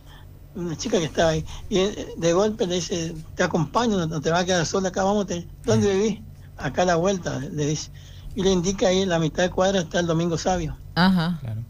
Una 0.53 0.75
chica 0.75 0.99
que 0.99 1.05
estaba 1.05 1.29
ahí. 1.29 1.45
Y 1.69 1.79
de 2.17 2.33
golpe 2.33 2.67
le 2.67 2.75
dice, 2.75 3.15
te 3.35 3.43
acompaño, 3.43 4.05
no 4.05 4.21
te 4.21 4.29
vas 4.29 4.43
a 4.43 4.45
quedar 4.45 4.65
sola 4.65 4.89
acá, 4.89 5.03
vamos, 5.03 5.27
¿dónde 5.63 5.93
vivís? 5.93 6.19
acá 6.61 6.83
a 6.83 6.85
la 6.85 6.95
vuelta, 6.95 7.39
le 7.39 7.65
dice. 7.67 7.91
y 8.35 8.43
le 8.43 8.51
indica 8.51 8.87
ahí, 8.87 9.05
la 9.05 9.19
mitad 9.19 9.43
de 9.43 9.49
cuadra 9.49 9.81
está 9.81 9.99
el 9.99 10.07
Domingo 10.07 10.37
Sabio. 10.37 10.77
Ajá. 10.95 11.37
Claro. 11.41 11.61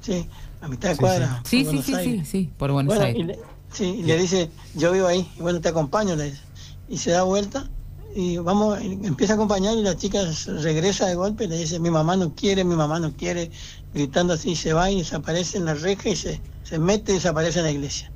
Sí, 0.00 0.26
a 0.60 0.68
mitad 0.68 0.90
de 0.90 0.96
cuadra. 0.96 1.42
Sí, 1.44 1.64
sí, 1.64 1.82
sí, 1.82 1.94
sí, 2.02 2.24
sí, 2.24 2.52
por 2.56 2.72
Buenos 2.72 2.98
Aires. 2.98 3.20
Y 3.20 3.24
le, 3.24 3.38
sí, 3.72 3.84
y 3.84 4.02
le 4.02 4.18
dice, 4.18 4.50
yo 4.74 4.92
vivo 4.92 5.06
ahí, 5.06 5.30
y 5.36 5.42
bueno, 5.42 5.60
te 5.60 5.68
acompaño, 5.68 6.16
le 6.16 6.30
dice. 6.30 6.42
Y 6.88 6.98
se 6.98 7.12
da 7.12 7.22
vuelta 7.22 7.68
y 8.14 8.36
vamos, 8.36 8.78
empieza 8.80 9.32
a 9.32 9.36
acompañar 9.36 9.76
y 9.76 9.82
la 9.82 9.96
chica 9.96 10.20
regresa 10.46 11.06
de 11.06 11.16
golpe, 11.16 11.48
le 11.48 11.58
dice, 11.58 11.80
mi 11.80 11.90
mamá 11.90 12.16
no 12.16 12.34
quiere, 12.34 12.62
mi 12.62 12.76
mamá 12.76 13.00
no 13.00 13.12
quiere, 13.12 13.50
gritando 13.92 14.34
así, 14.34 14.54
se 14.54 14.72
va 14.72 14.90
y 14.90 14.98
desaparece 14.98 15.58
en 15.58 15.64
la 15.64 15.74
reja 15.74 16.10
y 16.10 16.16
se, 16.16 16.40
se 16.64 16.78
mete 16.78 17.12
y 17.12 17.14
desaparece 17.16 17.60
en 17.60 17.64
la 17.66 17.70
iglesia. 17.70 18.10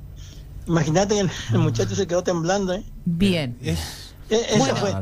Imagínate 0.67 1.15
que 1.15 1.21
el, 1.21 1.59
muchacho 1.59 1.95
se 1.95 2.05
quedó 2.05 2.23
temblando. 2.23 2.73
¿eh? 2.73 2.83
Bien. 3.05 3.57
E, 3.61 3.75
eso 4.29 4.75
fue. 4.75 4.93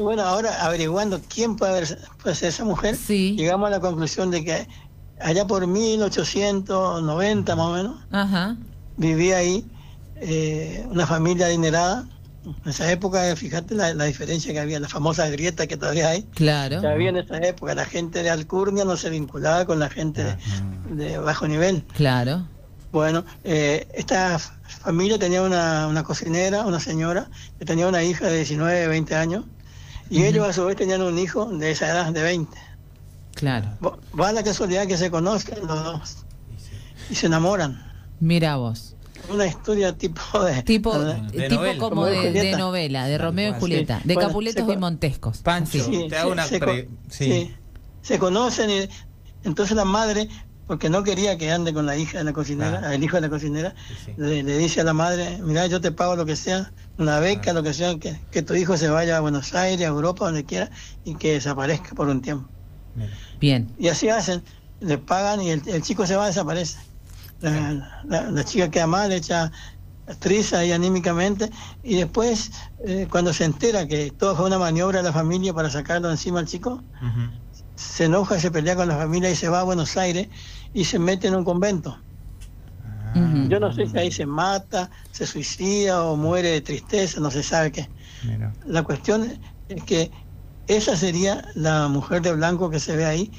Bueno, 0.00 0.22
ahora 0.22 0.64
averiguando 0.64 1.20
quién 1.28 1.56
puede, 1.56 1.86
ser 1.86 1.98
esa 2.24 2.64
mujer, 2.64 2.96
llegamos 2.96 3.66
a 3.66 3.70
la 3.70 3.80
conclusión 3.80 4.30
de 4.30 4.44
que 4.44 4.68
allá 5.18 5.46
por 5.46 5.66
1890 5.66 7.56
más 7.56 7.66
o 7.66 7.72
menos, 7.72 7.96
vivía 8.96 9.38
ahí 9.38 9.64
eh, 10.16 10.86
una 10.90 11.06
familia 11.06 11.46
adinerada 11.46 12.06
en 12.46 12.70
esa 12.70 12.90
época, 12.92 13.34
fíjate 13.34 13.74
la, 13.74 13.92
diferencia 14.04 14.52
que 14.52 14.60
había, 14.60 14.78
la 14.78 14.88
famosa 14.88 15.28
grieta 15.28 15.66
que 15.66 15.76
todavía 15.76 16.10
hay. 16.10 16.22
Claro. 16.34 16.80
Que 16.80 16.86
había 16.86 17.08
en 17.08 17.16
esa 17.16 17.38
época. 17.38 17.74
La 17.74 17.84
gente 17.84 18.22
de 18.22 18.30
Alcurnia 18.30 18.84
no 18.84 18.96
se 18.96 19.10
vinculaba 19.10 19.64
con 19.64 19.80
la 19.80 19.90
gente 19.90 20.36
de, 20.90 21.18
bajo 21.18 21.48
nivel. 21.48 21.82
Claro. 21.94 22.46
Bueno, 22.92 23.24
eh, 23.44 23.86
esta 23.94 24.38
familia 24.38 25.18
tenía 25.18 25.42
una, 25.42 25.86
una, 25.88 26.02
cocinera, 26.04 26.64
una 26.64 26.80
señora, 26.80 27.28
que 27.58 27.64
tenía 27.64 27.88
una 27.88 28.02
hija 28.02 28.26
de 28.26 28.36
19, 28.36 28.88
20 28.88 29.14
años, 29.14 29.44
y 30.08 30.24
ellos 30.24 30.46
a 30.46 30.52
su 30.52 30.64
vez 30.64 30.76
tenían 30.76 31.02
un 31.02 31.18
hijo 31.18 31.46
de 31.46 31.70
esa 31.72 31.90
edad, 31.90 32.12
de 32.12 32.22
20. 32.22 32.56
Claro. 33.34 33.68
Va 34.18 34.32
la 34.32 34.42
casualidad 34.42 34.86
que 34.86 34.96
se 34.96 35.10
conozcan 35.10 35.58
los 35.66 35.84
dos 35.84 36.16
y 37.10 37.14
se 37.14 37.26
enamoran. 37.26 37.82
Mira 38.20 38.56
vos. 38.56 38.94
Una 39.28 39.46
historia 39.46 39.96
tipo 39.96 40.44
de 40.44 40.62
tipo, 40.62 40.96
de 40.98 41.48
tipo 41.48 41.64
como, 41.78 42.06
de, 42.06 42.56
novela 42.56 43.08
de 43.08 43.18
Romeo 43.18 43.56
y 43.56 43.60
Julieta 43.60 44.00
de 44.04 44.14
Capuletos 44.14 44.72
y 44.72 44.76
Montescos 44.76 45.38
Pancho 45.38 45.84
te 46.08 46.16
hago 46.16 46.30
una 46.30 46.46
se, 46.46 46.86
se 48.02 48.18
conocen 48.20 48.70
y 48.70 48.88
entonces 49.42 49.76
la 49.76 49.84
madre 49.84 50.28
porque 50.66 50.90
no 50.90 51.02
quería 51.04 51.38
que 51.38 51.50
ande 51.50 51.72
con 51.72 51.86
la 51.86 51.96
hija 51.96 52.18
de 52.18 52.24
la 52.24 52.32
cocinera, 52.32 52.92
el 52.92 53.02
hijo 53.02 53.16
de 53.16 53.22
la 53.22 53.28
cocinera, 53.28 53.74
le, 54.16 54.42
dice 54.42 54.80
a 54.80 54.84
la 54.84 54.92
madre, 54.92 55.38
mira, 55.42 55.66
yo 55.66 55.80
te 55.80 55.92
pago 55.92 56.16
lo 56.16 56.26
que 56.26 56.36
sea, 56.36 56.72
una 56.98 57.20
beca, 57.20 57.52
lo 57.52 57.62
que 57.62 57.72
sea, 57.72 57.96
que, 57.98 58.18
que, 58.30 58.42
tu 58.42 58.54
hijo 58.54 58.76
se 58.76 58.88
vaya 58.88 59.16
a 59.16 59.20
Buenos 59.20 59.54
Aires, 59.54 59.86
a 59.86 59.90
Europa, 59.90 60.24
donde 60.24 60.44
quiera, 60.44 60.70
y 61.04 61.14
que 61.14 61.34
desaparezca 61.34 61.94
por 61.94 62.08
un 62.08 62.20
tiempo. 62.20 62.48
Bien. 63.38 63.72
Y 63.78 63.88
así 63.88 64.08
hacen, 64.08 64.42
le 64.80 64.98
pagan 64.98 65.40
y 65.40 65.50
el, 65.50 65.62
el 65.68 65.82
chico 65.82 66.06
se 66.06 66.16
va, 66.16 66.26
desaparece. 66.26 66.78
La, 67.40 68.44
chica 68.44 68.70
queda 68.70 68.86
mal, 68.86 69.12
echa 69.12 69.52
actriz 70.06 70.52
ahí 70.52 70.72
anímicamente 70.72 71.50
y 71.82 71.96
después 71.96 72.52
eh, 72.84 73.08
cuando 73.10 73.32
se 73.32 73.44
entera 73.44 73.86
que 73.88 74.12
todo 74.12 74.36
fue 74.36 74.46
una 74.46 74.58
maniobra 74.58 74.98
de 74.98 75.04
la 75.04 75.12
familia 75.12 75.52
para 75.52 75.68
sacarlo 75.68 76.10
encima 76.10 76.38
al 76.38 76.46
chico, 76.46 76.82
se 77.76 78.04
enoja, 78.04 78.38
se 78.40 78.50
pelea 78.50 78.74
con 78.74 78.88
la 78.88 78.96
familia 78.96 79.30
y 79.30 79.36
se 79.36 79.48
va 79.48 79.60
a 79.60 79.62
Buenos 79.62 79.96
Aires 79.96 80.28
y 80.74 80.84
se 80.84 80.98
mete 80.98 81.28
en 81.28 81.36
un 81.36 81.44
convento. 81.44 81.98
Yo 83.48 83.60
no 83.60 83.72
sé 83.72 83.86
si 83.86 83.96
ahí 83.96 84.12
se 84.12 84.26
mata, 84.26 84.90
se 85.10 85.26
suicida 85.26 86.04
o 86.04 86.16
muere 86.16 86.50
de 86.50 86.60
tristeza, 86.60 87.18
no 87.18 87.30
se 87.30 87.42
sabe 87.42 87.72
qué. 87.72 87.88
La 88.66 88.82
cuestión 88.82 89.38
es 89.68 89.82
que 89.84 90.10
esa 90.66 90.96
sería 90.96 91.48
la 91.54 91.88
mujer 91.88 92.20
de 92.20 92.32
blanco 92.32 92.68
que 92.68 92.80
se 92.80 92.94
ve 92.94 93.06
ahí 93.06 93.30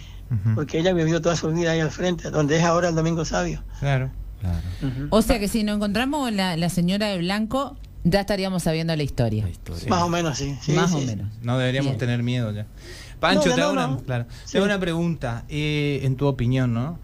porque 0.56 0.80
ella 0.80 0.94
vivió 0.94 1.22
toda 1.22 1.36
su 1.36 1.52
vida 1.52 1.72
ahí 1.72 1.80
al 1.80 1.92
frente, 1.92 2.30
donde 2.32 2.58
es 2.58 2.64
ahora 2.64 2.90
el 2.90 2.96
Domingo 2.96 3.24
Sabio. 3.24 3.64
Claro. 3.80 4.12
claro. 4.40 4.60
O 5.10 5.22
sea 5.22 5.40
que 5.40 5.48
si 5.48 5.64
nos 5.64 5.78
encontramos 5.78 6.32
la, 6.34 6.58
la 6.58 6.70
señora 6.70 7.08
de 7.08 7.20
blanco, 7.20 7.78
ya 8.04 8.22
estaríamos 8.22 8.64
sabiendo 8.64 8.96
la 8.96 9.04
historia. 9.04 9.48
Más 9.88 10.02
o 10.02 10.10
menos, 10.10 10.38
sí. 10.38 10.58
Más 10.74 10.94
o 10.94 11.00
menos. 11.00 11.28
No 11.42 11.58
deberíamos 11.58 11.98
tener 11.98 12.24
miedo 12.24 12.52
ya. 12.52 12.66
Pancho, 13.20 13.54
te, 13.54 13.62
hago 13.62 13.72
una, 13.72 13.98
te, 13.98 14.14
hago 14.14 14.66
una, 14.66 14.80
pregunta, 14.80 15.44
eh, 15.50 16.02
en 16.04 16.16
tu 16.16 16.28
opinión, 16.28 16.74
¿no? 16.74 17.00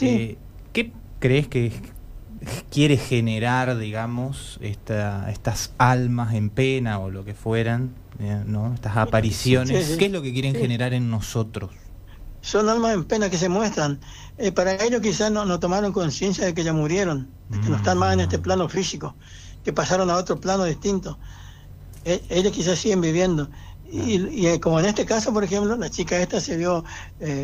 Eh, 0.00 0.36
¿Qué 0.72 0.92
crees 1.20 1.46
que 1.46 1.72
quiere 2.70 2.96
generar, 2.96 3.76
digamos, 3.78 4.58
esta, 4.60 5.30
estas 5.30 5.72
almas 5.78 6.34
en 6.34 6.50
pena 6.50 6.98
o 6.98 7.10
lo 7.10 7.24
que 7.24 7.34
fueran, 7.34 7.94
eh, 8.18 8.42
¿no? 8.46 8.74
Estas 8.74 8.96
apariciones? 8.96 9.96
¿Qué 9.96 10.06
es 10.06 10.12
lo 10.12 10.22
que 10.22 10.32
quieren 10.32 10.54
generar 10.54 10.92
en 10.92 11.10
nosotros? 11.10 11.70
son 12.44 12.68
almas 12.68 12.92
en 12.92 13.04
pena 13.04 13.30
que 13.30 13.38
se 13.38 13.48
muestran. 13.48 13.98
Eh, 14.36 14.52
para 14.52 14.74
ellos 14.84 15.00
quizás 15.00 15.32
no, 15.32 15.46
no 15.46 15.58
tomaron 15.60 15.92
conciencia 15.92 16.44
de 16.44 16.52
que 16.52 16.62
ya 16.62 16.74
murieron, 16.74 17.30
de 17.48 17.58
que 17.58 17.70
no 17.70 17.76
están 17.76 17.96
más 17.96 18.12
en 18.12 18.20
este 18.20 18.38
plano 18.38 18.68
físico, 18.68 19.14
que 19.64 19.72
pasaron 19.72 20.10
a 20.10 20.16
otro 20.16 20.38
plano 20.38 20.64
distinto. 20.64 21.18
Ellos 22.04 22.52
quizás 22.52 22.78
siguen 22.78 23.00
viviendo. 23.00 23.48
Y, 23.90 24.46
eh, 24.46 24.60
como 24.60 24.80
en 24.80 24.86
este 24.86 25.04
caso, 25.04 25.32
por 25.32 25.44
ejemplo, 25.44 25.76
la 25.76 25.90
chica 25.90 26.18
esta 26.18 26.40
se 26.40 26.56
vio, 26.56 26.84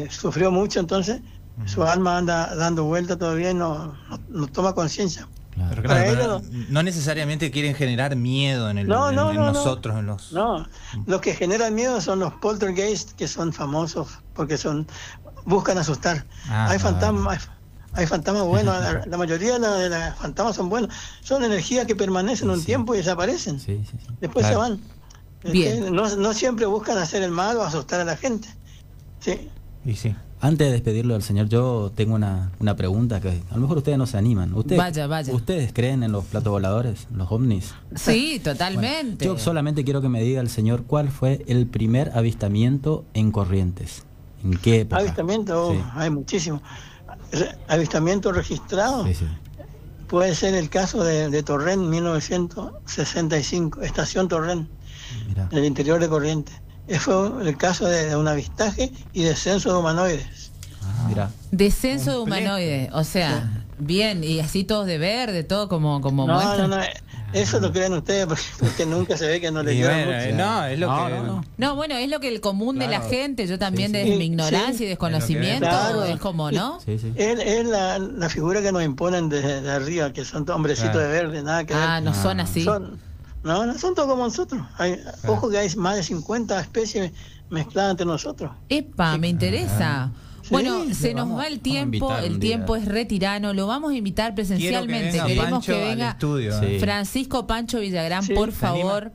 sufrió 0.08 0.50
mucho, 0.50 0.80
entonces 0.80 1.20
su 1.66 1.82
alma 1.82 2.16
anda 2.18 2.54
dando 2.54 2.84
vuelta 2.84 3.18
todavía 3.18 3.50
y 3.50 3.54
no, 3.54 3.94
no 4.28 4.46
toma 4.46 4.74
conciencia 4.74 5.28
no, 6.68 6.82
necesariamente 6.82 7.50
quieren 7.50 7.74
generar 7.74 8.16
miedo 8.16 8.70
en, 8.70 8.78
el, 8.78 8.88
nosotros. 8.88 9.98
En 9.98 10.06
los... 10.06 10.32
No, 10.32 10.66
los 11.06 11.20
que 11.20 11.34
generan 11.34 11.74
miedo 11.74 12.00
son 12.00 12.20
los 12.20 12.32
poltergeist, 12.34 13.12
que 13.12 13.28
son 13.28 13.52
famosos 13.52 14.18
porque 14.34 14.56
son 14.56 14.86
buscan 15.44 15.78
asustar. 15.78 16.24
Ah, 16.48 16.68
hay 16.70 16.78
fantasmas. 16.78 17.48
Hay 17.92 18.06
fantasmas 18.06 18.44
buenos, 18.44 18.76
la, 19.06 19.16
mayoría 19.16 19.58
de 19.58 19.88
los 19.88 20.14
fantasmas 20.16 20.56
son 20.56 20.68
buenos. 20.68 20.94
Son 21.22 21.42
energías 21.42 21.86
que 21.86 21.96
permanecen 21.96 22.50
un 22.50 22.64
tiempo 22.64 22.94
y 22.94 22.98
desaparecen. 22.98 23.60
Después 24.20 24.46
se 24.46 24.54
van. 24.54 24.80
No, 25.44 26.16
no 26.16 26.34
siempre 26.34 26.66
buscan 26.66 26.98
hacer 26.98 27.22
el 27.22 27.30
mal 27.30 27.56
o 27.56 27.62
asustar 27.62 28.00
a 28.00 28.04
la 28.04 28.16
gente. 28.16 28.48
Sí. 29.20 29.48
Y 29.84 29.94
sí. 29.94 30.14
Antes 30.42 30.68
de 30.68 30.72
despedirlo 30.72 31.14
al 31.14 31.22
señor, 31.22 31.50
yo 31.50 31.92
tengo 31.94 32.14
una, 32.14 32.50
una 32.60 32.74
pregunta 32.74 33.20
que 33.20 33.42
a 33.50 33.54
lo 33.54 33.60
mejor 33.60 33.76
ustedes 33.78 33.98
no 33.98 34.06
se 34.06 34.16
animan. 34.16 34.54
¿Ustedes, 34.54 34.78
vaya, 34.78 35.06
vaya. 35.06 35.34
¿Ustedes 35.34 35.70
creen 35.74 36.02
en 36.02 36.12
los 36.12 36.24
platos 36.24 36.50
voladores, 36.50 37.08
los 37.14 37.30
ovnis? 37.30 37.74
Sí, 37.94 38.40
totalmente. 38.42 39.26
yo 39.26 39.38
solamente 39.38 39.84
quiero 39.84 40.00
que 40.00 40.08
me 40.08 40.22
diga 40.22 40.40
el 40.40 40.48
señor 40.48 40.84
cuál 40.84 41.10
fue 41.10 41.44
el 41.46 41.66
primer 41.66 42.16
avistamiento 42.16 43.04
en 43.12 43.32
Corrientes. 43.32 44.04
¿En 44.42 44.56
qué 44.56 44.80
época? 44.80 45.02
Avistamiento, 45.02 45.76
hay 45.94 46.08
muchísimo. 46.08 46.62
Avistamiento 47.68 48.32
registrado. 48.32 49.06
Sí, 49.06 49.14
sí. 49.14 49.26
Puede 50.06 50.34
ser 50.34 50.54
el 50.54 50.70
caso 50.70 51.04
de, 51.04 51.28
de 51.28 51.42
Torrent 51.42 51.82
1965, 51.82 53.82
estación 53.82 54.28
Torrent, 54.28 54.70
en 55.50 55.58
el 55.58 55.64
interior 55.64 56.00
de 56.00 56.08
Corrientes. 56.08 56.54
Fue 57.00 57.14
el 57.42 57.56
caso 57.56 57.86
de, 57.86 58.16
un 58.16 58.28
avistaje 58.28 58.92
y 59.12 59.22
descenso 59.22 59.72
de 59.72 59.78
humanoides. 59.78 60.50
Ah, 60.82 61.06
mira. 61.08 61.30
Descenso 61.50 62.10
de 62.12 62.18
humanoides, 62.18 62.90
o 62.92 63.04
sea, 63.04 63.64
bien, 63.78 64.24
y 64.24 64.40
así 64.40 64.64
todos 64.64 64.86
de 64.86 64.98
verde, 64.98 65.44
todo 65.44 65.68
como, 65.68 66.00
como 66.00 66.26
no, 66.26 66.56
No, 66.56 66.68
no, 66.68 66.76
eso 67.32 67.60
lo 67.60 67.72
creen 67.72 67.92
ustedes 67.92 68.26
porque, 68.58 68.86
nunca 68.86 69.16
se 69.16 69.26
ve 69.26 69.40
que 69.40 69.50
no 69.52 69.62
le 69.62 69.76
llevan 69.76 70.00
mucho. 70.00 70.10
Eh, 70.10 70.32
no, 70.32 70.64
es 70.64 70.78
lo 70.78 70.88
que... 70.88 71.42
No, 71.58 71.76
bueno, 71.76 71.96
es 71.96 72.08
lo 72.08 72.18
que 72.18 72.28
el 72.28 72.40
común 72.40 72.78
de 72.78 72.88
la 72.88 73.00
gente, 73.02 73.46
yo 73.46 73.58
también 73.58 73.92
desde 73.92 74.16
mi 74.16 74.24
ignorancia 74.24 74.84
y 74.84 74.88
desconocimiento, 74.88 76.04
es, 76.04 76.18
como, 76.18 76.50
¿no? 76.50 76.80
Sí, 76.80 76.98
Es, 77.14 77.66
la, 77.66 77.98
la, 77.98 78.28
figura 78.28 78.62
que 78.62 78.72
nos 78.72 78.82
imponen 78.82 79.28
desde 79.28 79.70
arriba, 79.70 80.12
que 80.12 80.24
son 80.24 80.48
hombrecitos 80.50 80.96
de 80.96 81.08
verde, 81.08 81.42
nada 81.42 81.64
que 81.64 81.74
Ah, 81.74 82.00
no 82.00 82.14
son 82.14 82.40
así. 82.40 82.66
No, 83.42 83.64
no 83.64 83.78
son 83.78 83.94
todos 83.94 84.08
como 84.08 84.24
nosotros. 84.24 84.62
Hay, 84.76 84.98
Ojo 85.26 85.48
que 85.48 85.58
hay 85.58 85.74
más 85.76 85.96
de 85.96 86.02
50 86.02 86.60
especies 86.60 87.12
mezcladas 87.48 87.92
entre 87.92 88.06
nosotros. 88.06 88.52
Epa, 88.68 89.16
me 89.16 89.28
interesa. 89.28 90.12
bueno, 90.50 90.84
se 90.94 91.14
nos 91.14 91.36
va 91.36 91.46
el 91.46 91.60
tiempo, 91.60 92.14
el 92.16 92.38
tiempo 92.38 92.76
es 92.76 92.84
retirano, 92.84 93.54
lo 93.54 93.66
vamos 93.66 93.92
a 93.92 93.94
invitar 93.94 94.34
presencialmente. 94.34 95.20
Queremos 95.26 95.64
que 95.64 95.72
venga 95.72 96.16
Francisco 96.78 97.46
Pancho 97.46 97.80
Villagrán, 97.80 98.26
por 98.28 98.52
favor. 98.52 99.12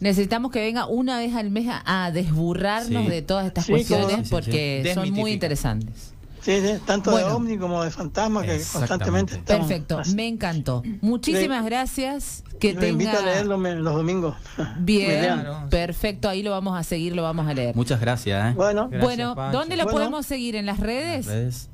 Necesitamos 0.00 0.50
que 0.50 0.60
venga 0.60 0.86
una 0.86 1.18
vez 1.18 1.34
al 1.34 1.50
mes 1.50 1.68
a, 1.84 2.10
desburrarnos 2.10 3.08
de 3.08 3.22
todas 3.22 3.46
estas 3.46 3.66
cuestiones 3.66 4.28
porque 4.30 4.92
son 4.94 5.10
muy 5.12 5.32
interesantes. 5.32 6.14
Sí, 6.40 6.62
tanto 6.86 7.16
de 7.16 7.24
ovni 7.24 7.58
como 7.58 7.82
de 7.82 7.90
fantasma 7.90 8.42
que 8.42 8.60
constantemente 8.72 9.38
Perfecto, 9.38 10.00
me 10.14 10.28
encantó. 10.28 10.82
Muchísimas 11.00 11.64
gracias. 11.64 12.44
Que 12.60 12.74
Me 12.74 12.88
invito 12.88 13.16
a 13.16 13.22
leerlo 13.22 13.56
los 13.56 13.94
domingos. 13.94 14.34
Bien, 14.78 15.44
perfecto, 15.70 16.28
ahí 16.28 16.42
lo 16.42 16.50
vamos 16.50 16.78
a 16.78 16.82
seguir, 16.82 17.14
lo 17.14 17.22
vamos 17.22 17.46
a 17.46 17.54
leer. 17.54 17.76
Muchas 17.76 18.00
gracias. 18.00 18.52
¿eh? 18.52 18.54
Bueno, 18.56 18.90
bueno 19.00 19.34
¿dónde 19.52 19.76
lo 19.76 19.86
podemos 19.86 20.26
seguir? 20.26 20.56
¿En 20.56 20.66
las 20.66 20.80
redes? 20.80 21.68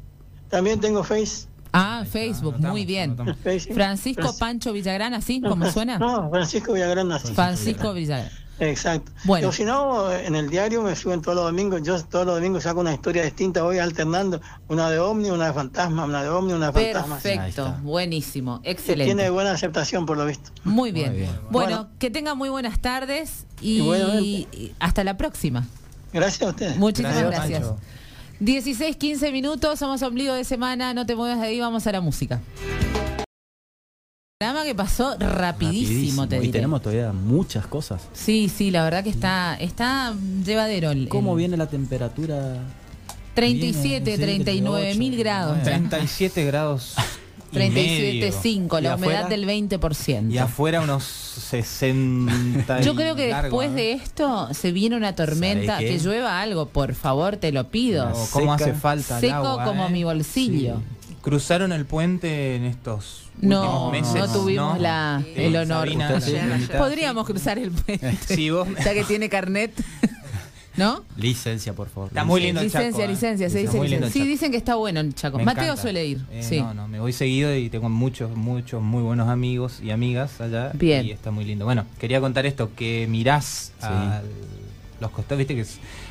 También 0.49 0.81
tengo 0.81 1.03
Face. 1.03 1.47
Ah, 1.77 2.05
Facebook, 2.09 2.61
muy 2.61 2.85
bien. 2.85 3.17
Francisco 3.75 4.33
Pancho 4.39 4.73
Villagrán, 4.73 5.13
¿así 5.13 5.41
como 5.41 5.69
suena? 5.73 5.99
No, 5.99 6.31
Francisco 6.31 6.73
Villagrán, 6.73 7.11
así. 7.11 7.35
Francisco 7.35 7.93
Villagrán. 7.93 8.44
Exacto. 8.61 9.13
Bueno. 9.25 9.53
si 9.53 9.65
no, 9.65 10.13
en 10.13 10.35
el 10.35 10.49
diario 10.49 10.83
me 10.83 10.95
suben 10.95 11.21
todos 11.21 11.37
los 11.37 11.45
domingos, 11.47 11.83
yo 11.83 12.03
todos 12.05 12.27
los 12.27 12.37
domingos 12.37 12.63
saco 12.63 12.81
una 12.81 12.95
historia 12.95 13.25
distinta, 13.25 13.63
voy 13.63 13.79
alternando 13.79 14.41
una 14.69 14.91
de 14.91 14.99
ovni, 14.99 15.31
una 15.31 15.47
de 15.49 15.53
fantasma, 15.53 16.05
una 16.05 16.23
de 16.23 16.29
ovni, 16.29 16.53
una 16.53 16.71
de 16.71 16.93
fantasma. 16.93 17.19
Perfecto, 17.19 17.77
buenísimo, 17.83 18.61
excelente. 18.63 19.13
tiene 19.13 19.31
buena 19.31 19.53
aceptación 19.53 20.07
por 20.07 20.17
lo 20.17 20.27
visto. 20.27 20.51
Muy 20.65 20.93
bien. 20.93 21.29
Bueno, 21.51 21.89
que 21.99 22.11
tengan 22.11 22.39
muy 22.39 22.49
buenas 22.49 22.81
tardes 22.81 23.47
y, 23.61 24.49
hasta 24.79 25.05
la 25.05 25.17
próxima. 25.17 25.67
Gracias 26.13 26.43
a 26.43 26.51
ustedes. 26.51 26.77
Muchísimas 26.77 27.25
gracias. 27.25 27.67
16, 28.41 28.97
15 28.97 29.33
minutos, 29.33 29.79
somos 29.79 30.03
ombligo 30.03 30.35
de 30.35 30.45
semana, 30.45 30.93
no 30.93 31.07
te 31.07 31.15
muevas 31.15 31.41
de 31.41 31.47
ahí, 31.47 31.61
vamos 31.61 31.87
a 31.87 31.93
la 31.93 32.01
música 32.01 32.41
programa 34.45 34.65
que 34.65 34.75
pasó 34.75 35.17
rapidísimo, 35.19 36.29
te 36.29 36.37
diré. 36.37 36.49
Y 36.49 36.53
tenemos 36.53 36.83
todavía 36.83 37.13
muchas 37.13 37.67
cosas. 37.67 38.03
Sí, 38.13 38.51
sí, 38.55 38.71
la 38.71 38.85
verdad 38.85 39.03
que 39.03 39.11
está, 39.11 39.57
está 39.57 40.15
llevadero. 40.45 40.93
¿Cómo 41.09 41.35
viene 41.35 41.57
la 41.57 41.67
temperatura? 41.67 42.59
37, 43.35 44.19
39 44.19 44.95
mil 44.97 45.17
grados. 45.17 45.63
37 45.63 46.45
grados. 46.45 46.95
37,5, 47.55 48.81
la 48.81 48.97
humedad 48.97 49.29
del 49.29 49.47
20%. 49.47 50.33
Y 50.33 50.39
afuera 50.39 50.81
unos 50.81 51.05
60. 51.05 52.81
Yo 52.81 52.97
creo 52.97 53.15
que 53.15 53.33
después 53.33 53.71
¿eh? 53.71 53.75
de 53.75 53.93
esto 53.93 54.49
se 54.53 54.73
viene 54.73 54.97
una 54.97 55.15
tormenta, 55.15 55.79
que 55.79 55.99
llueva 55.99 56.41
algo, 56.41 56.67
por 56.67 56.95
favor, 56.95 57.37
te 57.37 57.53
lo 57.53 57.69
pido. 57.69 58.13
¿Cómo 58.33 58.53
hace 58.53 58.75
falta? 58.75 59.21
Seco 59.21 59.61
como 59.65 59.87
eh? 59.87 59.91
mi 59.91 60.05
bolsillo. 60.05 60.81
¿Cruzaron 61.25 61.73
el 61.73 61.87
puente 61.87 62.55
en 62.55 62.65
estos 62.65 63.31
no, 63.41 63.91
meses? 63.91 64.15
No 64.15 64.31
tuvimos 64.31 64.79
La, 64.79 65.25
el 65.35 65.57
honor. 65.57 65.89
Podríamos 66.77 67.27
cruzar 67.27 67.59
el 67.59 67.71
puente. 67.71 68.15
Sí, 68.27 68.51
vos. 68.51 68.69
Ya 68.85 68.93
que 68.93 69.05
tiene 69.05 69.31
carnet. 69.31 69.73
¿No? 70.77 71.03
Licencia, 71.17 71.73
por 71.73 71.89
favor. 71.89 72.09
Está 72.09 72.25
muy 72.25 72.43
lindo 72.43 72.61
licencia, 72.61 72.89
el 72.89 72.93
Chaco. 72.93 73.09
Licencia, 73.09 73.47
licencia, 73.47 73.81
se 73.81 73.87
dice 73.87 74.11
Sí, 74.11 74.27
dicen 74.27 74.51
que 74.51 74.59
está 74.59 74.75
bueno 74.75 75.01
el 75.01 75.15
Chaco. 75.15 75.39
Mateo 75.39 75.79
suele 75.79 76.05
ir. 76.05 76.27
Eh, 76.31 76.43
sí. 76.43 76.61
No, 76.61 76.75
no, 76.75 76.89
me 76.89 77.01
voy 77.01 77.15
seguido 77.15 77.57
y 77.57 77.71
tengo 77.71 77.89
muchos, 77.89 78.37
muchos 78.37 78.83
muy 78.83 79.03
buenos 79.03 79.31
amigos 79.31 79.81
y 79.83 79.93
amigas 79.93 80.43
allá. 80.43 80.73
Bien. 80.75 81.07
Y 81.07 81.13
está 81.13 81.31
muy 81.31 81.47
lindo. 81.47 81.65
Bueno, 81.65 81.87
quería 81.99 82.21
contar 82.21 82.45
esto, 82.45 82.75
que 82.77 83.07
mirás 83.09 83.73
a 83.81 84.21
los 85.01 85.11
costados, 85.11 85.39
viste 85.39 85.55
que 85.55 85.65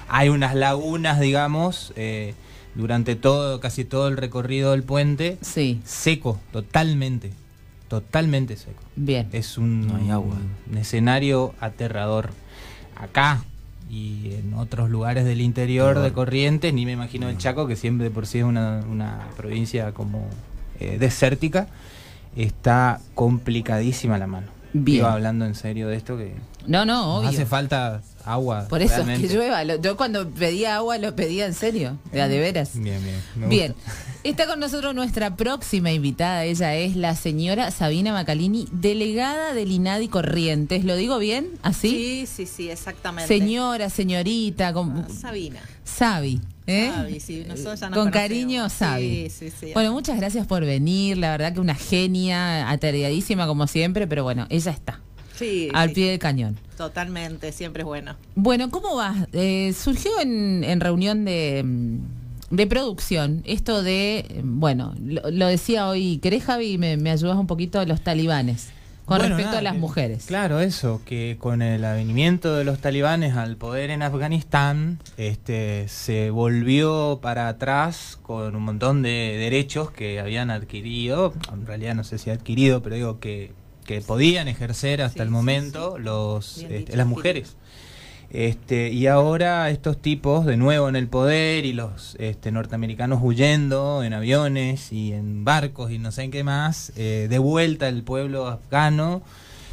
hay 0.08 0.30
unas 0.30 0.56
lagunas, 0.56 1.20
digamos, 1.20 1.94
eh, 1.98 2.34
durante 2.76 3.16
todo, 3.16 3.60
casi 3.60 3.86
todo 3.86 4.08
el 4.08 4.18
recorrido 4.18 4.72
del 4.72 4.84
puente. 4.84 5.38
Sí. 5.42 5.82
Seco, 5.84 6.40
totalmente. 6.52 7.32
Totalmente 7.88 8.58
seco. 8.58 8.82
Bien. 8.96 9.30
Es 9.32 9.58
un, 9.58 9.90
agua. 10.10 10.36
un 10.70 10.78
escenario 10.78 11.54
aterrador. 11.60 12.32
Acá 12.96 13.44
y 13.90 14.34
en 14.34 14.54
otros 14.56 14.90
lugares 14.90 15.26
del 15.26 15.42
interior 15.42 16.00
de 16.00 16.12
Corrientes, 16.12 16.74
ni 16.74 16.86
me 16.86 16.94
imagino 16.94 17.30
el 17.30 17.38
Chaco, 17.38 17.68
que 17.68 17.76
siempre 17.76 18.10
por 18.10 18.26
sí 18.26 18.40
es 18.40 18.44
una, 18.44 18.84
una 18.90 19.28
provincia 19.38 19.94
como 19.94 20.28
eh, 20.80 20.98
desértica, 21.00 21.68
está 22.36 23.00
complicadísima 23.14 24.18
la 24.18 24.26
mano. 24.28 24.48
Bien. 24.74 25.00
Iba 25.00 25.14
hablando 25.14 25.46
en 25.46 25.54
serio 25.54 25.88
de 25.88 25.98
esto 25.98 26.18
que 26.18 26.34
no, 26.66 26.86
no, 26.86 27.18
obvio. 27.18 27.30
hace 27.30 27.46
falta 27.46 28.02
agua. 28.26 28.68
Por 28.68 28.82
eso 28.82 29.06
que 29.06 29.28
llueva. 29.28 29.64
Yo 29.64 29.98
cuando 29.98 30.30
pedía 30.30 30.78
agua 30.78 30.98
lo 30.98 31.16
pedía 31.16 31.46
en 31.46 31.54
serio, 31.54 31.98
de, 32.12 32.28
de 32.28 32.40
veras. 32.40 32.72
Bien, 32.74 33.02
bien. 33.04 33.50
bien. 33.50 33.76
Está 34.24 34.48
con 34.48 34.60
nosotros 34.60 34.96
nuestra 34.96 35.36
próxima 35.36 35.92
invitada. 35.92 36.46
Ella 36.46 36.76
es 36.76 36.96
la 36.96 37.16
señora 37.16 37.72
Sabina 37.72 38.14
Macalini, 38.14 38.68
delegada 38.72 39.54
del 39.54 39.72
INADI 39.72 40.08
Corrientes. 40.08 40.86
¿Lo 40.86 40.96
digo 40.96 41.20
bien? 41.20 41.50
¿Así? 41.62 41.90
Sí, 41.90 42.26
sí, 42.26 42.46
sí, 42.46 42.70
exactamente. 42.70 43.28
Señora, 43.28 43.90
señorita. 43.90 44.74
Con... 44.74 44.98
Ah, 44.98 45.08
Sabina. 45.14 45.60
Sabi. 45.84 46.40
¿eh? 46.68 46.92
Sabi, 46.96 47.20
sí, 47.20 47.44
nosotros 47.48 47.80
ya 47.80 47.90
nos 47.90 48.00
Con 48.00 48.12
cariño, 48.12 48.70
Sabi. 48.70 49.30
Sí, 49.30 49.50
sí, 49.50 49.54
sí. 49.60 49.72
Bueno, 49.74 49.92
muchas 49.92 50.18
gracias 50.18 50.48
por 50.48 50.64
venir. 50.64 51.18
La 51.18 51.32
verdad 51.32 51.54
que 51.54 51.60
una 51.60 51.76
genia, 51.76 52.70
atareadísima 52.70 53.46
como 53.48 53.68
siempre, 53.68 54.08
pero 54.08 54.24
bueno, 54.24 54.48
ella 54.50 54.72
está. 54.72 55.02
Sí, 55.36 55.70
al 55.74 55.92
pie 55.92 56.12
del 56.12 56.20
cañón. 56.20 56.58
Totalmente, 56.78 57.52
siempre 57.52 57.82
es 57.82 57.86
bueno. 57.86 58.16
Bueno, 58.36 58.70
¿cómo 58.70 58.96
va? 58.96 59.28
Eh, 59.34 59.74
surgió 59.74 60.20
en, 60.20 60.64
en 60.64 60.80
reunión 60.80 61.26
de 61.26 61.64
mm, 61.64 62.00
de 62.54 62.68
producción, 62.68 63.42
esto 63.46 63.82
de, 63.82 64.42
bueno, 64.44 64.94
lo, 65.00 65.48
decía 65.48 65.88
hoy, 65.88 66.20
¿querés 66.20 66.44
Javi? 66.44 66.78
Me, 66.78 66.98
me 66.98 67.10
ayudas 67.10 67.36
un 67.38 67.48
poquito 67.48 67.80
a 67.80 67.86
los 67.86 68.02
talibanes. 68.02 68.70
Con 69.06 69.20
respecto 69.20 69.58
a 69.58 69.62
las 69.62 69.76
mujeres. 69.76 70.28
Claro, 70.28 70.62
eso, 70.62 71.02
que 71.06 71.36
con 71.38 71.62
el 71.62 71.84
avenimiento 71.84 72.56
de 72.56 72.64
los 72.64 72.80
talibanes 72.80 73.36
al 73.36 73.58
poder 73.58 73.90
en 73.90 74.02
Afganistán, 74.02 74.98
este, 75.18 75.90
se 75.90 76.30
volvió 76.30 77.20
para 77.22 77.50
atrás 77.50 78.18
con 78.22 78.56
un 78.56 78.64
montón 78.64 79.02
de 79.02 79.36
derechos 79.38 79.92
que 79.92 80.22
habían 80.22 80.50
adquirido, 80.52 81.34
en 81.52 81.66
realidad 81.66 81.96
no 81.96 82.06
sé 82.06 82.18
si 82.18 82.30
adquirido, 82.30 82.82
pero 82.82 82.96
digo 82.96 83.20
que, 83.20 83.52
que 83.84 84.02
podían 84.02 84.48
ejercer 84.48 85.02
hasta 85.02 85.24
el 85.24 85.30
momento 85.30 85.98
los, 85.98 86.60
este, 86.60 86.96
las 86.96 87.08
mujeres. 87.08 87.56
Este, 88.34 88.90
y 88.90 89.06
ahora 89.06 89.70
estos 89.70 90.02
tipos 90.02 90.46
de 90.48 90.58
nuevo 90.58 90.90
en 90.90 90.96
el 90.96 91.08
poder 91.08 91.68
y 91.68 91.74
los 91.74 92.16
este, 92.20 92.52
norteamericanos 92.52 93.20
huyendo 93.22 94.04
en 94.04 94.14
aviones 94.14 94.92
y 94.92 95.14
en 95.14 95.46
barcos 95.46 95.92
y 95.92 96.00
no 96.00 96.12
sé 96.12 96.24
en 96.24 96.32
qué 96.32 96.44
más, 96.44 96.94
eh, 96.96 97.28
de 97.30 97.38
vuelta 97.38 97.88
el 97.88 98.02
pueblo 98.02 98.48
afgano 98.48 99.22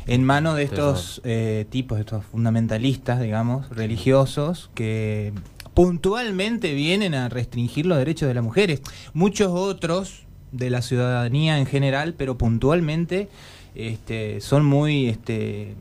en 0.06 0.24
manos 0.24 0.56
de 0.56 0.64
estos 0.64 1.22
eh, 1.24 1.64
tipos, 1.70 1.98
estos 1.98 2.24
fundamentalistas, 2.26 3.20
digamos, 3.20 3.68
religiosos, 3.70 4.70
que 4.74 5.32
puntualmente 5.72 6.74
vienen 6.74 7.14
a 7.14 7.28
restringir 7.28 7.86
los 7.86 7.96
derechos 7.96 8.28
de 8.28 8.34
las 8.34 8.44
mujeres. 8.44 8.82
Muchos 9.14 9.48
otros 9.52 10.26
de 10.52 10.68
la 10.68 10.82
ciudadanía 10.82 11.58
en 11.58 11.66
general, 11.66 12.14
pero 12.14 12.36
puntualmente 12.36 13.28
este, 13.74 14.40
son 14.40 14.64
muy 14.64 15.08
este, 15.08 15.74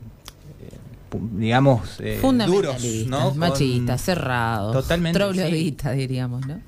digamos, 1.32 2.00
eh, 2.00 2.20
duros, 2.46 2.82
¿no? 3.06 3.34
machistas, 3.34 4.02
cerrados, 4.02 4.72
totalmente, 4.72 5.18
trogloditas, 5.18 5.96
diríamos, 5.96 6.46
¿no? 6.46 6.60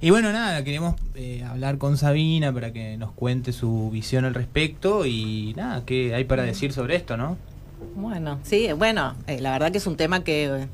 Y 0.00 0.10
bueno, 0.10 0.32
nada, 0.32 0.62
queremos 0.64 0.96
eh, 1.14 1.42
hablar 1.48 1.78
con 1.78 1.96
Sabina 1.96 2.52
para 2.52 2.72
que 2.72 2.96
nos 2.98 3.12
cuente 3.12 3.52
su 3.52 3.90
visión 3.90 4.26
al 4.26 4.34
respecto 4.34 5.06
y 5.06 5.54
nada, 5.56 5.82
¿qué 5.86 6.14
hay 6.14 6.24
para 6.24 6.42
decir 6.42 6.72
sobre 6.72 6.96
esto, 6.96 7.16
no? 7.16 7.38
Bueno, 7.96 8.38
sí, 8.42 8.68
bueno, 8.76 9.14
eh, 9.26 9.40
la 9.40 9.52
verdad 9.52 9.72
que 9.72 9.78
es 9.78 9.86
un 9.86 9.96
tema 9.96 10.22
que, 10.22 10.66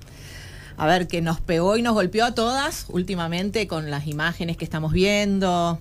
a 0.76 0.86
ver, 0.86 1.06
que 1.06 1.20
nos 1.20 1.40
pegó 1.40 1.76
y 1.76 1.82
nos 1.82 1.94
golpeó 1.94 2.24
a 2.24 2.34
todas 2.34 2.86
últimamente 2.88 3.68
con 3.68 3.90
las 3.90 4.08
imágenes 4.08 4.56
que 4.56 4.64
estamos 4.64 4.92
viendo. 4.92 5.78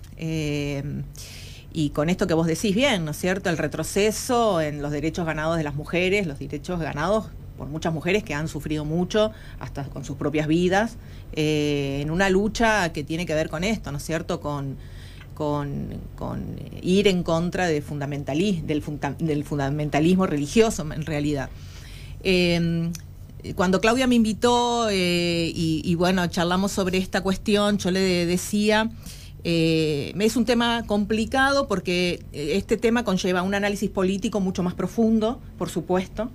Y 1.72 1.92
con 1.92 2.10
esto 2.10 2.26
que 2.28 2.34
vos 2.34 2.48
decís 2.48 2.74
bien, 2.74 3.06
¿no 3.06 3.12
es 3.12 3.18
cierto? 3.18 3.50
El 3.50 3.58
retroceso 3.58 4.60
en 4.62 4.82
los 4.82 4.92
derechos 4.92 5.26
ganados 5.26 5.58
de 5.58 5.64
las 5.64 5.76
mujeres, 5.76 6.26
los 6.26 6.40
derechos 6.40 6.80
ganados 6.80 7.28
por 7.58 7.68
muchas 7.68 7.94
mujeres 7.94 8.24
que 8.24 8.34
han 8.34 8.48
sufrido 8.48 8.86
mucho, 8.86 9.32
hasta 9.60 9.84
con 9.84 10.06
sus 10.06 10.16
propias 10.16 10.48
vidas, 10.48 10.96
eh, 11.34 12.00
en 12.02 12.10
una 12.10 12.30
lucha 12.30 12.94
que 12.94 13.04
tiene 13.04 13.26
que 13.26 13.36
ver 13.36 13.50
con 13.50 13.64
esto, 13.64 13.92
¿no 13.92 13.98
es 13.98 14.04
cierto? 14.04 14.40
Con, 14.40 14.78
con, 15.36 16.60
ir 16.82 17.08
en 17.08 17.24
contra 17.24 17.68
de 17.68 17.82
del, 17.82 18.84
del, 19.20 19.44
fundamentalismo 19.44 20.26
religioso, 20.26 20.82
en 20.92 21.06
realidad. 21.06 21.50
Em, 22.24 22.92
cuando 23.56 23.80
Claudia 23.80 24.06
me 24.08 24.16
invitó 24.16 24.90
eh, 24.90 25.52
y, 25.54 25.96
bueno, 25.96 26.28
charlamos 26.28 26.72
sobre 26.74 26.98
esta 26.98 27.22
cuestión, 27.22 27.78
yo 27.78 27.90
le 27.92 28.26
decía 28.26 28.90
eh, 29.44 30.14
es 30.20 30.36
un 30.36 30.46
tema 30.46 30.84
complicado 30.86 31.68
porque 31.68 32.24
eh, 32.34 32.54
este 32.56 32.78
tema 32.78 33.04
conlleva 33.04 33.42
un 33.42 33.54
análisis 33.54 33.90
político 33.90 34.40
mucho 34.40 34.64
más 34.64 34.74
profundo, 34.74 35.40
por 35.58 35.70
supuesto. 35.70 36.30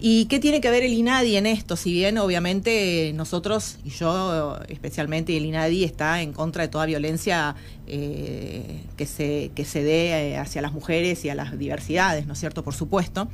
¿Y 0.00 0.26
qué 0.26 0.40
tiene 0.40 0.60
que 0.60 0.68
ver 0.70 0.82
el 0.82 0.92
INADI 0.92 1.36
en 1.36 1.46
esto? 1.46 1.76
Si 1.76 1.92
bien 1.92 2.18
obviamente 2.18 3.12
nosotros, 3.14 3.78
y 3.84 3.90
yo 3.90 4.58
especialmente 4.68 5.36
el 5.36 5.46
INADI, 5.46 5.84
está 5.84 6.20
en 6.20 6.32
contra 6.32 6.64
de 6.64 6.68
toda 6.68 6.84
violencia 6.84 7.54
eh, 7.86 8.82
que, 8.96 9.06
se, 9.06 9.52
que 9.54 9.64
se 9.64 9.82
dé 9.82 10.36
hacia 10.36 10.60
las 10.60 10.72
mujeres 10.72 11.24
y 11.24 11.30
a 11.30 11.34
las 11.34 11.56
diversidades, 11.56 12.26
¿no 12.26 12.34
es 12.34 12.40
cierto? 12.40 12.64
Por 12.64 12.74
supuesto. 12.74 13.28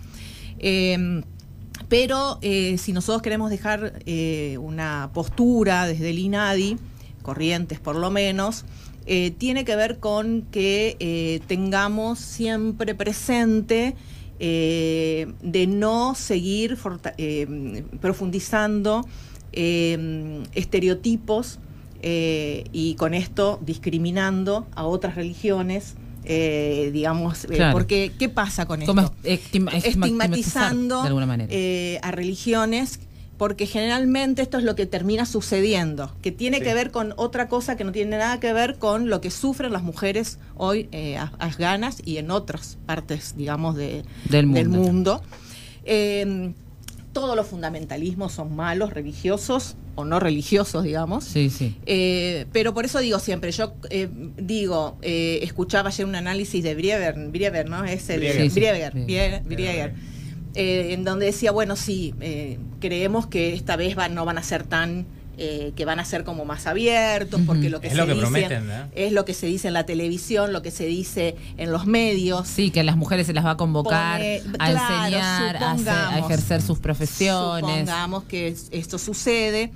Em, 0.59 1.23
pero 1.89 2.39
si 2.43 2.93
nosotros 2.93 3.23
queremos 3.23 3.51
dejar 3.51 3.95
una 4.59 5.11
postura 5.13 5.87
desde 5.87 6.11
el 6.11 6.19
INADI, 6.19 6.77
corrientes 7.23 7.81
por 7.81 7.97
lo 7.97 8.11
menos, 8.11 8.65
eh, 9.07 9.33
tiene 9.37 9.65
que 9.65 9.77
ver 9.77 9.99
con 9.99 10.43
que 10.51 10.97
eh, 11.01 11.41
tengamos 11.47 12.19
siempre 12.19 12.95
presente 12.95 13.95
eh, 14.39 15.27
de 15.43 15.67
no 15.67 16.15
seguir 16.15 16.79
profundizando 18.01 19.07
estereotipos 19.53 21.59
y 22.03 22.95
con 22.97 23.15
esto 23.15 23.59
discriminando 23.63 24.67
a 24.75 24.87
otras 24.87 25.17
religiones 25.17 25.97
Eh, 26.25 26.91
digamos, 26.93 27.47
eh, 27.47 27.71
porque 27.73 28.13
¿qué 28.19 28.29
pasa 28.29 28.67
con 28.67 28.83
esto? 28.83 28.95
Estigmatizando 29.25 31.03
eh, 31.49 31.99
a 32.03 32.11
religiones 32.11 33.01
porque 33.41 33.65
generalmente 33.65 34.43
esto 34.43 34.59
es 34.59 34.65
lo 34.65 34.75
que 34.77 34.85
termina 34.85 35.25
sucediendo, 35.25 36.15
que 36.21 36.31
tiene 36.31 36.61
que 36.61 36.75
ver 36.75 36.91
con 36.91 37.15
otra 37.17 37.49
cosa 37.49 37.75
que 37.75 37.85
no 37.85 37.91
tiene 37.91 38.19
nada 38.19 38.39
que 38.39 38.53
ver 38.53 38.77
con 38.77 39.09
lo 39.09 39.23
que 39.23 39.31
sufren 39.31 39.73
las 39.73 39.83
mujeres 39.83 40.39
hoy 40.59 40.91
eh, 40.93 41.17
afganas 41.17 42.03
y 42.05 42.19
en 42.19 42.31
otras 42.33 42.77
partes, 42.85 43.35
digamos, 43.39 43.77
de, 43.77 44.03
del 44.29 44.47
mundo. 44.47 45.23
Em, 45.87 46.53
todos 47.15 47.35
los 47.35 47.47
fundamentalismos 47.47 48.31
son 48.31 48.55
malos, 48.55 48.93
religiosos 48.93 49.75
o 49.95 50.05
no 50.05 50.21
religiosos, 50.21 50.85
digamos. 50.85 51.25
Sí, 51.25 51.49
sí. 51.49 51.79
Eh, 51.87 52.45
pero 52.53 52.75
por 52.75 52.85
eso 52.85 52.99
digo 52.99 53.19
siempre, 53.21 53.53
yo 53.53 53.73
eh, 53.89 54.11
digo, 54.37 54.99
escuchaba 55.01 55.89
ayer 55.89 56.05
un 56.05 56.15
análisis 56.15 56.63
de 56.63 56.75
Brieber, 56.75 57.15
Brieber 57.31 57.71
¿no? 57.71 57.87
Es 57.87 58.11
el 58.11 58.21
Brieger, 58.21 58.93
Brieger 59.47 59.95
eh, 60.55 60.93
en 60.93 61.05
donde 61.05 61.27
decía, 61.27 61.53
bueno, 61.53 61.77
sí, 61.77 62.15
eh, 62.21 62.59
creemos 62.81 63.27
que 63.27 63.55
esta 63.55 63.77
vez 63.77 63.97
no 64.11 64.25
van 64.25 64.39
a 64.39 64.43
ser 64.43 64.65
tan... 64.65 65.07
Eh, 65.43 65.73
que 65.75 65.87
van 65.87 65.99
a 65.99 66.05
ser 66.05 66.23
como 66.23 66.45
más 66.45 66.67
abiertos, 66.67 67.41
porque 67.47 67.71
lo 67.71 67.81
que, 67.81 67.87
es 67.87 67.95
se 67.95 67.99
lo 67.99 68.05
que 68.05 68.13
dice, 68.13 68.21
prometen, 68.21 68.71
es 68.95 69.11
lo 69.11 69.25
que 69.25 69.33
se 69.33 69.47
dice 69.47 69.69
en 69.69 69.75
la 69.75 69.87
televisión, 69.87 70.53
lo 70.53 70.61
que 70.61 70.71
se 70.71 70.85
dice 70.85 71.35
en 71.57 71.73
los 71.73 71.87
medios. 71.87 72.47
Sí, 72.47 72.71
que 72.71 72.81
a 72.81 72.83
las 72.83 72.99
mujeres 72.99 73.27
se 73.27 73.33
las 73.33 73.47
va 73.47 73.53
a 73.53 73.57
convocar 73.57 74.21
a 74.21 74.71
enseñar, 74.71 75.57
a, 75.89 76.19
ejercer 76.19 76.61
sus 76.61 76.79
profesiones. 76.79 77.71
Supongamos 77.71 78.25
que 78.25 78.55
esto 78.71 78.99
sucede. 78.99 79.73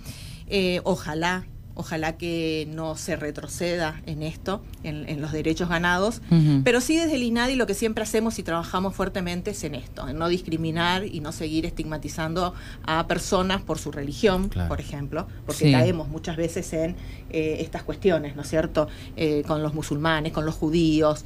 ojalá 0.83 1.47
Ojalá 1.77 2.17
que 2.17 2.69
no 2.71 2.97
se 2.97 3.17
retroceda 3.17 4.01
en 4.07 4.23
esto, 4.23 4.63
en, 4.83 5.21
los 5.21 5.33
derechos 5.33 5.69
ganados, 5.69 6.23
pero 6.63 6.81
sí 6.81 6.97
desde 6.97 7.17
el 7.17 7.23
INADI 7.23 7.57
lo 7.57 7.67
que 7.67 7.75
siempre 7.75 8.05
hacemos 8.05 8.39
y 8.39 8.43
trabajamos 8.43 8.95
fuertemente 8.95 9.51
es 9.51 9.65
en 9.65 9.75
esto, 9.75 10.09
en 10.09 10.19
no 10.19 10.29
discriminar 10.29 11.05
y 11.05 11.21
no 11.21 11.33
seguir 11.33 11.67
estigmatizando 11.67 12.55
a 12.85 13.07
personas 13.07 13.63
por 13.63 13.79
su 13.79 13.91
religión, 13.91 14.51
por 14.69 14.81
ejemplo, 14.81 15.27
porque 15.47 15.73
caemos 15.73 16.09
muchas 16.09 16.37
veces 16.37 16.73
en 16.73 16.97
eh, 17.31 17.57
estas 17.61 17.83
cuestiones, 17.83 18.37
¿no 18.37 18.43
es 18.43 18.49
cierto?, 18.49 18.89
eh, 19.17 19.43
con 19.47 19.63
los 19.63 19.75
musulmanes, 19.75 20.33
con 20.33 20.45
los 20.45 20.55
judíos, 20.55 21.25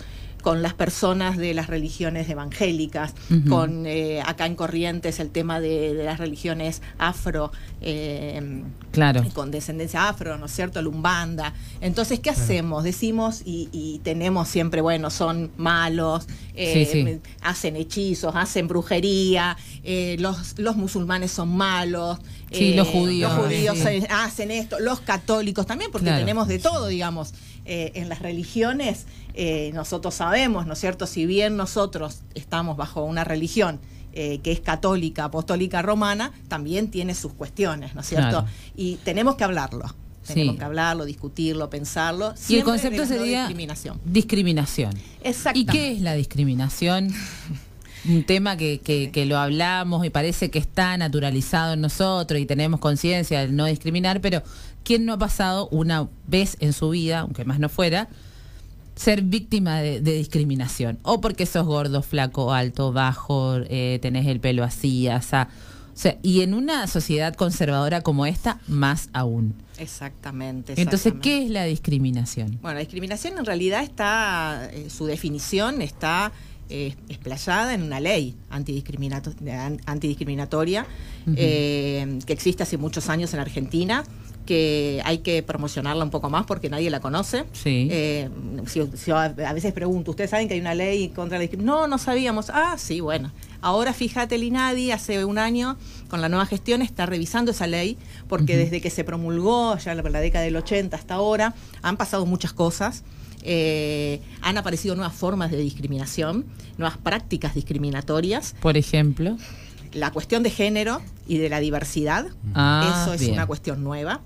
con 0.48 0.62
las 0.62 0.72
personas 0.72 1.36
de 1.36 1.52
las 1.52 1.66
religiones 1.66 2.26
evangélicas, 2.30 3.12
con 3.50 3.84
eh, 3.84 4.22
acá 4.24 4.46
en 4.46 4.54
Corrientes 4.54 5.20
el 5.20 5.28
tema 5.28 5.60
de, 5.60 5.92
las 5.92 6.16
religiones 6.16 6.80
afro, 6.96 7.52
eh, 7.82 8.62
claro. 8.90 9.22
con 9.34 9.50
descendencia 9.50 10.08
afro, 10.08 10.38
¿no 10.38 10.46
es 10.46 10.52
cierto? 10.52 10.80
Lumbanda. 10.80 11.52
Entonces, 11.82 12.20
¿qué 12.20 12.30
hacemos? 12.30 12.82
Decimos 12.82 13.42
y, 13.44 14.00
tenemos 14.04 14.48
siempre, 14.48 14.80
bueno, 14.80 15.10
son 15.10 15.50
malos, 15.58 16.26
eh, 16.54 17.20
hacen 17.42 17.76
hechizos, 17.76 18.34
hacen 18.34 18.68
brujería, 18.68 19.54
los, 20.16 20.58
los 20.58 20.76
musulmanes 20.76 21.30
son 21.30 21.54
malos. 21.54 22.20
Sí, 22.50 22.72
los 22.72 22.88
judíos. 22.88 23.30
Los 23.36 23.44
judíos 23.44 23.76
hacen 24.08 24.50
esto, 24.50 24.80
los 24.80 25.00
católicos 25.00 25.66
también, 25.66 25.90
porque 25.90 26.10
tenemos 26.10 26.48
de 26.48 26.58
todo, 26.58 26.86
digamos. 26.86 27.34
en 27.66 28.08
las 28.08 28.20
religiones 28.20 29.04
nosotros 29.74 30.14
sabemos, 30.14 30.37
¿no 30.46 30.72
es 30.72 30.78
cierto? 30.78 31.06
Si 31.06 31.26
bien 31.26 31.56
nosotros 31.56 32.20
estamos 32.34 32.76
bajo 32.76 33.02
una 33.02 33.24
religión 33.24 33.80
eh, 34.12 34.38
que 34.38 34.52
es 34.52 34.60
católica, 34.60 35.24
apostólica 35.24 35.82
romana, 35.82 36.32
también 36.46 36.90
tiene 36.90 37.14
sus 37.14 37.32
cuestiones, 37.32 37.94
¿no 37.94 38.02
es 38.02 38.06
cierto? 38.06 38.46
Y 38.76 38.96
tenemos 39.04 39.34
que 39.34 39.44
hablarlo. 39.44 39.84
Tenemos 40.26 40.56
que 40.56 40.64
hablarlo, 40.64 41.06
discutirlo, 41.06 41.70
pensarlo. 41.70 42.34
Y 42.48 42.56
el 42.56 42.64
concepto 42.64 43.06
sería 43.06 43.40
discriminación. 43.40 44.00
Discriminación. 44.04 44.94
¿Y 45.54 45.64
qué 45.64 45.92
es 45.92 46.02
la 46.02 46.14
discriminación? 46.14 47.12
Un 48.08 48.22
tema 48.24 48.56
que, 48.56 48.78
que, 48.78 49.10
que, 49.10 49.26
lo 49.26 49.38
hablamos 49.38 50.06
y 50.06 50.10
parece 50.10 50.50
que 50.50 50.58
está 50.58 50.96
naturalizado 50.96 51.72
en 51.72 51.80
nosotros 51.80 52.40
y 52.40 52.46
tenemos 52.46 52.78
conciencia 52.78 53.40
de 53.40 53.48
no 53.48 53.66
discriminar, 53.66 54.20
pero 54.20 54.42
¿quién 54.84 55.04
no 55.04 55.14
ha 55.14 55.18
pasado 55.18 55.68
una 55.70 56.08
vez 56.26 56.56
en 56.60 56.72
su 56.72 56.90
vida, 56.90 57.20
aunque 57.20 57.44
más 57.44 57.58
no 57.58 57.68
fuera, 57.68 58.08
ser 58.98 59.22
víctima 59.22 59.80
de, 59.80 60.00
discriminación. 60.00 60.98
O 61.02 61.20
porque 61.20 61.46
sos 61.46 61.64
gordo, 61.64 62.02
flaco, 62.02 62.52
alto, 62.52 62.92
bajo, 62.92 63.56
eh, 63.68 63.98
tenés 64.02 64.26
el 64.26 64.40
pelo 64.40 64.64
así, 64.64 65.08
asá. 65.08 65.48
O 65.94 66.00
sea, 66.00 66.18
y 66.22 66.42
en 66.42 66.54
una 66.54 66.86
sociedad 66.86 67.34
conservadora 67.34 68.02
como 68.02 68.26
esta, 68.26 68.58
más 68.66 69.08
aún. 69.12 69.54
Exactamente. 69.78 70.74
Entonces, 70.76 71.14
¿qué 71.22 71.44
es 71.44 71.50
la 71.50 71.64
discriminación? 71.64 72.58
Bueno, 72.60 72.74
la 72.74 72.80
discriminación 72.80 73.38
en 73.38 73.44
realidad 73.44 73.82
está, 73.82 74.68
eh, 74.72 74.90
su 74.90 75.06
definición 75.06 75.80
está 75.80 76.32
eh, 76.68 76.94
explayada 77.08 77.74
en 77.74 77.82
una 77.82 78.00
ley 78.00 78.36
antidiscriminatoria 78.50 80.86
que 81.34 82.18
existe 82.26 82.62
hace 82.62 82.78
muchos 82.78 83.08
años 83.08 83.34
en 83.34 83.40
Argentina 83.40 84.04
que 84.48 85.02
hay 85.04 85.18
que 85.18 85.42
promocionarla 85.42 86.02
un 86.02 86.08
poco 86.08 86.30
más 86.30 86.46
porque 86.46 86.70
nadie 86.70 86.88
la 86.88 87.00
conoce. 87.00 87.44
Sí. 87.52 87.86
Eh, 87.90 88.30
a 89.44 89.52
veces 89.52 89.74
pregunto, 89.74 90.12
¿ustedes 90.12 90.30
saben 90.30 90.48
que 90.48 90.54
hay 90.54 90.60
una 90.60 90.74
ley 90.74 91.10
contra 91.10 91.36
la 91.36 91.42
discriminación? 91.42 91.80
No, 91.80 91.86
no 91.86 91.98
sabíamos. 91.98 92.48
Ah, 92.48 92.76
sí, 92.78 93.00
bueno. 93.00 93.30
Ahora 93.60 93.92
fíjate, 93.92 94.36
el 94.36 94.44
INADI 94.44 94.92
hace 94.92 95.26
un 95.26 95.36
año, 95.36 95.76
con 96.08 96.22
la 96.22 96.30
nueva 96.30 96.46
gestión, 96.46 96.80
está 96.80 97.04
revisando 97.04 97.50
esa 97.50 97.66
ley, 97.66 97.98
porque 98.26 98.56
desde 98.56 98.80
que 98.80 98.88
se 98.88 99.04
promulgó, 99.04 99.76
ya 99.76 99.94
la, 99.94 100.00
la 100.00 100.20
década 100.20 100.46
del 100.46 100.56
80 100.56 100.96
hasta 100.96 101.16
ahora, 101.16 101.54
han 101.82 101.98
pasado 101.98 102.24
muchas 102.24 102.54
cosas. 102.54 103.04
Eh, 103.42 104.22
han 104.40 104.56
aparecido 104.56 104.94
nuevas 104.94 105.14
formas 105.14 105.50
de 105.50 105.58
discriminación, 105.58 106.46
nuevas 106.78 106.96
prácticas 106.96 107.54
discriminatorias. 107.54 108.54
Por 108.62 108.78
ejemplo 108.78 109.36
la 109.92 110.10
cuestión 110.10 110.42
de 110.42 110.50
género 110.50 111.00
y 111.26 111.38
de 111.38 111.48
la 111.48 111.60
diversidad, 111.60 112.26
ah, 112.54 113.04
eso 113.04 113.14
es 113.14 113.28
una 113.28 113.46
cuestión 113.46 113.82
nueva. 113.82 114.20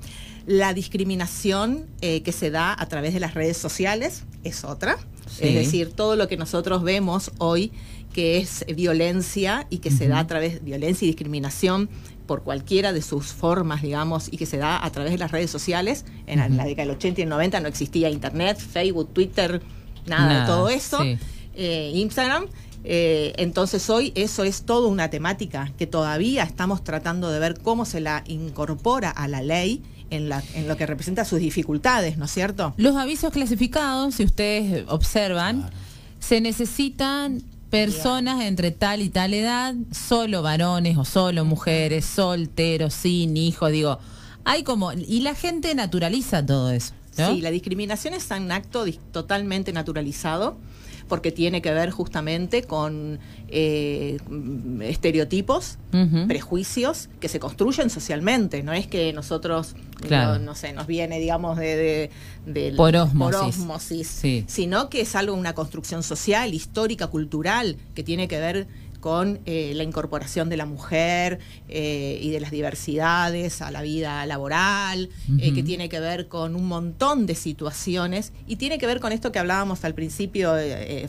La 0.47 0.75
discriminación 0.75 1.87
eh, 2.01 2.23
que 2.23 2.33
se 2.33 2.51
da 2.51 2.75
a 2.77 2.87
través 2.87 3.15
de 3.15 3.21
las 3.21 3.35
redes 3.35 3.57
sociales 3.57 4.25
es 4.43 4.65
otra. 4.65 4.99
Es 5.41 5.55
decir, 5.55 5.93
todo 5.93 6.17
lo 6.17 6.29
que 6.29 6.37
nosotros 6.37 6.83
vemos 6.83 7.31
hoy 7.39 7.73
que 8.13 8.39
es 8.39 8.65
violencia 8.75 9.67
y 9.71 9.79
que 9.79 9.91
se 9.91 10.07
da 10.09 10.19
a 10.19 10.27
través 10.27 10.55
de 10.55 10.61
violencia 10.61 11.07
y 11.07 11.09
discriminación 11.09 11.89
por 12.27 12.43
cualquiera 12.43 12.93
de 12.93 13.03
sus 13.03 13.27
formas, 13.27 13.83
digamos, 13.83 14.29
y 14.31 14.37
que 14.37 14.47
se 14.47 14.59
da 14.59 14.85
a 14.85 14.91
través 14.91 15.13
de 15.13 15.19
las 15.19 15.31
redes 15.31 15.51
sociales. 15.51 16.05
En, 16.27 16.39
la 16.57 16.65
década 16.65 16.87
del 16.87 16.97
80 16.97 17.21
y 17.21 17.25
el 17.25 17.31
90 17.31 17.61
no 17.61 17.69
existía 17.69 18.11
Internet, 18.11 18.59
Facebook, 18.59 19.13
Twitter, 19.13 19.63
nada, 20.07 20.41
de 20.41 20.47
todo 20.47 20.69
eso. 20.69 21.01
Eh, 21.55 21.93
Instagram. 21.95 22.47
Eh, 22.85 23.33
entonces 23.37 23.89
hoy 23.91 24.13
eso 24.17 24.45
es 24.45 24.63
toda 24.63 24.89
una 24.89 25.09
temática 25.09 25.73
que 25.79 25.87
todavía 25.87 26.43
estamos 26.43 26.83
tratando 26.83 27.31
de 27.31 27.39
ver 27.39 27.61
cómo 27.61 27.85
se 27.85 28.01
la 28.01 28.25
incorpora 28.27 29.11
a 29.11 29.29
la 29.29 29.41
ley 29.41 29.83
en, 30.11 30.29
la, 30.29 30.43
en 30.55 30.69
lo 30.69 30.77
que 30.77 30.87
representa 30.87 31.25
sus 31.25 31.39
dificultades, 31.39 32.19
¿no 32.19 32.25
es 32.25 32.33
cierto? 32.33 32.75
Los 32.77 32.97
avisos 32.97 33.33
clasificados, 33.33 34.17
si 34.17 34.25
ustedes 34.25 34.85
observan, 34.89 35.71
se 36.19 36.41
necesitan 36.41 37.43
personas 37.71 38.43
entre 38.43 38.71
tal 38.71 39.01
y 39.01 39.09
tal 39.09 39.33
edad, 39.33 39.75
solo 39.91 40.43
varones 40.43 40.99
o 40.99 41.05
solo 41.05 41.45
mujeres, 41.45 42.05
solteros, 42.05 42.93
sin 42.93 43.37
hijos, 43.37 43.73
digo, 43.73 43.99
hay 44.45 44.65
como, 44.65 44.93
y 44.93 45.21
la 45.21 45.35
gente 45.35 45.75
naturaliza 45.75 46.45
todo 46.45 46.71
eso. 46.71 46.93
Sí, 47.13 47.41
la 47.41 47.51
discriminación 47.51 48.15
es 48.15 48.31
un 48.31 48.51
acto 48.53 48.85
totalmente 49.13 49.73
naturalizado 49.73 50.57
porque 51.13 51.31
tiene 51.31 51.61
que 51.61 51.73
ver 51.73 51.91
justamente 51.91 52.63
con 52.63 53.21
eh, 53.49 54.17
estereotipos, 54.81 55.77
prejuicios 56.27 57.11
que 57.21 57.29
se 57.29 57.39
construyen 57.39 57.91
socialmente. 57.91 58.63
No 58.63 58.73
es 58.73 58.87
que 58.87 59.13
nosotros, 59.13 59.77
no, 60.09 60.55
sé, 60.55 60.73
nos 60.73 60.87
viene, 60.87 61.21
digamos, 61.21 61.59
de, 61.59 62.09
de, 62.47 62.73
por 62.75 62.97
osmosis, 62.97 64.23
sino 64.47 64.89
que 64.89 65.03
es 65.03 65.15
algo, 65.15 65.35
una 65.35 65.55
construcción 65.55 66.03
social, 66.03 66.55
histórica, 66.55 67.09
cultural, 67.09 67.77
que 67.95 68.03
tiene 68.03 68.27
que 68.27 68.39
ver 68.39 68.67
con 69.03 69.41
eh, 69.47 69.73
la 69.75 69.83
incorporación 69.83 70.49
de 70.49 70.57
la 70.57 70.65
mujer 70.65 71.41
eh, 71.69 72.21
y 72.23 72.31
de 72.31 72.39
las 72.39 72.53
diversidades 72.53 73.61
a 73.61 73.73
la 73.73 73.83
vida 73.83 74.25
laboral, 74.27 75.11
eh, 75.41 75.53
que 75.53 75.65
tiene 75.65 75.89
que 75.89 75.99
ver 75.99 76.29
con 76.29 76.55
un 76.55 76.69
montón 76.69 77.27
de 77.27 77.35
situaciones 77.35 78.33
y 78.47 78.57
tiene 78.57 78.79
que 78.79 78.87
ver 78.87 79.01
con 79.01 79.11
esto 79.11 79.33
que 79.33 79.41
hablábamos 79.41 79.85
al 79.85 79.95
principio 79.95 80.55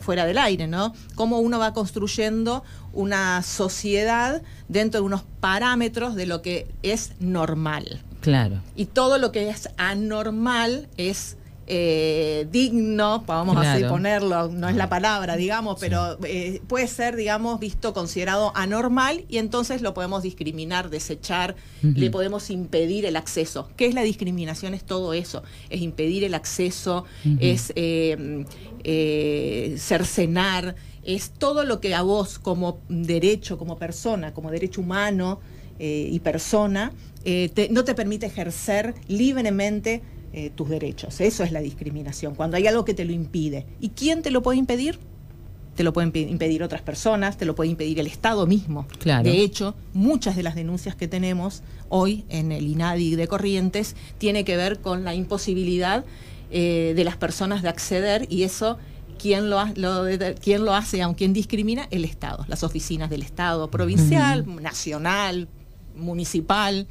fuera 0.00 0.26
del 0.26 0.38
aire, 0.38 0.66
¿no? 0.66 0.92
Cómo 1.14 1.38
uno 1.38 1.60
va 1.60 1.72
construyendo 1.72 2.64
una 2.92 3.42
sociedad 3.44 4.42
dentro 4.68 5.00
de 5.00 5.06
unos 5.06 5.22
parámetros 5.38 6.16
de 6.16 6.26
lo 6.26 6.42
que 6.42 6.66
es 6.82 7.12
normal. 7.20 8.02
Claro. 8.22 8.60
Y 8.74 8.86
todo 8.86 9.18
lo 9.18 9.30
que 9.30 9.50
es 9.50 9.68
anormal 9.76 10.88
es 10.96 11.36
eh, 11.66 12.46
digno, 12.50 13.24
vamos 13.26 13.56
a 13.56 13.72
así 13.72 13.84
ponerlo, 13.84 14.48
no 14.48 14.68
es 14.68 14.76
la 14.76 14.90
palabra, 14.90 15.36
digamos, 15.36 15.78
pero 15.80 16.18
eh, 16.24 16.60
puede 16.66 16.86
ser, 16.86 17.16
digamos, 17.16 17.58
visto, 17.58 17.94
considerado 17.94 18.52
anormal 18.54 19.24
y 19.28 19.38
entonces 19.38 19.80
lo 19.80 19.94
podemos 19.94 20.22
discriminar, 20.22 20.90
desechar, 20.90 21.56
le 21.82 22.10
podemos 22.10 22.50
impedir 22.50 23.06
el 23.06 23.16
acceso. 23.16 23.68
¿Qué 23.76 23.86
es 23.86 23.94
la 23.94 24.02
discriminación? 24.02 24.74
Es 24.74 24.84
todo 24.84 25.14
eso, 25.14 25.42
es 25.70 25.80
impedir 25.80 26.24
el 26.24 26.34
acceso, 26.34 27.04
es 27.40 27.72
eh, 27.76 29.74
cercenar, 29.78 30.76
es 31.02 31.30
todo 31.30 31.64
lo 31.64 31.80
que 31.80 31.94
a 31.94 32.02
vos 32.02 32.38
como 32.38 32.80
derecho, 32.90 33.56
como 33.56 33.78
persona, 33.78 34.34
como 34.34 34.50
derecho 34.50 34.82
humano 34.82 35.40
y 35.78 36.18
persona, 36.20 36.92
no 37.70 37.84
te 37.84 37.94
permite 37.94 38.26
ejercer 38.26 38.94
libremente 39.08 40.02
eh, 40.36 40.50
tus 40.52 40.68
derechos. 40.68 41.20
Eso 41.20 41.44
es 41.44 41.52
la 41.52 41.60
discriminación, 41.60 42.34
cuando 42.34 42.56
hay 42.56 42.66
algo 42.66 42.84
que 42.84 42.92
te 42.92 43.04
lo 43.04 43.12
impide. 43.12 43.66
¿Y 43.80 43.90
quién 43.90 44.20
te 44.20 44.32
lo 44.32 44.42
puede 44.42 44.58
impedir? 44.58 44.98
Te 45.76 45.84
lo 45.84 45.92
pueden 45.92 46.10
impedir 46.28 46.64
otras 46.64 46.82
personas, 46.82 47.38
te 47.38 47.44
lo 47.44 47.54
puede 47.54 47.70
impedir 47.70 48.00
el 48.00 48.08
Estado 48.08 48.44
mismo. 48.44 48.84
De 49.30 49.42
hecho, 49.42 49.76
muchas 49.92 50.34
de 50.34 50.42
las 50.42 50.56
denuncias 50.56 50.96
que 50.96 51.06
tenemos 51.06 51.62
hoy 51.88 52.24
en 52.30 52.50
el 52.50 52.66
INADI 52.66 53.14
de 53.14 53.28
Corrientes 53.28 53.94
tiene 54.18 54.44
que 54.44 54.56
ver 54.56 54.80
con 54.80 55.04
la 55.04 55.14
imposibilidad 55.14 56.04
eh, 56.50 56.94
de 56.96 57.04
las 57.04 57.16
personas 57.16 57.62
de 57.62 57.68
acceder 57.68 58.26
y 58.28 58.42
eso 58.42 58.76
¿Quién 59.16 59.48
lo, 59.48 59.62
¿Quién 60.42 60.64
lo 60.64 60.74
hace, 60.74 61.00
aunque 61.00 61.28
discrimina? 61.28 61.86
El 61.92 62.04
Estado, 62.04 62.44
las 62.48 62.64
oficinas 62.64 63.08
del 63.08 63.22
Estado, 63.22 63.70
provincial, 63.70 64.44
nacional, 64.60 65.46
municipal. 65.94 66.88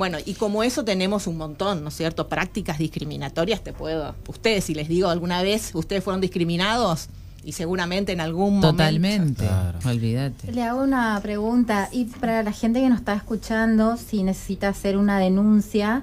Bueno, 0.00 0.16
y 0.24 0.32
como 0.32 0.62
eso 0.62 0.82
tenemos 0.82 1.26
un 1.26 1.36
montón, 1.36 1.82
¿no 1.82 1.90
es 1.90 1.94
cierto? 1.94 2.26
Prácticas 2.26 2.78
discriminatorias, 2.78 3.62
te 3.62 3.74
puedo. 3.74 4.14
Ustedes, 4.28 4.64
si 4.64 4.72
les 4.72 4.88
digo 4.88 5.10
alguna 5.10 5.42
vez, 5.42 5.72
ustedes 5.74 6.02
fueron 6.02 6.22
discriminados 6.22 7.10
y 7.44 7.52
seguramente 7.52 8.12
en 8.12 8.22
algún 8.22 8.62
Totalmente. 8.62 9.42
momento. 9.42 9.44
Totalmente, 9.44 9.88
olvídate. 9.90 10.52
Le 10.52 10.62
hago 10.62 10.82
una 10.82 11.20
pregunta, 11.20 11.90
y 11.92 12.06
para 12.06 12.42
la 12.42 12.52
gente 12.52 12.80
que 12.80 12.88
nos 12.88 13.00
está 13.00 13.12
escuchando, 13.12 13.98
si 13.98 14.22
necesita 14.22 14.68
hacer 14.68 14.96
una 14.96 15.18
denuncia, 15.18 16.02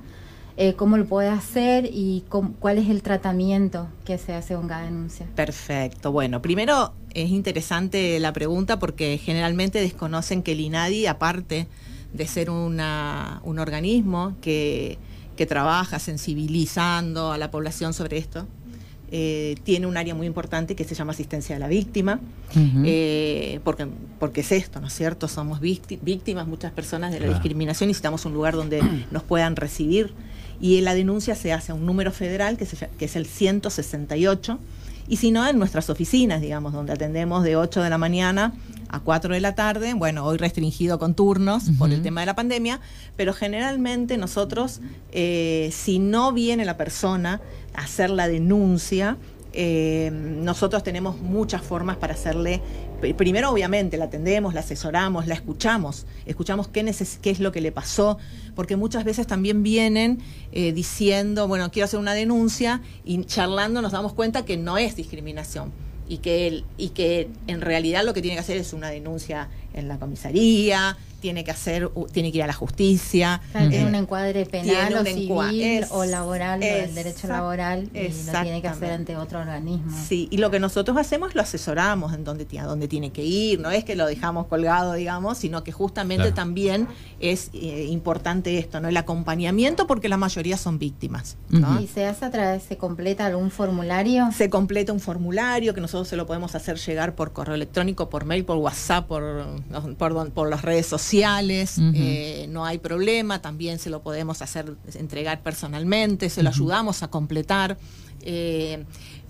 eh, 0.58 0.76
cómo 0.76 0.98
lo 0.98 1.08
puede 1.08 1.30
hacer 1.30 1.90
y 1.92 2.24
cuál 2.60 2.78
es 2.78 2.90
el 2.90 3.02
tratamiento 3.02 3.88
que 4.06 4.20
se 4.20 4.32
hace 4.36 4.54
con 4.54 4.68
cada 4.68 4.84
denuncia. 4.84 5.26
Perfecto. 5.34 6.12
Bueno, 6.12 6.44
primero 6.44 6.94
es 7.16 7.32
interesante 7.32 8.20
la 8.20 8.32
pregunta 8.32 8.78
porque 8.78 9.18
generalmente 9.18 9.82
desconocen 9.82 10.44
que 10.44 10.52
el 10.52 10.60
INADI, 10.60 11.08
aparte 11.08 11.66
de 12.18 12.28
ser 12.28 12.50
una, 12.50 13.42
un 13.44 13.60
organismo 13.60 14.36
que, 14.42 14.98
trabaja 15.48 16.00
sensibilizando 16.00 17.32
a 17.32 17.38
la 17.38 17.52
población 17.52 17.94
sobre 17.94 18.18
esto. 18.18 18.48
Eh, 19.12 19.56
tiene 19.64 19.86
un 19.86 19.96
área 19.96 20.16
muy 20.16 20.26
importante 20.26 20.76
que 20.76 20.84
se 20.84 20.96
llama 20.96 21.12
asistencia 21.12 21.56
a 21.56 21.60
la 21.60 21.68
víctima, 21.68 22.20
eh, 22.84 23.60
porque, 23.64 23.88
porque 24.20 24.42
es 24.42 24.52
esto, 24.52 24.82
¿no 24.82 24.88
es 24.88 24.94
cierto? 24.94 25.28
Somos 25.28 25.62
víctimas, 25.62 26.48
muchas 26.48 26.72
personas 26.72 27.12
de 27.12 27.20
la 27.20 27.28
discriminación, 27.28 27.88
necesitamos 27.88 28.26
un 28.26 28.34
lugar 28.34 28.56
donde 28.56 28.82
nos 29.12 29.22
puedan 29.22 29.56
recibir. 29.56 30.12
Y 30.60 30.82
la 30.82 30.96
denuncia 30.96 31.36
se 31.36 31.54
hace 31.54 31.72
a 31.72 31.76
un 31.76 31.86
número 31.86 32.12
federal 32.12 32.58
que, 32.58 32.66
que 32.98 33.06
es 33.06 33.16
el 33.16 33.28
168 33.28 34.58
y 35.08 35.18
si 35.18 35.32
no, 35.32 35.48
en 35.48 35.58
nuestras 35.58 35.90
oficinas, 35.90 36.42
digamos, 36.42 36.74
donde 36.74 36.94
atendemos 36.94 37.44
de 37.44 37.56
8 37.56 37.82
de 37.82 37.90
la 37.90 37.98
mañana 37.98 38.54
a 38.90 39.00
4 39.00 39.34
de 39.34 39.40
la 39.40 39.56
tarde, 39.56 39.94
bueno, 39.94 40.26
hoy 40.26 40.38
restringido 40.38 41.00
con 41.00 41.14
turnos 41.14 41.66
por 41.78 41.92
el 41.92 42.02
tema 42.02 42.22
de 42.22 42.26
la 42.26 42.36
pandemia, 42.36 42.80
pero 43.16 43.34
generalmente 43.34 44.18
nosotros, 44.18 44.82
eh, 45.12 45.70
si 45.72 46.00
no 46.00 46.34
viene 46.34 46.66
la 46.66 46.78
persona 46.78 47.42
a 47.74 47.82
hacer 47.82 48.10
la 48.10 48.28
denuncia, 48.28 49.18
eh, 49.60 50.12
nosotros 50.14 50.84
tenemos 50.84 51.20
muchas 51.20 51.64
formas 51.64 51.98
para 51.98 52.14
hacerle, 52.14 52.62
primero 53.18 53.50
obviamente 53.50 53.98
la 53.98 54.06
atendemos, 54.06 54.54
la 54.54 54.60
asesoramos, 54.60 55.26
la 55.26 55.34
escuchamos, 55.34 56.06
escuchamos 56.28 56.68
qué, 56.68 56.82
es 56.88 57.40
lo 57.40 57.52
que 57.52 57.60
le 57.60 57.72
pasó, 57.72 58.20
porque 58.54 58.76
muchas 58.76 59.04
veces 59.04 59.26
también 59.26 59.64
vienen 59.64 60.20
eh, 60.52 60.74
diciendo, 60.74 61.48
bueno, 61.48 61.72
quiero 61.72 61.86
hacer 61.86 62.00
una 62.00 62.14
denuncia 62.14 62.84
y 63.04 63.24
charlando 63.26 63.82
nos 63.82 63.94
damos 63.94 64.14
cuenta 64.14 64.46
que 64.46 64.58
no 64.58 64.78
es 64.78 64.96
discriminación 64.96 65.72
y 66.08 66.20
que, 66.20 66.64
y 66.78 66.90
que 66.90 67.28
en 67.48 67.62
realidad 67.62 68.06
lo 68.06 68.14
que 68.14 68.22
tiene 68.22 68.36
que 68.36 68.42
hacer 68.42 68.58
es 68.58 68.74
una 68.74 68.90
denuncia 68.90 69.50
en 69.80 69.88
la 69.88 69.98
comisaría, 69.98 70.98
tiene 71.20 71.44
que 71.44 71.52
hacer, 71.52 71.90
tiene 72.12 72.32
que 72.32 72.38
ir 72.38 72.44
a 72.44 72.48
la 72.48 72.54
justicia. 72.54 73.42
tiene 73.52 73.86
un 73.86 73.96
encuadre 73.96 74.46
penal 74.46 74.94
o 74.94 75.04
civil 75.04 75.86
o 75.90 76.06
laboral, 76.06 76.62
el 76.62 76.94
derecho 76.94 77.28
laboral, 77.28 77.90
y 77.94 78.10
lo 78.26 78.42
tiene 78.42 78.62
que 78.62 78.68
hacer 78.68 78.92
ante 78.92 79.18
otro 79.18 79.40
organismo. 79.40 79.92
Sí, 80.08 80.28
y 80.32 80.38
lo 80.38 80.52
que 80.52 80.60
nosotros 80.60 80.98
hacemos 80.98 81.36
lo 81.36 81.42
asesoramos 81.42 82.14
en 82.14 82.24
dónde, 82.24 82.48
a 82.60 82.66
dónde 82.66 82.88
tiene 82.88 83.12
que 83.12 83.24
ir, 83.24 83.60
no 83.60 83.72
es 83.72 83.84
que 83.84 83.96
lo 83.96 84.06
dejamos 84.06 84.48
colgado, 84.48 84.94
digamos, 84.94 85.38
sino 85.38 85.64
que 85.64 85.72
justamente 85.72 86.32
también 86.32 86.88
es 87.20 87.50
eh, 87.54 87.88
importante 87.90 88.58
esto, 88.58 88.80
¿no? 88.80 88.88
El 88.88 88.98
acompañamiento 88.98 89.88
porque 89.88 90.10
la 90.10 90.18
mayoría 90.18 90.58
son 90.58 90.78
víctimas. 90.80 91.38
¿Y 91.82 91.88
se 91.88 92.06
hace 92.06 92.26
a 92.26 92.32
través, 92.32 92.64
se 92.64 92.78
completa 92.78 93.26
algún 93.26 93.52
formulario? 93.52 94.30
Se 94.36 94.50
completa 94.50 94.94
un 94.94 95.00
formulario 95.00 95.74
que 95.74 95.82
nosotros 95.82 96.08
se 96.08 96.16
lo 96.16 96.26
podemos 96.28 96.56
hacer 96.56 96.78
llegar 96.78 97.16
por 97.16 97.34
correo 97.34 97.56
electrónico, 97.56 98.10
por 98.10 98.26
mail, 98.26 98.46
por 98.46 98.58
WhatsApp, 98.58 99.08
por, 99.08 99.46
por, 99.98 100.32
por 100.32 100.50
las 100.50 100.62
redes 100.62 100.86
sociales 100.86 100.98
sociales, 100.98 101.80
eh, 101.94 102.48
no 102.50 102.66
hay 102.66 102.80
problema, 102.80 103.40
también 103.40 103.78
se 103.78 103.90
lo 103.90 104.02
podemos 104.02 104.42
hacer 104.42 104.76
entregar 104.96 105.42
personalmente, 105.42 106.30
se 106.30 106.42
lo 106.42 106.50
ayudamos 106.50 107.04
a 107.04 107.08
completar. 107.10 107.78
Eh, 108.22 108.84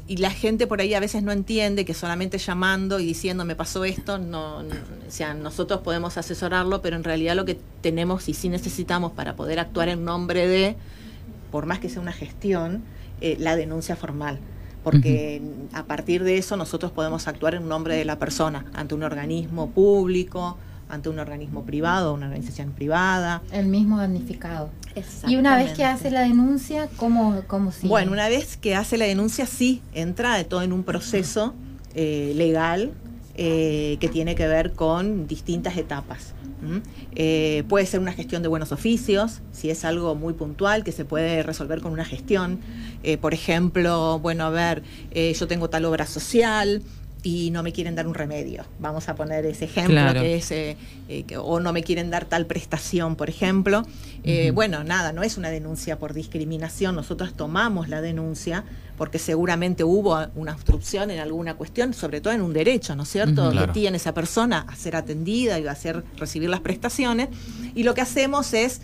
y 0.07 0.17
la 0.17 0.31
gente 0.31 0.65
por 0.65 0.79
ahí 0.79 0.93
a 0.93 1.01
veces 1.01 1.21
no 1.23 1.33
entiende 1.33 1.83
que 1.83 1.93
solamente 1.93 2.37
llamando 2.37 3.01
y 3.01 3.05
diciendo 3.05 3.43
me 3.43 3.55
pasó 3.55 3.83
esto, 3.83 4.17
no, 4.17 4.59
o 4.59 4.63
sea, 5.09 5.33
nosotros 5.33 5.81
podemos 5.81 6.17
asesorarlo, 6.17 6.81
pero 6.81 6.95
en 6.95 7.03
realidad 7.03 7.35
lo 7.35 7.43
que 7.43 7.59
tenemos 7.81 8.29
y 8.29 8.33
sí 8.33 8.47
necesitamos 8.47 9.11
para 9.11 9.35
poder 9.35 9.59
actuar 9.59 9.89
en 9.89 10.05
nombre 10.05 10.47
de, 10.47 10.77
por 11.51 11.65
más 11.65 11.79
que 11.79 11.89
sea 11.89 12.01
una 12.01 12.13
gestión, 12.13 12.83
eh, 13.19 13.35
la 13.39 13.57
denuncia 13.57 13.97
formal 13.97 14.39
porque 14.87 15.41
a 15.73 15.83
partir 15.83 16.23
de 16.23 16.37
eso 16.37 16.55
nosotros 16.55 16.93
podemos 16.93 17.27
actuar 17.27 17.55
en 17.55 17.67
nombre 17.67 17.97
de 17.97 18.05
la 18.05 18.17
persona 18.17 18.63
ante 18.73 18.95
un 18.95 19.03
organismo 19.03 19.69
público, 19.71 20.57
ante 20.87 21.09
un 21.09 21.19
organismo 21.19 21.63
privado, 21.63 22.13
una 22.13 22.27
organización 22.27 22.71
privada. 22.71 23.41
El 23.51 23.65
mismo 23.65 23.97
damnificado. 23.97 24.69
Y 25.27 25.35
una 25.35 25.57
vez 25.57 25.73
que 25.73 25.83
hace 25.83 26.09
la 26.09 26.21
denuncia, 26.21 26.87
¿cómo, 26.95 27.41
cómo 27.47 27.73
sigue? 27.73 27.89
Bueno, 27.89 28.13
una 28.13 28.29
vez 28.29 28.55
que 28.55 28.77
hace 28.77 28.97
la 28.97 29.03
denuncia, 29.03 29.45
sí, 29.45 29.81
entra 29.93 30.37
de 30.37 30.45
todo 30.45 30.61
en 30.61 30.71
un 30.71 30.83
proceso 30.83 31.53
eh, 31.93 32.31
legal 32.37 32.93
eh, 33.35 33.97
que 33.99 34.07
tiene 34.07 34.35
que 34.35 34.47
ver 34.47 34.71
con 34.71 35.27
distintas 35.27 35.75
etapas. 35.75 36.33
Eh, 37.15 37.63
puede 37.69 37.85
ser 37.85 37.99
una 37.99 38.13
gestión 38.13 38.41
de 38.41 38.47
buenos 38.47 38.71
oficios, 38.71 39.41
si 39.51 39.69
es 39.69 39.85
algo 39.85 40.15
muy 40.15 40.33
puntual 40.33 40.83
que 40.83 40.91
se 40.91 41.05
puede 41.05 41.43
resolver 41.43 41.81
con 41.81 41.91
una 41.91 42.05
gestión. 42.05 42.59
por 43.21 43.33
ejemplo, 43.33 44.19
bueno, 44.19 44.45
a 44.45 44.49
ver, 44.49 44.83
yo 45.13 45.47
tengo 45.47 45.69
tal 45.69 45.85
obra 45.85 46.05
social, 46.05 46.81
y 47.23 47.51
no 47.51 47.63
me 47.63 47.71
quieren 47.73 47.95
dar 47.95 48.07
un 48.07 48.13
remedio. 48.13 48.65
Vamos 48.79 49.09
a 49.09 49.15
poner 49.15 49.45
ese 49.45 49.65
ejemplo 49.65 50.13
que 50.13 50.35
es, 50.35 50.51
eh, 50.51 50.77
eh, 51.09 51.25
o 51.37 51.59
no 51.59 51.73
me 51.73 51.83
quieren 51.83 52.09
dar 52.09 52.25
tal 52.25 52.45
prestación, 52.45 53.15
por 53.15 53.29
ejemplo. 53.29 53.83
Eh, 54.23 54.51
bueno, 54.51 54.83
nada, 54.83 55.13
no 55.13 55.23
es 55.23 55.37
una 55.37 55.49
denuncia 55.49 55.99
por 55.99 56.13
discriminación. 56.13 56.95
Nosotros 56.95 57.33
tomamos 57.33 57.89
la 57.89 58.01
denuncia 58.01 58.63
porque 58.97 59.19
seguramente 59.19 59.83
hubo 59.83 60.17
una 60.35 60.53
obstrucción 60.53 61.11
en 61.11 61.19
alguna 61.19 61.55
cuestión, 61.55 61.93
sobre 61.93 62.21
todo 62.21 62.33
en 62.33 62.41
un 62.41 62.53
derecho, 62.53 62.95
¿no 62.95 63.03
es 63.03 63.09
cierto? 63.09 63.51
Que 63.51 63.67
tiene 63.67 63.97
esa 63.97 64.13
persona 64.13 64.65
a 64.67 64.75
ser 64.75 64.95
atendida 64.95 65.59
y 65.59 65.67
a 65.67 65.71
hacer, 65.71 66.03
recibir 66.17 66.49
las 66.49 66.61
prestaciones. 66.61 67.29
Y 67.75 67.83
lo 67.83 67.93
que 67.93 68.01
hacemos 68.01 68.53
es 68.53 68.81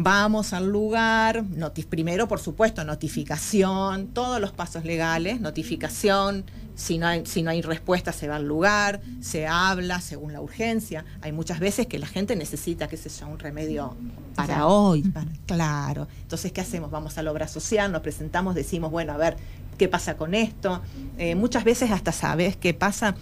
vamos 0.00 0.52
al 0.52 0.68
lugar, 0.68 1.44
primero 1.90 2.28
por 2.28 2.38
supuesto 2.38 2.84
notificación, 2.84 4.06
todos 4.08 4.40
los 4.40 4.52
pasos 4.52 4.84
legales, 4.84 5.40
notificación, 5.40 6.44
si 6.78 6.96
no, 6.96 7.08
hay, 7.08 7.26
si 7.26 7.42
no 7.42 7.50
hay 7.50 7.60
respuesta 7.60 8.12
se 8.12 8.28
va 8.28 8.36
al 8.36 8.46
lugar, 8.46 9.00
se 9.20 9.48
habla 9.48 10.00
según 10.00 10.32
la 10.32 10.40
urgencia. 10.40 11.04
Hay 11.22 11.32
muchas 11.32 11.58
veces 11.58 11.88
que 11.88 11.98
la 11.98 12.06
gente 12.06 12.36
necesita, 12.36 12.86
que 12.86 12.96
se 12.96 13.08
sea, 13.08 13.26
un 13.26 13.40
remedio 13.40 13.96
para 14.36 14.68
hoy, 14.68 15.02
claro. 15.44 16.06
Entonces, 16.22 16.52
¿qué 16.52 16.60
hacemos? 16.60 16.92
Vamos 16.92 17.18
a 17.18 17.24
la 17.24 17.32
obra 17.32 17.48
social, 17.48 17.90
nos 17.90 18.00
presentamos, 18.00 18.54
decimos, 18.54 18.92
bueno, 18.92 19.12
a 19.12 19.16
ver, 19.16 19.36
¿qué 19.76 19.88
pasa 19.88 20.16
con 20.16 20.34
esto? 20.34 20.80
Eh, 21.18 21.34
muchas 21.34 21.64
veces 21.64 21.90
hasta 21.90 22.12
sabes 22.12 22.56
qué 22.56 22.74
pasa. 22.74 23.16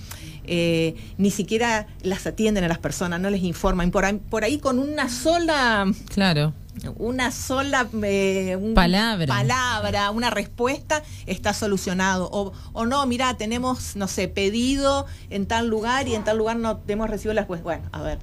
Eh, 0.45 0.95
ni 1.17 1.31
siquiera 1.31 1.87
las 2.03 2.27
atienden 2.27 2.63
a 2.63 2.69
las 2.69 2.79
personas, 2.79 3.21
no 3.21 3.31
les 3.31 3.43
informan. 3.43 3.91
Por 3.91 4.19
por 4.19 4.45
ahí 4.45 4.59
con 4.59 4.79
una 4.79 5.09
sola... 5.09 5.91
Claro 6.13 6.53
una 6.97 7.31
sola 7.31 7.89
eh, 8.03 8.73
palabra. 8.75 9.27
palabra, 9.27 10.11
una 10.11 10.31
respuesta, 10.31 11.03
está 11.27 11.53
solucionado. 11.53 12.29
O, 12.33 12.53
o, 12.73 12.87
no, 12.87 13.05
mira, 13.07 13.37
tenemos, 13.37 13.97
no 13.97 14.09
sé, 14.09 14.29
pedido 14.29 15.07
en 15.31 15.47
tal 15.47 15.69
lugar 15.69 16.09
y 16.09 16.15
en 16.15 16.25
tal 16.25 16.39
lugar 16.39 16.57
no 16.57 16.81
hemos 16.89 17.11
recibido 17.11 17.35
la 17.35 17.43
respuesta. 17.43 17.65
Bueno, 17.65 17.89
a 17.93 18.03
ver, 18.03 18.19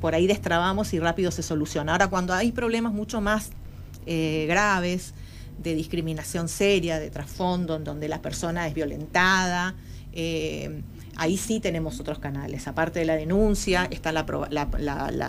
por 0.00 0.14
ahí 0.14 0.26
destrabamos 0.26 0.92
y 0.94 0.98
rápido 0.98 1.30
se 1.30 1.42
soluciona. 1.42 1.92
Ahora, 1.92 2.08
cuando 2.08 2.34
hay 2.34 2.52
problemas 2.52 2.92
mucho 2.92 3.20
más 3.20 3.50
eh, 4.06 4.46
graves, 4.48 5.14
de 5.58 5.74
discriminación 5.74 6.48
seria, 6.48 6.98
de 6.98 7.10
trasfondo, 7.10 7.76
en 7.76 7.84
donde 7.84 8.08
la 8.08 8.22
persona 8.22 8.66
es 8.68 8.74
violentada. 8.74 9.74
Eh, 10.12 10.82
ahí 11.18 11.36
sí 11.36 11.60
tenemos 11.60 12.00
otros 12.00 12.18
canales. 12.18 12.66
Aparte 12.68 13.00
de 13.00 13.04
la 13.04 13.16
denuncia, 13.16 13.88
está 13.90 14.10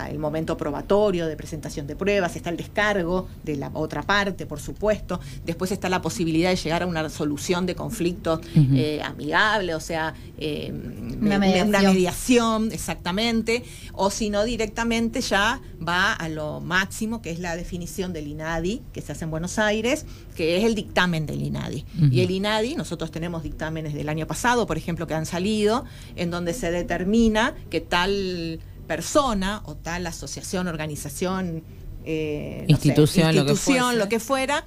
el 0.08 0.18
momento 0.18 0.56
probatorio 0.56 1.26
de 1.26 1.36
presentación 1.36 1.86
de 1.86 1.96
pruebas, 1.96 2.36
está 2.36 2.50
el 2.50 2.56
descargo 2.56 3.28
de 3.42 3.56
la 3.56 3.70
otra 3.74 4.02
parte, 4.02 4.46
por 4.46 4.60
supuesto. 4.60 5.20
Después 5.44 5.72
está 5.72 5.88
la 5.88 6.00
posibilidad 6.00 6.50
de 6.50 6.56
llegar 6.56 6.84
a 6.84 6.86
una 6.86 7.08
solución 7.10 7.66
de 7.66 7.74
conflictos 7.74 8.40
eh, 8.54 9.02
amigable, 9.04 9.74
o 9.74 9.80
sea, 9.80 10.14
eh, 10.38 10.72
una, 11.20 11.38
mediación. 11.38 12.70
exactamente. 12.72 13.64
O 13.92 14.10
si 14.10 14.30
no, 14.30 14.44
directamente 14.44 15.20
ya 15.20 15.60
va 15.86 16.12
a 16.12 16.28
lo 16.28 16.60
máximo, 16.60 17.20
que 17.20 17.30
es 17.30 17.40
la 17.40 17.56
definición 17.56 18.12
del 18.12 18.28
INADI, 18.28 18.82
que 18.92 19.00
se 19.00 19.12
hace 19.12 19.24
en 19.24 19.30
Buenos 19.32 19.58
Aires, 19.58 20.06
que 20.36 20.56
es 20.56 20.64
el 20.64 20.76
dictamen 20.76 21.26
del 21.26 21.42
INADI. 21.42 21.84
Y 22.12 22.20
el 22.20 22.30
INADI, 22.30 22.76
nosotros 22.76 23.10
tenemos 23.10 23.42
dictámenes 23.42 23.92
del 23.92 24.08
año 24.08 24.26
pasado, 24.26 24.66
por 24.66 24.78
ejemplo, 24.78 25.06
que 25.08 25.14
han 25.14 25.26
salido 25.26 25.79
en 26.16 26.30
donde 26.30 26.54
se 26.54 26.70
determina 26.70 27.54
que 27.70 27.80
tal 27.80 28.60
persona 28.86 29.62
o 29.66 29.76
tal 29.76 30.04
asociación, 30.08 30.66
organización, 30.66 31.62
eh, 32.04 32.64
institución, 32.66 33.36
lo, 33.36 34.08
que 34.08 34.18
fuera, 34.18 34.64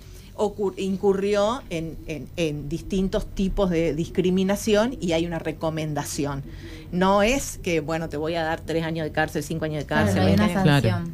incurrió 0.78 1.62
en, 1.70 2.70
distintos 2.70 3.26
tipos 3.36 3.70
de 3.70 3.94
discriminación 3.94 4.98
y 5.02 5.12
hay 5.12 5.26
una 5.26 5.40
recomendación. 5.40 6.44
No 6.94 7.22
es 7.22 7.60
que, 7.62 7.82
bueno, 7.82 8.08
te 8.08 8.16
voy 8.16 8.36
a 8.36 8.44
dar 8.44 8.62
tres 8.62 8.86
años 8.86 9.04
de 9.04 9.12
cárcel, 9.12 9.44
cinco 9.44 9.66
años 9.66 9.80
de 9.80 9.88
cárcel. 9.88 10.20
hay 10.20 10.34
una 10.36 10.54
sanción. 10.54 11.14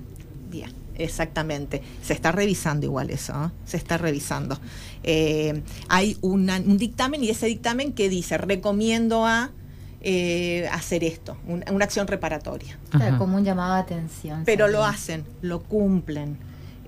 Bien, 0.52 0.72
exactamente. 0.96 1.82
Se 2.04 2.14
está 2.14 2.32
revisando 2.32 2.86
igual 2.86 3.10
eso, 3.10 3.34
¿eh? 3.34 3.50
se 3.66 3.78
está 3.78 3.98
revisando. 3.98 4.60
Eh, 5.04 5.64
hay 5.88 6.18
un 6.22 6.78
dictamen 6.78 7.24
y 7.24 7.30
ese 7.30 7.48
dictamen 7.48 7.94
que 7.94 8.10
dice, 8.10 8.38
recomiendo 8.38 9.26
a 9.26 9.52
eh, 10.02 10.68
hacer 10.72 11.04
esto, 11.04 11.38
una 11.48 11.84
acción 11.84 12.08
reparatoria. 12.08 12.78
como 13.18 13.38
un 13.38 13.44
llamado 13.44 13.76
de 13.76 13.82
atención. 13.82 14.44
Pero 14.46 14.68
lo 14.68 14.84
hacen, 14.84 15.26
lo 15.42 15.62
cumplen. 15.62 16.38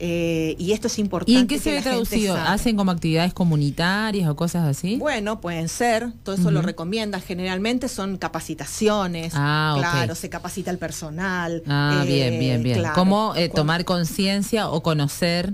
Eh, 0.04 0.56
y 0.58 0.72
esto 0.72 0.88
es 0.88 0.98
importante. 0.98 1.32
¿Y 1.32 1.36
en 1.36 1.46
qué 1.46 1.60
se 1.60 1.74
ve 1.74 1.82
traducido? 1.82 2.36
¿Hacen 2.36 2.76
como 2.76 2.90
actividades 2.90 3.36
comunitarias 3.36 4.28
o 4.30 4.36
cosas 4.36 4.66
así? 4.66 4.96
Bueno, 4.96 5.40
pueden 5.42 5.70
ser, 5.70 6.12
todo 6.24 6.34
eso 6.34 6.50
lo 6.50 6.64
recomienda. 6.64 7.20
Generalmente 7.20 7.88
son 7.88 8.18
capacitaciones, 8.18 9.34
ah, 9.36 9.76
claro, 9.78 10.16
se 10.16 10.28
capacita 10.28 10.72
el 10.72 10.80
personal. 10.80 11.62
Ah, 11.68 12.04
bien, 12.08 12.40
bien, 12.40 12.64
bien. 12.64 12.84
¿Cómo 12.96 13.36
eh, 13.36 13.50
tomar 13.50 13.86
conciencia 13.86 14.70
o 14.70 14.82
conocer? 14.82 15.54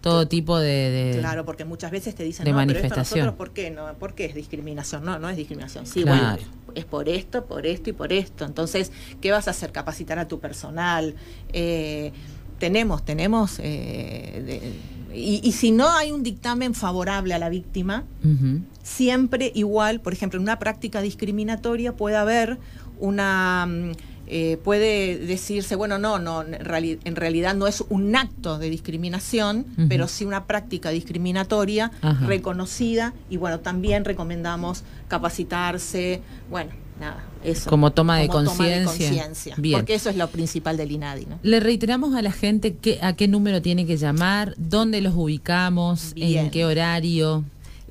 Todo 0.00 0.26
tipo 0.26 0.58
de, 0.58 1.16
claro 1.18 1.44
porque 1.44 1.64
muchas 1.64 1.90
veces 1.90 2.14
te 2.14 2.24
dicen 2.24 2.44
de 2.44 2.52
manifestación 2.52 3.34
por 3.36 3.52
qué 3.52 3.70
no 3.70 3.92
por 3.98 4.14
qué 4.14 4.24
es 4.24 4.34
discriminación 4.34 5.04
no 5.04 5.18
no 5.18 5.28
es 5.28 5.36
discriminación. 5.36 5.86
Sí 5.86 6.04
bueno 6.04 6.38
es 6.74 6.84
por 6.84 7.08
esto 7.08 7.44
por 7.46 7.66
esto 7.66 7.90
y 7.90 7.92
por 7.92 8.12
esto. 8.12 8.44
Entonces 8.44 8.92
qué 9.20 9.30
vas 9.30 9.48
a 9.48 9.50
hacer 9.50 9.72
capacitar 9.72 10.18
a 10.18 10.28
tu 10.28 10.40
personal 10.40 11.14
eh, 11.52 12.12
tenemos 12.58 13.04
tenemos 13.04 13.58
eh, 13.62 14.72
y, 15.12 15.52
si 15.52 15.72
no 15.72 15.90
hay 15.90 16.12
un 16.12 16.22
dictamen 16.22 16.72
favorable 16.74 17.34
a 17.34 17.38
la 17.38 17.48
víctima 17.48 18.04
siempre 18.82 19.50
igual 19.54 20.00
por 20.00 20.12
ejemplo 20.12 20.38
en 20.38 20.44
una 20.44 20.58
práctica 20.58 21.00
discriminatoria 21.00 21.96
puede 21.96 22.16
haber 22.16 22.58
una 23.00 23.66
mm, 23.66 23.92
eh, 24.32 24.58
puede 24.62 25.18
decirse, 25.18 25.74
bueno, 25.74 25.98
no, 25.98 26.20
no, 26.20 26.42
en, 26.42 27.16
realidad 27.16 27.56
no 27.56 27.66
es 27.66 27.82
un 27.88 28.14
acto 28.14 28.58
de 28.58 28.70
discriminación, 28.70 29.66
pero 29.88 30.06
sí 30.06 30.24
una 30.24 30.44
práctica 30.44 30.90
discriminatoria 30.90 31.90
reconocida 32.24 33.12
y 33.28 33.38
bueno, 33.38 33.58
también 33.58 34.04
recomendamos 34.04 34.84
capacitarse, 35.08 36.22
bueno, 36.48 36.70
nada, 37.00 37.24
eso. 37.42 37.68
Como 37.68 37.90
toma 37.90 38.18
de 38.18 38.28
conciencia. 38.28 39.56
Porque 39.72 39.94
eso 39.94 40.10
es 40.10 40.16
lo 40.16 40.28
principal 40.28 40.76
del 40.76 40.92
INADI. 40.92 41.26
¿no? 41.26 41.40
Le 41.42 41.58
reiteramos 41.58 42.14
a 42.14 42.22
la 42.22 42.30
gente 42.30 42.76
que, 42.76 43.00
a 43.02 43.16
qué 43.16 43.26
número 43.26 43.60
tiene 43.60 43.84
que 43.84 43.96
llamar, 43.96 44.54
dónde 44.58 45.00
los 45.00 45.14
ubicamos, 45.16 46.12
en 46.14 46.52
qué 46.52 46.64
horario. 46.64 47.44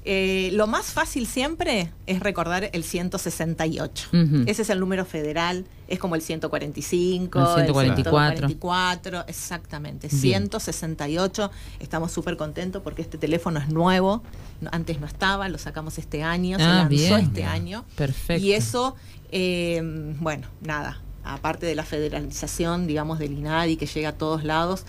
Eh, 0.06 0.52
lo 0.54 0.68
más 0.68 0.94
fácil 0.94 1.28
siempre 1.28 1.92
es 2.08 2.22
recordar 2.22 2.70
el 2.72 2.86
168. 2.86 4.10
Ese 4.46 4.62
es 4.62 4.70
el 4.70 4.80
número 4.80 5.04
federal, 5.04 5.66
es 5.90 6.00
como 6.00 6.16
el 6.16 6.22
145, 6.22 7.40
el 7.58 7.66
144. 7.66 9.26
exactamente. 9.28 10.10
168. 10.10 11.52
Estamos 11.80 12.12
súper 12.12 12.38
contentos 12.38 12.82
porque 12.82 13.02
este 13.02 13.18
teléfono 13.18 13.60
es 13.60 13.70
nuevo. 13.70 14.24
Antes 14.72 15.00
no 15.00 15.08
estaba, 15.08 15.50
lo 15.50 15.58
sacamos 15.58 15.98
este 15.98 16.24
año, 16.24 16.58
se 16.58 16.64
ah, 16.64 16.88
lanzó 16.90 17.18
este 17.18 17.44
año. 17.44 17.86
Perfecto. 17.96 18.46
Y 18.46 18.54
eso, 18.54 18.96
eh, 19.32 19.82
bueno, 20.20 20.48
nada, 20.62 21.02
aparte 21.24 21.66
de 21.66 21.76
la 21.76 21.84
federalización, 21.84 22.88
digamos, 22.88 23.20
del 23.20 23.34
INADI 23.34 23.78
que 23.78 23.86
llega 23.86 24.10
a 24.10 24.18
todos 24.18 24.44
lados, 24.44 24.86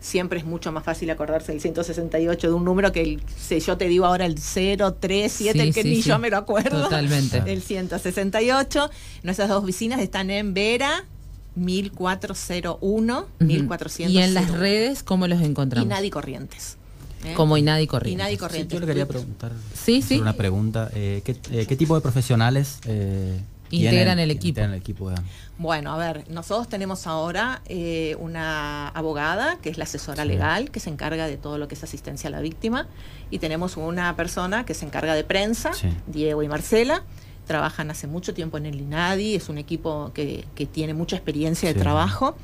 siempre 0.00 0.38
es 0.38 0.44
mucho 0.44 0.72
más 0.72 0.82
fácil 0.82 1.10
acordarse 1.10 1.52
del 1.52 1.60
168 1.60 2.48
de 2.48 2.54
un 2.54 2.64
número 2.64 2.90
que 2.90 3.02
el, 3.02 3.22
si 3.36 3.60
yo 3.60 3.76
te 3.76 3.86
digo 3.88 4.06
ahora 4.06 4.26
el 4.26 4.36
037, 4.36 5.62
el 5.62 5.74
que 5.74 5.84
ni 5.84 6.02
yo 6.02 6.18
me 6.18 6.30
lo 6.30 6.38
acuerdo. 6.38 6.84
Totalmente. 6.84 7.42
El 7.46 7.62
168. 7.62 8.90
Nuestras 9.22 9.48
dos 9.48 9.62
oficinas 9.62 10.00
están 10.00 10.30
en 10.30 10.54
Vera. 10.54 11.04
1401, 11.56 13.26
1400. 13.40 14.14
¿Y 14.14 14.18
en 14.18 14.34
las 14.34 14.50
redes 14.52 15.02
cómo 15.02 15.26
los 15.26 15.42
encontramos? 15.42 15.84
Inadi 15.84 16.08
Corrientes. 16.08 16.76
¿eh? 17.24 17.34
Como 17.34 17.56
Inadi 17.56 17.86
Corrientes. 17.86 18.24
Inadi 18.24 18.36
Corrientes. 18.36 18.72
yo 18.72 18.80
le 18.80 18.86
quería 18.86 19.08
preguntar. 19.08 19.52
Sí, 19.74 20.00
sí. 20.00 20.20
Una 20.20 20.34
pregunta. 20.34 20.90
Eh, 20.94 21.22
eh, 21.26 21.66
¿qué, 21.66 21.76
tipo 21.76 21.96
de 21.96 22.00
profesionales 22.00 22.78
integran 23.76 24.18
el 24.18 24.30
equipo. 24.30 24.60
el 24.60 24.74
equipo 24.74 25.10
bueno, 25.60 25.92
a 25.92 25.98
ver, 25.98 26.24
nosotros 26.30 26.70
tenemos 26.70 27.06
ahora 27.06 27.60
eh, 27.66 28.16
una 28.18 28.88
abogada 28.88 29.58
que 29.60 29.68
es 29.68 29.76
la 29.76 29.84
asesora 29.84 30.24
legal 30.24 30.70
que 30.70 30.80
se 30.80 30.88
encarga 30.88 31.26
de 31.26 31.36
todo 31.36 31.58
lo 31.58 31.68
que 31.68 31.74
es 31.74 31.84
asistencia 31.84 32.28
a 32.28 32.30
la 32.30 32.40
víctima 32.40 32.88
y 33.30 33.40
tenemos 33.40 33.76
una 33.76 34.16
persona 34.16 34.64
que 34.64 34.72
se 34.72 34.86
encarga 34.86 35.14
de 35.14 35.22
prensa, 35.22 35.72
Diego 36.06 36.42
y 36.42 36.48
Marcela. 36.48 37.04
Trabajan 37.46 37.90
hace 37.90 38.06
mucho 38.06 38.32
tiempo 38.32 38.56
en 38.56 38.64
el 38.64 38.80
INADI, 38.80 39.34
es 39.34 39.50
un 39.50 39.58
equipo 39.58 40.12
que, 40.14 40.46
tiene 40.72 40.94
mucha 40.94 41.16
experiencia 41.16 41.68
de 41.72 41.78
trabajo. 41.78 42.36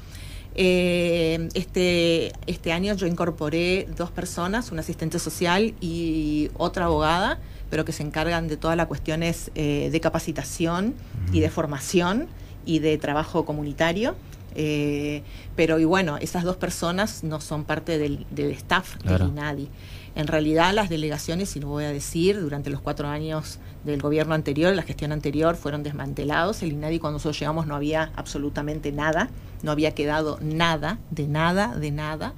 Eh, 0.54 1.48
este, 1.54 2.32
este 2.46 2.72
año 2.72 2.94
yo 2.96 3.06
incorporé 3.06 3.88
dos 3.96 4.10
personas, 4.10 4.72
una 4.72 4.82
asistente 4.82 5.18
social 5.18 5.74
y 5.80 6.50
otra 6.58 6.84
abogada, 6.84 7.38
pero 7.70 7.86
que 7.86 7.92
se 7.92 8.02
encargan 8.02 8.46
de 8.46 8.58
todas 8.58 8.76
las 8.76 8.88
cuestiones 8.88 9.50
eh, 9.54 9.88
de 9.90 10.00
capacitación 10.00 10.94
y 11.32 11.40
de 11.40 11.50
formación 11.50 12.28
y 12.64 12.80
de 12.80 12.98
trabajo 12.98 13.44
comunitario. 13.44 14.16
Eh, 14.58 15.22
pero 15.54 15.78
y 15.78 15.84
bueno, 15.84 16.16
esas 16.16 16.42
dos 16.42 16.56
personas 16.56 17.22
no 17.22 17.40
son 17.40 17.64
parte 17.64 17.98
del, 17.98 18.26
staff 18.52 18.96
del 19.02 19.28
INADI. 19.28 19.68
En 20.14 20.26
realidad 20.26 20.72
las 20.72 20.88
delegaciones, 20.88 21.54
y 21.56 21.60
lo 21.60 21.68
voy 21.68 21.84
a 21.84 21.92
decir, 21.92 22.40
durante 22.40 22.70
los 22.70 22.80
cuatro 22.80 23.06
años 23.06 23.58
del 23.84 24.00
gobierno 24.00 24.34
anterior, 24.34 24.74
la 24.74 24.82
gestión 24.82 25.12
anterior, 25.12 25.56
fueron 25.56 25.82
desmantelados. 25.82 26.62
El 26.62 26.72
INADI 26.72 26.98
cuando 26.98 27.16
nosotros 27.16 27.38
llegamos 27.38 27.66
no 27.66 27.76
había 27.76 28.12
absolutamente 28.16 28.92
nada, 28.92 29.28
no 29.62 29.72
había 29.72 29.94
quedado 29.94 30.38
nada, 30.40 30.98
de 31.10 31.28
nada, 31.28 31.76
de 31.76 31.90
nada. 31.90 32.32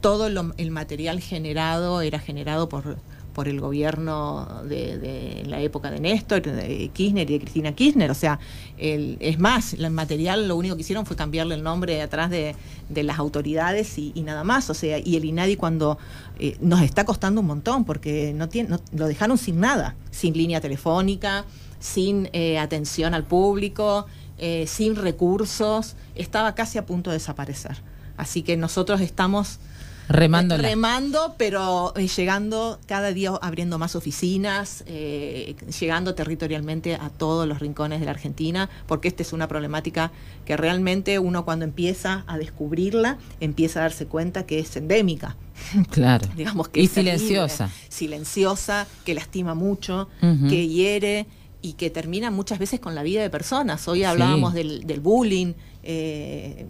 Todo 0.00 0.26
el 0.56 0.70
material 0.70 1.20
generado 1.20 2.00
era 2.00 2.18
generado 2.18 2.68
por 2.70 2.96
por 3.38 3.46
el 3.46 3.60
gobierno 3.60 4.48
de, 4.64 5.44
la 5.46 5.60
época 5.60 5.92
de 5.92 6.00
Néstor, 6.00 6.42
de 6.42 6.90
Kirchner 6.92 7.30
y 7.30 7.34
de 7.34 7.38
Cristina 7.38 7.70
Kirchner. 7.70 8.10
O 8.10 8.14
sea, 8.14 8.40
el, 8.78 9.16
es 9.20 9.38
más, 9.38 9.74
el 9.74 9.88
material 9.92 10.48
lo 10.48 10.56
único 10.56 10.74
que 10.74 10.80
hicieron 10.80 11.06
fue 11.06 11.14
cambiarle 11.14 11.54
el 11.54 11.62
nombre 11.62 12.02
atrás 12.02 12.30
de, 12.30 12.56
las 12.90 13.16
autoridades 13.20 13.96
y, 13.96 14.12
nada 14.22 14.42
más. 14.42 14.70
O 14.70 14.74
sea, 14.74 14.98
y 14.98 15.14
el 15.14 15.24
INADI 15.24 15.54
cuando 15.54 15.98
eh, 16.40 16.56
nos 16.60 16.82
está 16.82 17.04
costando 17.04 17.40
un 17.40 17.46
montón 17.46 17.84
porque 17.84 18.32
no, 18.34 18.48
tiene, 18.48 18.76
lo 18.90 19.06
dejaron 19.06 19.38
sin 19.38 19.60
nada, 19.60 19.94
sin 20.10 20.34
línea 20.34 20.60
telefónica, 20.60 21.44
sin 21.78 22.30
eh, 22.32 22.58
atención 22.58 23.14
al 23.14 23.22
público, 23.22 24.06
eh, 24.38 24.64
sin 24.66 24.96
recursos, 24.96 25.94
estaba 26.16 26.56
casi 26.56 26.76
a 26.76 26.86
punto 26.86 27.10
de 27.10 27.18
desaparecer. 27.18 27.76
Así 28.16 28.42
que 28.42 28.56
nosotros 28.56 29.00
estamos 29.00 29.60
Remando. 30.08 30.56
Remando, 30.56 31.34
pero 31.36 31.92
eh, 31.96 32.08
llegando 32.08 32.78
cada 32.86 33.12
día 33.12 33.32
abriendo 33.42 33.78
más 33.78 33.94
oficinas, 33.94 34.82
eh, 34.86 35.54
llegando 35.78 36.14
territorialmente 36.14 36.94
a 36.94 37.10
todos 37.10 37.46
los 37.46 37.58
rincones 37.58 38.00
de 38.00 38.06
la 38.06 38.12
Argentina, 38.12 38.70
porque 38.86 39.08
esta 39.08 39.22
es 39.22 39.34
una 39.34 39.48
problemática 39.48 40.10
que 40.46 40.56
realmente 40.56 41.18
uno 41.18 41.44
cuando 41.44 41.66
empieza 41.66 42.24
a 42.26 42.38
descubrirla, 42.38 43.18
empieza 43.40 43.80
a 43.80 43.82
darse 43.82 44.06
cuenta 44.06 44.46
que 44.46 44.58
es 44.58 44.76
endémica. 44.76 45.36
Claro. 45.90 46.26
Digamos 46.36 46.68
que 46.68 46.80
y 46.80 46.86
silenciosa. 46.86 47.68
silenciosa, 47.88 48.86
que 49.04 49.14
lastima 49.14 49.54
mucho, 49.54 50.08
que 50.20 50.68
hiere 50.68 51.26
y 51.60 51.72
que 51.72 51.90
termina 51.90 52.30
muchas 52.30 52.58
veces 52.58 52.80
con 52.80 52.94
la 52.94 53.02
vida 53.02 53.20
de 53.22 53.30
personas. 53.30 53.86
Hoy 53.88 54.04
hablábamos 54.04 54.54
del, 54.54 55.00
bullying. 55.02 55.54
Eh, 55.82 56.66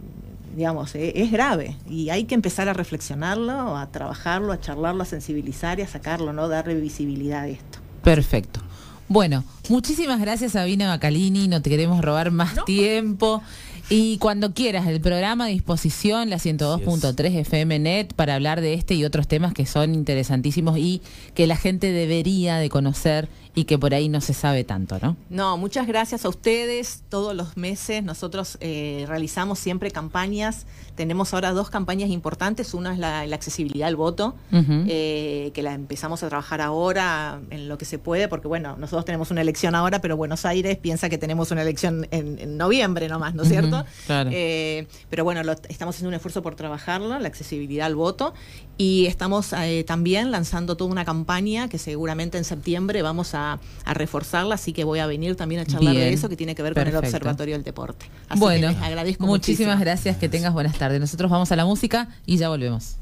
digamos, 0.59 0.93
eh, 0.97 1.13
es 1.15 1.31
grave 1.31 1.77
y 1.89 2.11
hay 2.11 2.25
que 2.25 2.35
empezar 2.35 2.69
a 2.69 2.73
reflexionarlo, 2.73 3.77
a 3.77 3.87
trabajarlo, 3.93 4.53
a 4.53 4.61
charlarlo, 4.61 5.05
a 5.05 5.07
sensibilizar 5.07 5.79
y 5.79 5.83
a 5.83 5.87
sacarlo, 5.87 6.33
¿no? 6.33 6.49
Darle 6.49 6.75
visibilidad 6.75 7.43
a 7.43 7.49
esto. 7.49 7.79
Perfecto. 8.03 8.61
Bueno, 9.07 9.45
muchísimas 9.69 10.21
gracias 10.21 10.53
Sabina 10.53 10.89
Bacalini, 10.89 11.47
no 11.47 11.63
te 11.63 11.71
queremos 11.71 12.05
robar 12.05 12.33
más 12.33 12.65
tiempo. 12.67 13.41
Y 13.89 14.19
cuando 14.19 14.53
quieras, 14.53 14.87
el 14.89 15.01
programa 15.01 15.45
a 15.45 15.49
disposición, 15.49 16.29
la 16.29 16.37
102.3 16.37 17.37
FM 17.37 17.79
Net, 17.79 18.13
para 18.15 18.35
hablar 18.35 18.61
de 18.61 18.75
este 18.75 18.95
y 18.95 19.05
otros 19.05 19.29
temas 19.29 19.55
que 19.55 19.65
son 19.65 19.95
interesantísimos 19.95 20.77
y 20.77 21.01
que 21.35 21.47
la 21.47 21.57
gente 21.57 21.93
debería 21.93 22.59
de 22.59 22.69
conocer 22.69 23.29
y 23.55 23.65
que 23.65 23.79
por 23.79 23.95
ahí 23.95 24.09
no 24.09 24.21
se 24.21 24.35
sabe 24.35 24.65
tanto, 24.65 24.99
¿no? 25.03 25.17
No, 25.31 25.57
muchas 25.57 25.87
gracias 25.87 26.25
a 26.25 26.29
ustedes. 26.29 27.03
Todos 27.09 27.35
los 27.35 27.57
meses 27.57 28.03
nosotros 28.03 28.59
eh, 28.61 29.05
realizamos 29.09 29.59
siempre 29.59 29.91
campañas. 29.91 30.67
Tenemos 30.95 31.33
ahora 31.35 31.53
dos 31.53 31.71
campañas 31.71 32.11
importantes. 32.11 32.75
Una 32.75 32.93
es 32.93 32.99
la, 32.99 33.21
accesibilidad 33.21 33.89
al 33.89 33.97
voto, 33.97 34.35
eh, 34.53 35.53
que 35.55 35.63
la 35.63 35.75
empezamos 35.75 36.23
a 36.23 36.29
trabajar 36.29 36.61
ahora 36.61 37.41
en 37.51 37.69
lo 37.69 37.79
que 37.79 37.85
se 37.85 37.99
puede, 37.99 38.27
porque 38.27 38.49
bueno, 38.49 38.77
nosotros 38.77 39.05
tenemos 39.05 39.31
una 39.31 39.43
elección 39.43 39.75
ahora, 39.75 40.01
pero 40.01 40.17
Buenos 40.17 40.45
Aires 40.45 40.77
piensa 40.77 41.09
que 41.09 41.19
tenemos 41.19 41.51
una 41.51 41.63
elección 41.63 42.09
en, 42.11 42.57
noviembre 42.57 43.09
nomás, 43.09 43.35
¿no 43.35 43.45
es 43.45 43.49
cierto? 43.49 43.85
Eh, 44.09 44.87
pero 45.09 45.23
bueno, 45.23 45.41
estamos 45.69 45.95
haciendo 45.95 46.09
un 46.09 46.15
esfuerzo 46.15 46.43
por 46.43 46.57
trabajarlo, 46.57 47.17
la 47.19 47.29
accesibilidad 47.29 47.87
al 47.87 47.95
voto, 47.95 48.35
y 48.77 49.07
estamos 49.07 49.53
también 49.87 50.31
lanzando 50.31 50.77
toda 50.77 50.91
una 50.91 51.05
campaña 51.05 51.69
que 51.69 51.79
seguramente 51.79 52.39
en 52.39 52.45
septiembre 52.45 53.03
vamos 53.03 53.35
a 53.35 53.38
a, 53.39 53.59
reforzarla, 53.95 54.55
así 54.55 54.73
que 54.73 54.85
voy 54.85 54.99
a 54.99 55.07
venir 55.07 55.37
también 55.37 55.61
a 55.61 55.67
charlar 55.67 55.95
de 55.95 56.13
eso 56.13 56.29
que 56.29 56.37
tiene 56.37 56.55
que 56.55 56.63
ver 56.63 56.75
con 56.75 56.87
el 56.87 56.97
Observatorio 56.97 57.55
del 57.55 57.65
Deporte. 57.65 58.07
bueno, 58.37 58.69
agradezco 58.83 59.27
muchísimas 59.27 59.81
gracias, 59.81 60.17
que 60.17 60.29
tengas 60.29 60.53
buenas 60.53 60.77
tardes. 60.77 61.01
Nosotros 61.01 61.31
vamos 61.31 61.51
a 61.53 61.57
la 61.57 61.65
música 61.65 62.09
y 62.27 62.37
ya 62.37 62.49
volvemos. 62.49 62.97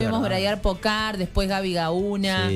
Vemos 0.00 0.22
Brayar 0.22 0.60
Pocar, 0.60 1.18
después 1.18 1.48
Gaby 1.48 1.74
Gauna, 1.74 2.50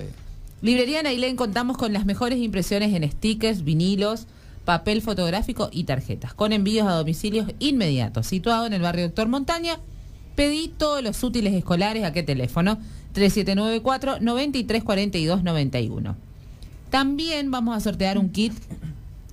Librería 0.61 1.03
Nailén 1.03 1.35
contamos 1.35 1.77
con 1.77 1.91
las 1.91 2.05
mejores 2.05 2.39
impresiones 2.39 2.93
en 2.93 3.09
stickers, 3.09 3.63
vinilos, 3.63 4.27
papel 4.63 5.01
fotográfico 5.01 5.69
y 5.71 5.85
tarjetas, 5.85 6.33
con 6.33 6.53
envíos 6.53 6.87
a 6.87 6.93
domicilios 6.93 7.47
inmediatos. 7.59 8.27
Situado 8.27 8.67
en 8.67 8.73
el 8.73 8.81
barrio 8.81 9.05
Doctor 9.05 9.27
Montaña, 9.27 9.79
pedí 10.35 10.69
todos 10.69 11.03
los 11.03 11.23
útiles 11.23 11.53
escolares 11.53 12.03
a 12.03 12.13
qué 12.13 12.23
teléfono 12.23 12.77
3794 13.13 14.19
934291. 14.19 16.15
También 16.89 17.51
vamos 17.51 17.75
a 17.75 17.79
sortear 17.79 18.17
un 18.17 18.29
kit 18.29 18.53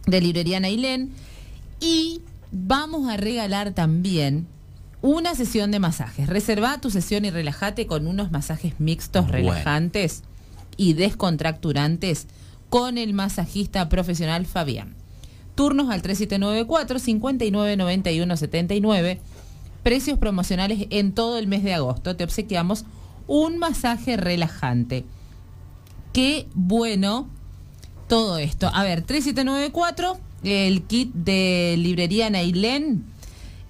de 0.06 0.20
librería 0.20 0.60
Nailén 0.60 1.10
y 1.80 2.22
vamos 2.52 3.08
a 3.08 3.16
regalar 3.16 3.72
también 3.72 4.46
una 5.02 5.34
sesión 5.34 5.70
de 5.70 5.78
masajes. 5.78 6.26
Reserva 6.28 6.80
tu 6.80 6.90
sesión 6.90 7.24
y 7.24 7.30
relájate 7.30 7.86
con 7.86 8.06
unos 8.06 8.30
masajes 8.32 8.78
mixtos 8.78 9.30
relajantes 9.30 10.22
y 10.76 10.92
descontracturantes 10.94 12.26
con 12.68 12.98
el 12.98 13.14
masajista 13.14 13.88
profesional 13.88 14.44
Fabián. 14.46 14.94
Turnos 15.54 15.90
al 15.90 16.02
3794 16.02 16.98
599179. 16.98 19.20
Precios 19.82 20.18
promocionales 20.18 20.86
en 20.90 21.12
todo 21.12 21.38
el 21.38 21.46
mes 21.46 21.64
de 21.64 21.72
agosto. 21.74 22.16
Te 22.16 22.24
obsequiamos 22.24 22.84
un 23.28 23.58
masaje 23.58 24.16
relajante. 24.16 25.04
Qué 26.12 26.48
bueno 26.54 27.28
todo 28.08 28.38
esto. 28.38 28.68
A 28.74 28.82
ver, 28.82 29.02
3794, 29.02 30.18
el 30.42 30.82
kit 30.82 31.14
de 31.14 31.76
librería 31.78 32.28
Nailén. 32.30 33.04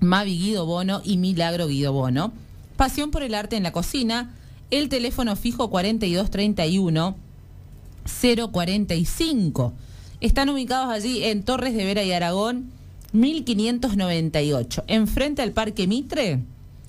Mavi 0.00 0.38
Guido 0.38 0.64
Bono 0.64 1.02
y 1.04 1.18
Milagro 1.18 1.68
Guido 1.68 1.92
Bono. 1.92 2.32
Pasión 2.76 3.10
por 3.10 3.22
el 3.22 3.34
arte 3.34 3.56
en 3.56 3.62
la 3.62 3.72
cocina, 3.72 4.34
el 4.70 4.88
teléfono 4.88 5.36
fijo 5.36 5.68
4231 5.68 7.16
045. 8.50 9.72
Están 10.20 10.48
ubicados 10.48 10.88
allí 10.92 11.24
en 11.24 11.42
Torres 11.42 11.74
de 11.74 11.84
Vera 11.84 12.02
y 12.04 12.12
Aragón, 12.12 12.70
1598, 13.12 14.84
enfrente 14.86 15.42
al 15.42 15.52
Parque 15.52 15.86
Mitre. 15.86 16.40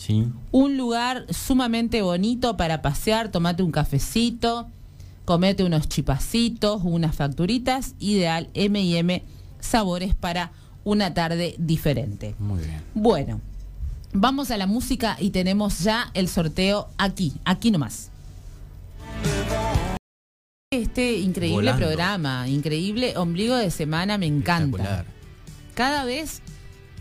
Sí. 0.03 0.27
Un 0.51 0.75
lugar 0.75 1.25
sumamente 1.33 2.01
bonito 2.01 2.57
para 2.57 2.81
pasear, 2.81 3.31
tomate 3.31 3.63
un 3.63 3.71
cafecito, 3.71 4.67
comete 5.23 5.63
unos 5.63 5.87
chipacitos, 5.87 6.81
unas 6.83 7.15
facturitas, 7.15 7.95
ideal 7.99 8.49
M&M 8.53 9.23
sabores 9.61 10.13
para 10.13 10.51
una 10.83 11.13
tarde 11.13 11.55
diferente. 11.57 12.35
Muy 12.37 12.59
bien. 12.59 12.81
Bueno, 12.93 13.39
vamos 14.11 14.51
a 14.51 14.57
la 14.57 14.67
música 14.67 15.15
y 15.21 15.29
tenemos 15.29 15.79
ya 15.79 16.11
el 16.13 16.27
sorteo 16.27 16.89
aquí, 16.97 17.31
aquí 17.45 17.71
nomás. 17.71 18.09
Este 20.69 21.17
increíble 21.19 21.55
Volando. 21.55 21.85
programa, 21.85 22.49
increíble 22.49 23.15
ombligo 23.15 23.55
de 23.55 23.71
semana, 23.71 24.17
me 24.17 24.25
encanta. 24.25 25.05
Cada 25.75 26.03
vez 26.03 26.41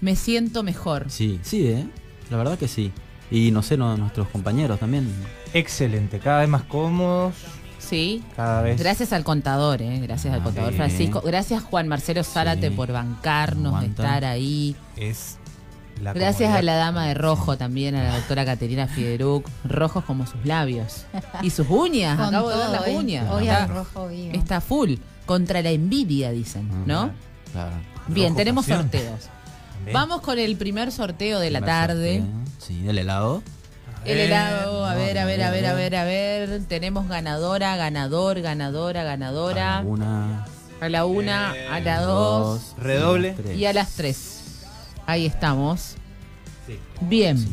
me 0.00 0.14
siento 0.14 0.62
mejor. 0.62 1.06
Sí, 1.08 1.40
sí, 1.42 1.66
¿eh? 1.66 1.88
La 2.32 2.38
verdad 2.38 2.58
que 2.58 2.66
sí. 2.68 2.90
Y 3.30 3.50
no 3.50 3.62
sé, 3.62 3.76
no- 3.76 3.96
nuestros 3.96 4.28
compañeros 4.28 4.80
también. 4.80 5.08
Excelente, 5.54 6.18
cada 6.18 6.40
vez 6.40 6.48
más 6.48 6.62
cómodos, 6.62 7.34
Sí. 7.78 8.22
cada 8.36 8.62
vez. 8.62 8.78
Gracias 8.80 9.12
al 9.12 9.22
contador, 9.24 9.82
¿eh? 9.82 10.00
gracias 10.00 10.32
al 10.34 10.40
Ah, 10.40 10.44
contador. 10.44 10.72
Francisco. 10.72 11.20
Gracias 11.24 11.62
Juan 11.62 11.88
Marcelo 11.88 12.24
Zárate 12.24 12.68
Sí. 12.70 12.74
por 12.74 12.90
bancarnos, 12.92 13.80
de 13.80 13.86
estar 13.86 14.24
ahí. 14.24 14.74
Es 14.96 15.36
la 16.00 16.12
Gracias 16.12 16.54
a 16.54 16.62
la 16.62 16.74
dama 16.76 17.06
de 17.06 17.14
rojo 17.14 17.56
también, 17.58 17.94
a 17.94 18.02
la 18.04 18.16
doctora 18.16 18.44
Caterina 18.44 18.86
Fideruc. 18.86 19.46
Rojos 19.64 20.04
como 20.04 20.26
sus 20.26 20.44
labios. 20.46 21.04
Y 21.42 21.50
sus 21.50 21.68
uñas. 21.68 22.16
Con 22.16 22.26
Acabo 22.28 22.48
de 22.50 22.56
ver 22.56 22.64
todo, 22.66 22.72
las 22.76 22.86
hoy- 22.88 22.96
uñas. 22.96 23.30
hoy 23.30 23.42
está, 23.48 23.66
rojo 23.66 24.08
vivo. 24.08 24.30
está 24.34 24.60
full. 24.60 24.94
Contra 25.26 25.62
la 25.62 25.70
envidia, 25.70 26.30
dicen, 26.32 26.68
¿no? 26.86 27.10
Claro. 27.52 27.72
Bien, 28.08 28.28
Rojo 28.28 28.36
tenemos 28.38 28.64
pasión. 28.66 28.82
sorteos. 28.90 29.28
Vamos 29.92 30.20
con 30.20 30.38
el 30.38 30.56
primer 30.56 30.92
sorteo 30.92 31.38
de 31.40 31.50
la 31.50 31.60
Primer 31.60 31.74
tarde. 31.74 32.18
sorteo. 32.18 32.36
Sí, 32.66 32.88
el 32.88 32.98
helado. 32.98 33.42
El 34.04 34.18
helado, 34.18 34.84
a 34.84 34.94
no, 34.94 34.98
ver, 34.98 35.18
a 35.18 35.24
ver, 35.24 35.42
a 35.42 35.50
ver, 35.50 35.66
a 35.66 35.74
ver, 35.74 35.96
a 35.96 36.04
ver. 36.04 36.62
Tenemos 36.68 37.08
ganadora, 37.08 37.76
ganador, 37.76 38.40
ganadora, 38.40 39.04
ganadora. 39.04 39.82
Una, 39.86 40.44
A 40.80 40.88
la 40.88 41.04
una, 41.04 41.52
a 41.70 41.78
la 41.80 42.00
dos 42.00 42.74
Redoble. 42.78 43.32
tres. 43.34 43.56
y 43.56 43.64
a 43.66 43.72
las 43.72 43.90
tres. 43.92 44.40
Ahí 45.06 45.26
estamos. 45.26 45.94
Sí. 46.66 46.78
Bien, 47.02 47.38
Sí. 47.38 47.48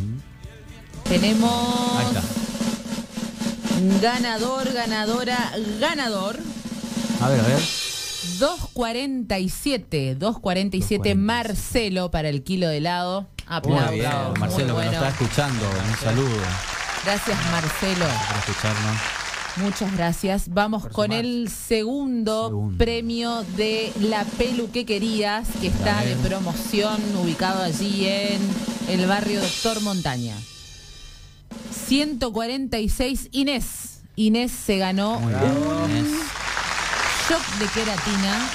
tenemos 1.07 1.51
Ahí 1.99 2.05
está. 2.07 2.21
ganador, 4.01 4.73
ganadora, 4.73 5.51
ganador. 5.79 6.39
A 7.21 7.29
ver, 7.29 7.39
a 7.39 7.43
ver. 7.47 7.59
247, 8.39 10.15
247 10.15 11.15
Marcelo 11.15 12.09
para 12.11 12.29
el 12.29 12.43
kilo 12.43 12.67
de 12.67 12.77
helado. 12.77 13.27
Aplausos. 13.47 13.89
Muy 13.91 13.99
bien, 13.99 14.11
muy 14.31 14.39
Marcelo, 14.39 14.77
que 14.77 14.85
nos 14.85 14.93
está 14.93 15.09
escuchando. 15.09 15.65
Un 15.89 15.97
saludo 15.97 16.37
Gracias, 17.05 17.37
Marcelo. 17.51 18.05
por 18.27 18.37
escucharnos. 18.49 18.97
Muchas 19.57 19.97
gracias. 19.97 20.49
Vamos 20.49 20.83
Por 20.83 20.91
con 20.91 21.05
sumar. 21.07 21.19
el 21.25 21.49
segundo, 21.49 22.47
Segundo. 22.49 22.77
premio 22.77 23.43
de 23.57 23.91
la 23.99 24.23
pelu 24.23 24.71
que 24.71 24.85
querías, 24.85 25.47
que 25.59 25.67
está 25.67 26.01
de 26.03 26.15
promoción, 26.17 27.01
ubicado 27.21 27.63
allí 27.63 28.05
en 28.05 28.39
el 28.89 29.05
barrio 29.07 29.41
Doctor 29.41 29.81
Montaña. 29.81 30.35
146 31.87 33.29
Inés. 33.31 34.01
Inés 34.15 34.51
se 34.51 34.77
ganó 34.77 35.17
un. 35.17 35.33
Shock 37.29 37.59
de 37.59 37.65
queratina. 37.67 38.49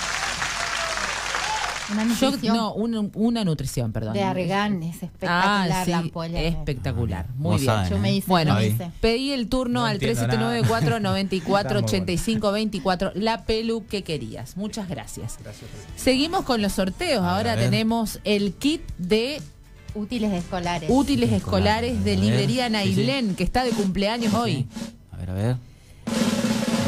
Una 1.92 2.04
nutrición 2.06 2.56
no, 2.56 2.72
un- 2.72 3.10
una 3.14 3.44
nutrición, 3.44 3.92
perdón. 3.92 4.14
de 4.14 4.22
argán 4.22 4.82
es 4.82 5.02
espectacular 5.02 5.68
Ah, 5.70 5.84
sí, 5.84 5.90
la 5.90 5.98
ampolla. 5.98 6.40
espectacular. 6.40 7.26
Ah, 7.28 7.32
Muy 7.36 7.50
no 7.52 7.56
bien. 7.58 7.66
saben, 7.66 7.90
Yo 7.90 7.98
me 7.98 8.08
¿eh? 8.10 8.14
hice, 8.14 8.26
Bueno, 8.26 8.54
me 8.54 8.66
hice. 8.68 8.90
pedí 9.02 9.32
el 9.32 9.48
turno 9.48 9.80
No 9.80 9.86
al 9.86 9.92
entiendo 9.96 10.20
3794 10.20 10.88
nada. 10.88 11.00
94 11.00 11.68
Está 11.70 11.74
muy 11.80 11.84
85 11.84 12.52
24. 12.52 13.12
La 13.14 13.44
pelu 13.44 13.86
que 13.86 14.02
querías. 14.02 14.56
Muchas 14.56 14.88
gracias. 14.88 15.38
Gracias. 15.42 15.70
Seguimos 15.96 16.44
con 16.46 16.62
los 16.62 16.72
sorteos. 16.72 17.22
A 17.22 17.36
Ahora 17.36 17.54
ver. 17.54 17.66
tenemos 17.70 18.18
el 18.24 18.54
kit 18.54 18.80
de 18.96 19.42
Útiles 19.94 20.32
escolares. 20.32 20.88
útiles 20.90 21.30
Escolares. 21.30 21.92
escolares 21.92 22.04
de 22.04 22.12
A 22.12 22.14
ver. 22.16 22.24
librería 22.24 22.66
Sí, 22.66 22.72
Nailén, 22.72 23.36
que 23.36 23.44
está 23.44 23.62
de 23.62 23.70
cumpleaños 23.70 24.32
hoy. 24.32 24.66
A 25.12 25.16
ver, 25.18 25.30
a 25.30 25.34
ver. 25.34 25.56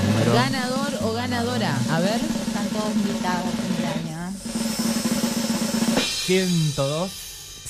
Número. 0.09 0.33
Ganador 0.33 0.86
o 1.03 1.13
ganadora. 1.13 1.77
A 1.91 2.01
ver. 2.01 2.21
Están 2.21 2.67
todos 2.69 2.95
invitados 2.95 3.45
cumpleaños. 3.55 4.35
¿eh? 4.35 6.03
102, 6.27 7.11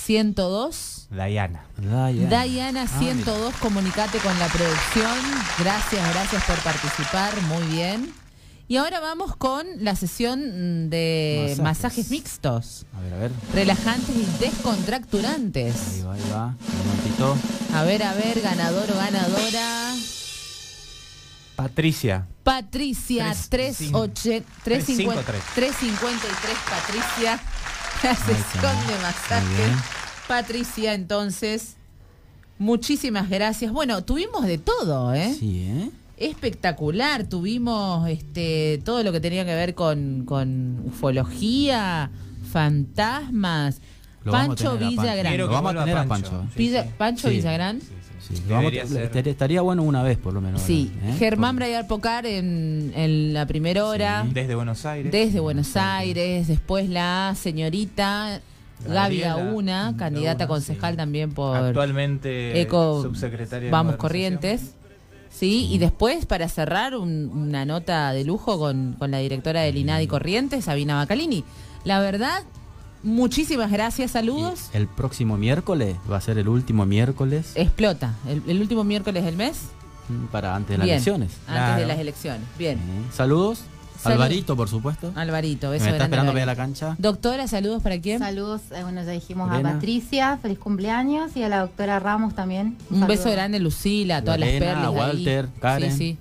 102. 0.05 0.93
Diana. 1.11 1.65
Diana 1.79 2.83
Ah, 2.83 2.99
102, 2.99 3.55
comunicate 3.61 4.19
con 4.19 4.37
la 4.39 4.49
producción. 4.49 5.19
Gracias, 5.59 6.09
gracias 6.15 6.45
por 6.45 6.57
participar. 6.59 7.41
Muy 7.43 7.67
bien. 7.69 8.13
Y 8.69 8.77
ahora 8.79 8.99
vamos 8.99 9.37
con 9.37 9.65
la 9.79 9.95
sesión 9.95 10.91
de 10.91 11.43
Masajes. 11.45 11.63
masajes 11.63 12.11
mixtos. 12.11 12.87
A 12.97 13.01
ver, 13.03 13.15
a 13.15 13.17
ver. 13.19 13.31
Relajantes 13.55 14.17
y 14.17 14.27
descontracturantes. 14.45 15.75
Ahí 15.93 16.03
va, 16.03 16.15
ahí 16.15 16.23
va. 16.33 16.47
Un 16.47 16.87
momentito. 16.89 17.37
A 17.75 17.83
ver, 17.85 18.03
a 18.03 18.15
ver, 18.15 18.41
ganador 18.41 18.91
o 18.91 18.97
ganadora. 18.97 19.95
Patricia. 21.57 22.27
Patricia, 22.45 23.35
Tres, 23.49 23.79
38 23.79 24.45
353 24.63 25.43
353, 25.55 26.57
Patricia. 26.71 27.41
La 28.03 28.15
sesión 28.15 28.87
de 28.87 29.03
masajes. 29.03 29.73
Patricia, 30.29 30.95
entonces, 30.95 31.77
muchísimas 32.59 33.31
gracias. 33.31 33.73
Bueno, 33.73 34.05
tuvimos 34.05 34.47
de 34.47 34.59
todo, 34.59 35.15
¿eh? 35.15 35.35
Sí, 35.39 35.63
¿eh? 35.67 35.91
Espectacular, 36.19 37.25
tuvimos 37.25 38.09
este 38.09 38.81
todo 38.85 39.03
lo 39.03 39.13
que 39.13 39.21
tenía 39.21 39.45
que 39.45 39.55
ver 39.55 39.75
con, 39.75 40.25
con 40.27 40.83
ufología, 40.85 42.11
fantasmas. 42.53 43.81
Pancho. 44.31 44.77
Villagrán. 44.77 45.33
Quiero 45.33 45.45
Lo 45.45 45.49
que 45.49 45.55
vamos 45.55 45.71
a 45.71 45.73
vuelva 45.75 45.85
tener 45.85 45.99
a 45.99 46.05
Pancho. 46.07 46.47
Pancho. 46.99 47.29
Villagrán. 47.29 47.81
Sí, 48.29 48.43
vamos 48.49 48.73
estaría- 48.73 49.31
estaría 49.33 49.61
bueno 49.63 49.83
una 49.83 50.03
vez, 50.03 50.19
por 50.19 50.33
lo 50.35 50.41
menos. 50.41 50.61
Sí, 50.63 50.93
¿eh? 51.05 51.15
Germán 51.19 51.55
Por- 51.55 51.61
Brayar 51.61 51.87
Pocar 51.87 52.27
en, 52.27 52.93
en 52.97 53.33
la 53.33 53.47
primera 53.47 53.85
hora, 53.85 54.25
Sí. 54.27 54.33
Desde 54.35 54.55
Buenos 54.55 54.85
Aires. 54.85 55.13
desde 55.13 55.41
Buenos 55.41 55.77
Aires, 55.77 56.49
después 56.49 56.89
la 56.89 57.35
señorita 57.41 58.41
Gaby 58.89 59.21
Gauna, 59.21 59.95
candidata 59.97 60.45
a 60.45 60.49
concejal 60.49 60.93
sí. 60.93 60.97
también 60.97 61.33
por 61.33 61.57
Actualmente 61.57 62.61
Eco 62.61 63.03
subsecretaria 63.03 63.71
Vamos. 63.71 63.97
Corrientes. 63.97 64.73
Sí, 65.31 65.69
y 65.71 65.79
después 65.79 66.25
para 66.27 66.49
cerrar 66.49 66.97
un- 66.97 67.31
una 67.33 67.65
nota 67.67 68.13
de 68.13 68.25
lujo 68.25 68.59
con, 68.59 68.95
con 68.99 69.11
la 69.11 69.19
directora 69.19 69.61
del 69.63 69.77
INADI 69.77 70.07
Corrientes, 70.07 70.65
Sabina 70.65 70.97
Bacalini. 70.97 71.45
La 71.85 72.01
verdad, 72.01 72.43
muchísimas 73.07 73.71
gracias, 73.71 74.11
Y 74.11 74.13
saludos. 74.13 74.69
el 74.75 74.87
próximo 74.87 75.37
miércoles 75.39 75.97
va 76.11 76.17
a 76.19 76.21
ser 76.21 76.37
el 76.39 76.49
último 76.49 76.85
miércoles 76.87 77.53
Explota, 77.55 78.15
el, 78.29 78.43
el 78.47 78.61
último 78.61 78.85
miércoles 78.85 79.25
del 79.25 79.37
mes, 79.37 79.69
mm, 80.09 80.27
para 80.27 80.55
antes 80.55 80.71
de 80.71 80.79
las 80.79 80.85
Bien. 80.85 80.95
elecciones. 80.97 81.31
antes 81.47 81.55
Claro. 81.55 81.81
de 81.81 81.87
las 81.87 81.99
elecciones. 81.99 82.43
Bien. 82.59 82.79
Eh, 82.79 82.83
Saludos. 83.13 83.63
Salud. 83.99 84.21
Alvarito, 84.21 84.55
por 84.57 84.69
supuesto. 84.69 85.11
Alvarito, 85.17 85.69
Me 85.69 85.73
beso 85.73 85.85
está 85.87 85.97
grande. 85.97 86.05
esperando 86.05 86.33
para 86.33 86.43
ir 86.45 86.49
a 86.49 86.53
Alvarito. 86.53 86.81
la 86.81 86.87
cancha. 86.91 86.97
Doctora, 87.01 87.49
saludos 87.49 87.83
para 87.83 87.99
quién. 87.99 88.19
Saludos, 88.19 88.61
eh, 88.73 88.83
bueno, 88.83 89.03
ya 89.03 89.11
dijimos 89.11 89.51
Elena. 89.51 89.71
a 89.71 89.73
Patricia, 89.73 90.39
feliz 90.43 90.59
cumpleaños, 90.59 91.35
y 91.35 91.43
a 91.43 91.49
la 91.49 91.61
doctora 91.61 91.99
Ramos 91.99 92.35
también. 92.35 92.77
Un 92.91 93.07
beso 93.07 93.31
grande, 93.31 93.59
Lucila, 93.59 94.19
a 94.19 94.23
todas 94.23 94.39
las 94.39 94.51
perlas. 94.51 94.77
a 94.85 94.89
ahí. 94.89 94.95
Walter, 94.95 95.49
Karen. 95.61 95.91
Sí, 95.93 95.97
sí. 95.99 96.19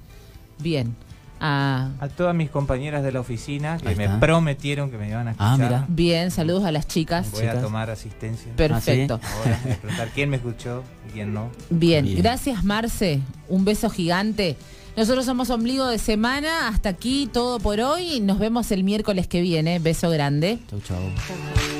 Bien. 0.59 0.95
Ah, 1.39 1.89
A 1.99 2.07
todas 2.07 2.33
mis 2.33 2.49
compañeras 2.49 3.03
de 3.03 3.11
la 3.11 3.19
oficina 3.19 3.77
que 3.77 3.95
me 3.95 4.07
prometieron 4.19 4.89
que 4.89 4.97
me 4.97 5.09
iban 5.09 5.27
a 5.27 5.31
escuchar. 5.31 5.51
Ah, 5.53 5.57
mira. 5.57 5.85
bien, 5.89 6.31
saludos 6.31 6.63
a 6.65 6.71
las 6.71 6.87
chicas. 6.87 7.29
Voy 7.31 7.45
a 7.45 7.59
tomar 7.61 7.89
asistencia. 7.89 8.51
Perfecto. 8.55 9.19
Ahora 9.37 9.59
voy 9.63 9.71
a 9.73 9.75
preguntar 9.77 10.09
quién 10.15 10.29
me 10.29 10.37
escuchó 10.37 10.83
y 11.09 11.11
quién 11.11 11.33
no. 11.33 11.49
Bien, 11.69 12.05
Bien. 12.05 12.17
gracias 12.17 12.63
Marce, 12.63 13.19
un 13.49 13.65
beso 13.65 13.89
gigante. 13.89 14.55
Nosotros 14.97 15.25
somos 15.25 15.49
Ombligo 15.49 15.87
de 15.87 15.97
Semana, 15.97 16.69
hasta 16.69 16.87
aquí 16.87 17.29
todo 17.31 17.59
por 17.59 17.81
hoy. 17.81 18.21
Nos 18.21 18.39
vemos 18.39 18.71
el 18.71 18.85
miércoles 18.85 19.27
que 19.27 19.41
viene. 19.41 19.79
Beso 19.79 20.09
grande. 20.09 20.59
Chau, 20.69 20.79
chau. 20.79 21.65